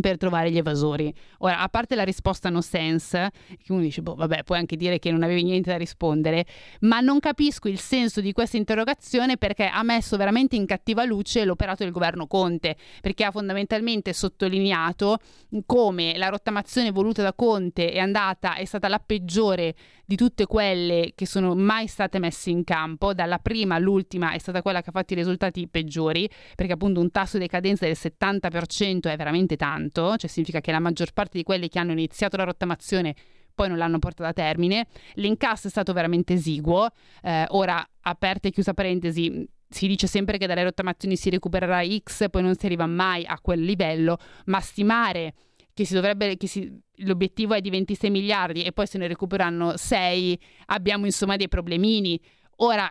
per 0.00 0.16
trovare 0.16 0.50
gli 0.50 0.58
evasori. 0.58 1.12
Ora, 1.38 1.60
a 1.60 1.68
parte 1.68 1.94
la 1.94 2.02
risposta 2.02 2.50
no 2.50 2.60
sense, 2.60 3.30
che 3.62 3.72
uno 3.72 3.80
dice, 3.80 4.02
boh, 4.02 4.14
vabbè, 4.14 4.44
puoi 4.44 4.58
anche 4.58 4.76
dire 4.76 4.98
che 4.98 5.10
non 5.10 5.22
avevi 5.22 5.42
niente 5.42 5.70
da 5.70 5.76
rispondere, 5.76 6.46
ma 6.80 7.00
non 7.00 7.20
capisco 7.20 7.68
il 7.68 7.78
senso 7.78 8.20
di 8.20 8.32
questa 8.32 8.56
interrogazione 8.56 9.36
perché 9.36 9.66
ha 9.66 9.82
messo 9.82 10.16
veramente 10.16 10.56
in 10.56 10.66
cattiva 10.66 11.04
luce 11.04 11.44
l'operato 11.44 11.82
del 11.82 11.92
governo 11.92 12.26
Conte, 12.26 12.76
perché 13.00 13.24
ha 13.24 13.30
fondamentalmente 13.30 14.12
sottolineato 14.12 15.18
come 15.66 16.16
la 16.16 16.28
rottamazione 16.28 16.90
voluta 16.90 17.22
da 17.22 17.32
Conte 17.32 17.90
è 17.90 17.98
andata, 17.98 18.56
è 18.56 18.64
stata 18.64 18.88
la 18.88 18.98
peggiore 19.04 19.74
di 20.06 20.16
tutte 20.16 20.46
quelle 20.46 21.12
che 21.14 21.26
sono 21.26 21.54
mai 21.54 21.86
state 21.86 22.18
messe 22.18 22.50
in 22.50 22.64
campo, 22.64 23.14
dalla 23.14 23.38
prima 23.38 23.76
all'ultima 23.76 24.32
è 24.32 24.38
stata 24.38 24.62
quella 24.62 24.82
che 24.82 24.90
ha 24.90 24.92
fatto 24.92 25.12
i 25.14 25.16
risultati 25.16 25.66
peggiori, 25.68 26.28
perché 26.54 26.72
appunto 26.72 27.00
un 27.00 27.10
tasso 27.10 27.38
di 27.38 27.44
decadenza 27.44 27.86
del 27.86 27.96
70% 27.98 29.10
è 29.10 29.16
veramente 29.16 29.56
tanto, 29.56 29.83
cioè 30.16 30.28
significa 30.28 30.60
che 30.60 30.72
la 30.72 30.80
maggior 30.80 31.12
parte 31.12 31.38
di 31.38 31.44
quelli 31.44 31.68
che 31.68 31.78
hanno 31.78 31.92
iniziato 31.92 32.36
la 32.36 32.44
rottamazione 32.44 33.14
poi 33.54 33.68
non 33.68 33.78
l'hanno 33.78 33.98
portata 33.98 34.30
a 34.30 34.32
termine. 34.32 34.86
L'incasso 35.14 35.68
è 35.68 35.70
stato 35.70 35.92
veramente 35.92 36.34
esiguo. 36.34 36.88
Eh, 37.22 37.44
ora, 37.50 37.86
aperta 38.00 38.48
e 38.48 38.50
chiusa 38.50 38.74
parentesi, 38.74 39.46
si 39.68 39.86
dice 39.86 40.06
sempre 40.06 40.38
che 40.38 40.46
dalle 40.46 40.64
rottamazioni 40.64 41.16
si 41.16 41.30
recupererà 41.30 41.82
X, 41.84 42.28
poi 42.30 42.42
non 42.42 42.56
si 42.56 42.66
arriva 42.66 42.86
mai 42.86 43.24
a 43.24 43.38
quel 43.40 43.62
livello, 43.62 44.18
ma 44.46 44.60
stimare 44.60 45.34
che 45.72 45.86
dovrebbe, 45.90 46.36
che 46.36 46.46
si, 46.46 46.72
l'obiettivo 46.98 47.54
è 47.54 47.60
di 47.60 47.70
26 47.70 48.10
miliardi 48.10 48.62
e 48.62 48.72
poi 48.72 48.86
se 48.86 48.98
ne 48.98 49.08
recuperano 49.08 49.76
6, 49.76 50.38
abbiamo 50.66 51.06
insomma 51.06 51.36
dei 51.36 51.48
problemini. 51.48 52.20
Ora, 52.58 52.88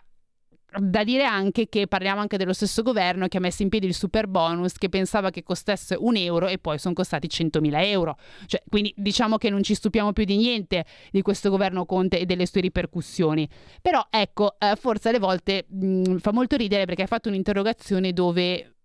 da 0.79 1.03
dire 1.03 1.23
anche 1.23 1.69
che 1.69 1.87
parliamo 1.87 2.21
anche 2.21 2.37
dello 2.37 2.53
stesso 2.53 2.81
governo 2.81 3.27
che 3.27 3.37
ha 3.37 3.39
messo 3.39 3.61
in 3.61 3.69
piedi 3.69 3.85
il 3.85 3.93
super 3.93 4.27
bonus 4.27 4.73
che 4.73 4.89
pensava 4.89 5.29
che 5.29 5.43
costasse 5.43 5.95
un 5.97 6.15
euro 6.15 6.47
e 6.47 6.57
poi 6.57 6.79
sono 6.79 6.93
costati 6.93 7.27
100.000 7.27 7.85
euro. 7.85 8.17
Cioè, 8.45 8.63
quindi 8.67 8.93
diciamo 8.95 9.37
che 9.37 9.49
non 9.49 9.63
ci 9.63 9.75
stupiamo 9.75 10.13
più 10.13 10.25
di 10.25 10.37
niente 10.37 10.85
di 11.11 11.21
questo 11.21 11.49
governo 11.49 11.85
Conte 11.85 12.19
e 12.19 12.25
delle 12.25 12.45
sue 12.45 12.61
ripercussioni. 12.61 13.47
Però 13.81 14.05
ecco, 14.09 14.55
eh, 14.59 14.75
forse 14.75 15.09
alle 15.09 15.19
volte 15.19 15.65
mh, 15.67 16.17
fa 16.17 16.31
molto 16.31 16.55
ridere 16.55 16.85
perché 16.85 17.03
ha 17.03 17.07
fatto 17.07 17.29
un'interrogazione 17.29 18.13
dove 18.13 18.75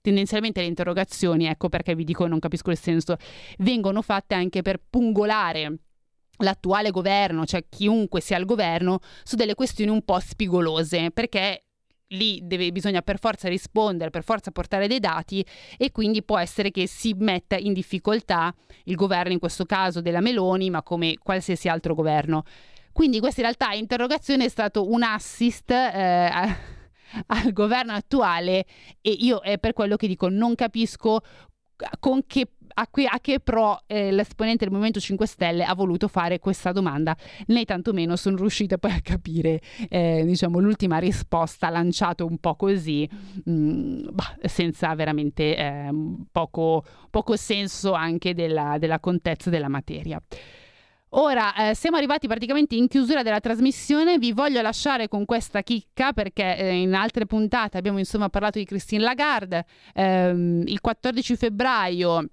tendenzialmente 0.00 0.60
le 0.60 0.66
interrogazioni, 0.66 1.46
ecco 1.46 1.68
perché 1.68 1.94
vi 1.94 2.04
dico 2.04 2.26
non 2.26 2.38
capisco 2.38 2.70
il 2.70 2.78
senso, 2.78 3.16
vengono 3.58 4.02
fatte 4.02 4.34
anche 4.34 4.62
per 4.62 4.80
pungolare 4.88 5.78
l'attuale 6.38 6.90
governo, 6.90 7.44
cioè 7.44 7.64
chiunque 7.68 8.20
sia 8.20 8.36
al 8.36 8.44
governo, 8.44 9.00
su 9.22 9.36
delle 9.36 9.54
questioni 9.54 9.90
un 9.90 10.02
po' 10.02 10.18
spigolose, 10.20 11.10
perché 11.10 11.64
lì 12.12 12.40
deve, 12.42 12.70
bisogna 12.72 13.02
per 13.02 13.18
forza 13.18 13.48
rispondere, 13.48 14.10
per 14.10 14.22
forza 14.22 14.50
portare 14.50 14.86
dei 14.86 15.00
dati 15.00 15.44
e 15.76 15.90
quindi 15.90 16.22
può 16.22 16.38
essere 16.38 16.70
che 16.70 16.86
si 16.86 17.14
metta 17.18 17.56
in 17.56 17.72
difficoltà 17.72 18.54
il 18.84 18.94
governo, 18.94 19.32
in 19.32 19.38
questo 19.38 19.64
caso 19.64 20.00
della 20.00 20.20
Meloni, 20.20 20.70
ma 20.70 20.82
come 20.82 21.16
qualsiasi 21.22 21.68
altro 21.68 21.94
governo. 21.94 22.44
Quindi 22.92 23.20
questa 23.20 23.40
in 23.40 23.46
realtà 23.46 23.72
interrogazione 23.76 24.46
è 24.46 24.48
stato 24.48 24.90
un 24.90 25.02
assist 25.02 25.70
eh, 25.70 26.30
al 27.26 27.52
governo 27.52 27.92
attuale 27.92 28.64
e 29.00 29.10
io 29.10 29.40
è 29.40 29.58
per 29.58 29.72
quello 29.72 29.96
che 29.96 30.08
dico 30.08 30.28
non 30.28 30.54
capisco 30.54 31.20
con 32.00 32.26
che 32.26 32.48
a, 32.78 32.86
que, 32.86 33.06
a 33.06 33.18
che 33.20 33.40
pro 33.40 33.82
eh, 33.86 34.12
l'esponente 34.12 34.64
del 34.64 34.70
Movimento 34.70 35.00
5 35.00 35.26
Stelle 35.26 35.64
ha 35.64 35.74
voluto 35.74 36.08
fare 36.08 36.38
questa 36.38 36.72
domanda, 36.72 37.16
né 37.46 37.64
tantomeno 37.64 38.16
sono 38.16 38.36
riuscita 38.36 38.78
poi 38.78 38.92
a 38.92 39.00
capire 39.02 39.60
eh, 39.88 40.22
diciamo, 40.24 40.60
l'ultima 40.60 40.98
risposta 40.98 41.68
lanciata 41.68 42.24
un 42.24 42.38
po' 42.38 42.54
così, 42.54 43.08
mh, 43.44 43.50
mm, 43.50 44.08
bah, 44.12 44.36
senza 44.44 44.94
veramente 44.94 45.56
eh, 45.56 45.90
poco, 46.30 46.84
poco, 47.10 47.36
senso 47.36 47.92
anche 47.92 48.34
della, 48.34 48.76
della 48.78 49.00
contezza 49.00 49.50
della 49.50 49.68
materia. 49.68 50.20
Ora 51.12 51.70
eh, 51.70 51.74
siamo 51.74 51.96
arrivati 51.96 52.26
praticamente 52.26 52.74
in 52.74 52.86
chiusura 52.86 53.22
della 53.22 53.40
trasmissione, 53.40 54.18
vi 54.18 54.32
voglio 54.32 54.60
lasciare 54.60 55.08
con 55.08 55.24
questa 55.24 55.62
chicca 55.62 56.12
perché 56.12 56.58
eh, 56.58 56.74
in 56.74 56.92
altre 56.92 57.24
puntate 57.24 57.78
abbiamo 57.78 57.98
insomma 57.98 58.28
parlato 58.28 58.58
di 58.58 58.66
Christine 58.66 59.02
Lagarde, 59.02 59.64
ehm, 59.94 60.64
il 60.66 60.80
14 60.80 61.36
febbraio 61.36 62.28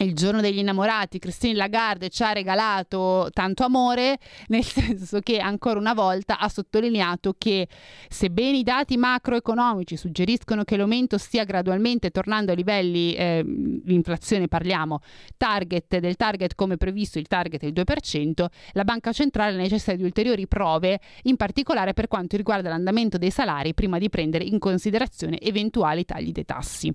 il 0.00 0.14
giorno 0.14 0.40
degli 0.40 0.58
innamorati, 0.58 1.18
Christine 1.18 1.54
Lagarde 1.54 2.08
ci 2.08 2.22
ha 2.22 2.32
regalato 2.32 3.28
tanto 3.32 3.64
amore, 3.64 4.18
nel 4.48 4.64
senso 4.64 5.20
che 5.20 5.38
ancora 5.38 5.78
una 5.78 5.94
volta 5.94 6.38
ha 6.38 6.48
sottolineato 6.48 7.34
che 7.36 7.68
sebbene 8.08 8.58
i 8.58 8.62
dati 8.62 8.96
macroeconomici 8.96 9.96
suggeriscono 9.96 10.64
che 10.64 10.76
l'aumento 10.76 11.18
stia 11.18 11.44
gradualmente 11.44 12.10
tornando 12.10 12.52
a 12.52 12.54
livelli, 12.54 13.14
eh, 13.14 13.42
l'inflazione 13.84 14.48
parliamo, 14.48 15.00
target 15.36 15.98
del 15.98 16.16
target 16.16 16.54
come 16.54 16.76
previsto, 16.76 17.18
il 17.18 17.26
target 17.26 17.62
è 17.62 17.66
il 17.66 17.72
2%, 17.72 18.46
la 18.72 18.84
banca 18.84 19.12
centrale 19.12 19.56
necessita 19.56 19.94
di 19.94 20.02
ulteriori 20.02 20.48
prove, 20.48 21.00
in 21.22 21.36
particolare 21.36 21.92
per 21.92 22.08
quanto 22.08 22.36
riguarda 22.36 22.68
l'andamento 22.68 23.18
dei 23.18 23.30
salari, 23.30 23.74
prima 23.74 23.98
di 23.98 24.08
prendere 24.08 24.44
in 24.44 24.58
considerazione 24.58 25.38
eventuali 25.38 26.04
tagli 26.04 26.32
dei 26.32 26.44
tassi. 26.44 26.92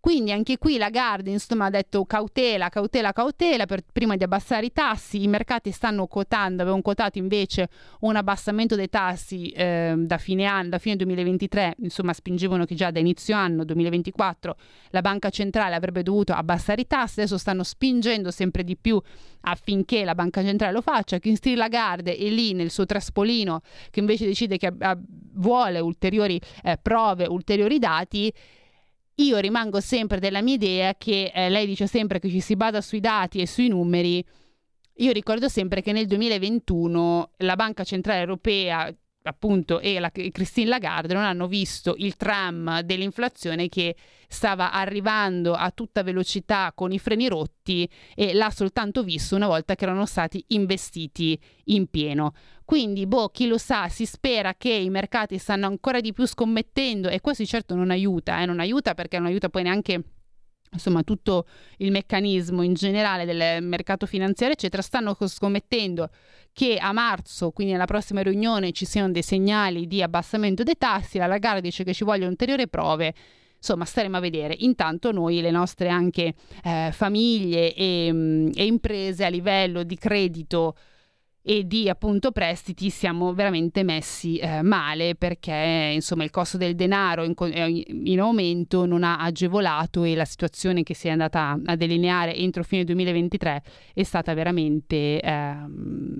Quindi 0.00 0.30
anche 0.30 0.58
qui 0.58 0.78
la 0.78 0.90
Garde 0.90 1.30
insomma, 1.30 1.66
ha 1.66 1.70
detto 1.70 2.04
cautela, 2.04 2.68
cautela, 2.68 3.12
cautela 3.12 3.66
per, 3.66 3.82
prima 3.90 4.16
di 4.16 4.22
abbassare 4.22 4.66
i 4.66 4.72
tassi. 4.72 5.22
I 5.22 5.26
mercati 5.26 5.72
stanno 5.72 6.06
quotando, 6.06 6.62
avevano 6.62 6.82
quotato 6.82 7.18
invece 7.18 7.68
un 8.00 8.14
abbassamento 8.14 8.76
dei 8.76 8.88
tassi 8.88 9.50
eh, 9.50 9.94
da 9.96 10.18
fine 10.18 10.44
anno, 10.44 10.70
da 10.70 10.78
fine 10.78 10.96
2023, 10.96 11.76
insomma 11.80 12.12
spingevano 12.12 12.64
che 12.64 12.74
già 12.74 12.90
da 12.90 13.00
inizio 13.00 13.34
anno 13.34 13.64
2024 13.64 14.56
la 14.90 15.00
banca 15.00 15.30
centrale 15.30 15.74
avrebbe 15.74 16.02
dovuto 16.02 16.32
abbassare 16.32 16.82
i 16.82 16.86
tassi, 16.86 17.20
adesso 17.20 17.36
stanno 17.36 17.64
spingendo 17.64 18.30
sempre 18.30 18.62
di 18.62 18.76
più 18.76 19.00
affinché 19.42 20.04
la 20.04 20.14
banca 20.14 20.42
centrale 20.42 20.72
lo 20.72 20.80
faccia. 20.80 21.18
Christine 21.18 21.56
Lagarde 21.56 22.16
è 22.16 22.28
lì 22.28 22.52
nel 22.52 22.70
suo 22.70 22.86
traspolino 22.86 23.62
che 23.90 23.98
invece 24.00 24.26
decide 24.26 24.58
che 24.58 24.66
ab- 24.66 25.02
vuole 25.34 25.80
ulteriori 25.80 26.40
eh, 26.62 26.78
prove, 26.80 27.26
ulteriori 27.26 27.78
dati 27.78 28.32
io 29.20 29.38
rimango 29.38 29.80
sempre 29.80 30.18
della 30.20 30.42
mia 30.42 30.54
idea 30.54 30.94
che 30.94 31.32
eh, 31.34 31.48
lei 31.48 31.66
dice 31.66 31.86
sempre 31.86 32.18
che 32.18 32.28
ci 32.28 32.40
si 32.40 32.56
basa 32.56 32.80
sui 32.80 33.00
dati 33.00 33.40
e 33.40 33.46
sui 33.46 33.68
numeri. 33.68 34.24
Io 35.00 35.12
ricordo 35.12 35.48
sempre 35.48 35.80
che 35.80 35.92
nel 35.92 36.06
2021 36.06 37.32
la 37.38 37.56
Banca 37.56 37.84
Centrale 37.84 38.20
Europea 38.20 38.92
appunto 39.22 39.80
e 39.80 39.98
la 39.98 40.10
Christine 40.10 40.68
Lagarde 40.68 41.14
non 41.14 41.24
hanno 41.24 41.46
visto 41.46 41.94
il 41.98 42.16
tram 42.16 42.80
dell'inflazione 42.80 43.68
che 43.68 43.96
stava 44.26 44.72
arrivando 44.72 45.54
a 45.54 45.70
tutta 45.70 46.02
velocità 46.02 46.72
con 46.74 46.92
i 46.92 46.98
freni 46.98 47.28
rotti 47.28 47.88
e 48.14 48.34
l'ha 48.34 48.50
soltanto 48.50 49.02
visto 49.02 49.36
una 49.36 49.46
volta 49.46 49.74
che 49.74 49.84
erano 49.84 50.06
stati 50.06 50.44
investiti 50.48 51.38
in 51.64 51.88
pieno. 51.88 52.32
Quindi, 52.64 53.06
boh, 53.06 53.30
chi 53.30 53.46
lo 53.46 53.56
sa, 53.56 53.88
si 53.88 54.04
spera 54.04 54.54
che 54.54 54.70
i 54.72 54.90
mercati 54.90 55.38
stanno 55.38 55.66
ancora 55.66 56.00
di 56.00 56.12
più 56.12 56.26
scommettendo 56.26 57.08
e 57.08 57.20
questo 57.20 57.44
certo 57.46 57.74
non 57.74 57.90
aiuta, 57.90 58.42
eh, 58.42 58.46
non 58.46 58.60
aiuta 58.60 58.94
perché 58.94 59.16
non 59.18 59.26
aiuta 59.26 59.48
poi 59.48 59.62
neanche 59.62 60.02
insomma 60.70 61.02
tutto 61.02 61.46
il 61.78 61.90
meccanismo 61.90 62.60
in 62.60 62.74
generale 62.74 63.24
del 63.24 63.62
mercato 63.62 64.04
finanziario 64.04 64.54
eccetera 64.54 64.82
stanno 64.82 65.16
scommettendo 65.18 66.10
che 66.58 66.76
a 66.76 66.90
marzo 66.90 67.52
quindi 67.52 67.74
alla 67.74 67.84
prossima 67.84 68.20
riunione 68.20 68.72
ci 68.72 68.84
siano 68.84 69.12
dei 69.12 69.22
segnali 69.22 69.86
di 69.86 70.02
abbassamento 70.02 70.64
dei 70.64 70.76
tassi 70.76 71.16
la 71.16 71.28
Lagarde 71.28 71.60
dice 71.60 71.84
che 71.84 71.94
ci 71.94 72.02
vogliono 72.02 72.30
ulteriori 72.30 72.68
prove. 72.68 73.14
Insomma 73.58 73.84
staremo 73.84 74.16
a 74.16 74.20
vedere. 74.20 74.56
Intanto 74.58 75.12
noi 75.12 75.40
le 75.40 75.52
nostre 75.52 75.88
anche 75.88 76.34
eh, 76.64 76.90
famiglie 76.92 77.72
e, 77.74 78.10
mm, 78.12 78.48
e 78.56 78.66
imprese 78.66 79.24
a 79.24 79.28
livello 79.28 79.84
di 79.84 79.96
credito 79.96 80.74
e 81.50 81.66
di 81.66 81.88
appunto 81.88 82.30
prestiti 82.30 82.90
siamo 82.90 83.32
veramente 83.32 83.82
messi 83.82 84.36
eh, 84.36 84.60
male 84.60 85.14
perché 85.14 85.92
insomma 85.94 86.22
il 86.22 86.28
costo 86.28 86.58
del 86.58 86.74
denaro 86.74 87.24
in, 87.24 87.32
in, 88.04 88.20
aumento 88.20 88.84
non 88.84 89.02
ha 89.02 89.16
agevolato 89.20 90.04
e 90.04 90.14
la 90.14 90.26
situazione 90.26 90.82
che 90.82 90.92
si 90.92 91.08
è 91.08 91.10
andata 91.10 91.58
a 91.64 91.74
delineare 91.74 92.36
entro 92.36 92.62
fine 92.62 92.84
2023 92.84 93.62
è 93.94 94.02
stata 94.02 94.34
veramente 94.34 95.20
eh, 95.22 95.54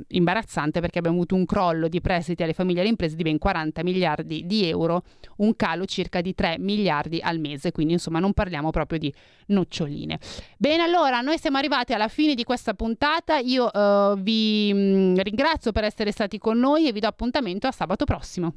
imbarazzante 0.08 0.80
perché 0.80 0.98
abbiamo 0.98 1.18
avuto 1.18 1.34
un 1.34 1.44
crollo 1.44 1.88
di 1.88 2.00
prestiti 2.00 2.42
alle 2.42 2.54
famiglie 2.54 2.78
e 2.78 2.80
alle 2.80 2.90
imprese 2.90 3.14
di 3.14 3.22
ben 3.22 3.36
40 3.36 3.82
miliardi 3.84 4.46
di 4.46 4.66
euro, 4.66 5.02
un 5.36 5.54
calo 5.56 5.84
circa 5.84 6.22
di 6.22 6.34
3 6.34 6.56
miliardi 6.58 7.20
al 7.20 7.38
mese, 7.38 7.70
quindi 7.70 7.92
insomma 7.92 8.18
non 8.18 8.32
parliamo 8.32 8.70
proprio 8.70 8.98
di 8.98 9.12
noccioline. 9.48 10.18
Bene, 10.56 10.82
allora 10.82 11.20
noi 11.20 11.36
siamo 11.38 11.58
arrivati 11.58 11.92
alla 11.92 12.08
fine 12.08 12.34
di 12.34 12.44
questa 12.44 12.72
puntata, 12.72 13.36
io 13.36 13.68
uh, 13.70 14.18
vi 14.18 14.72
mh, 14.72 15.17
ringrazio 15.22 15.72
per 15.72 15.84
essere 15.84 16.12
stati 16.12 16.38
con 16.38 16.58
noi 16.58 16.88
e 16.88 16.92
vi 16.92 17.00
do 17.00 17.08
appuntamento 17.08 17.66
a 17.66 17.72
sabato 17.72 18.04
prossimo. 18.04 18.54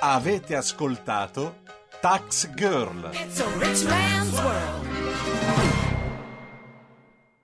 Avete 0.00 0.56
ascoltato 0.56 1.62
Tax 2.00 2.52
Girl. 2.54 3.10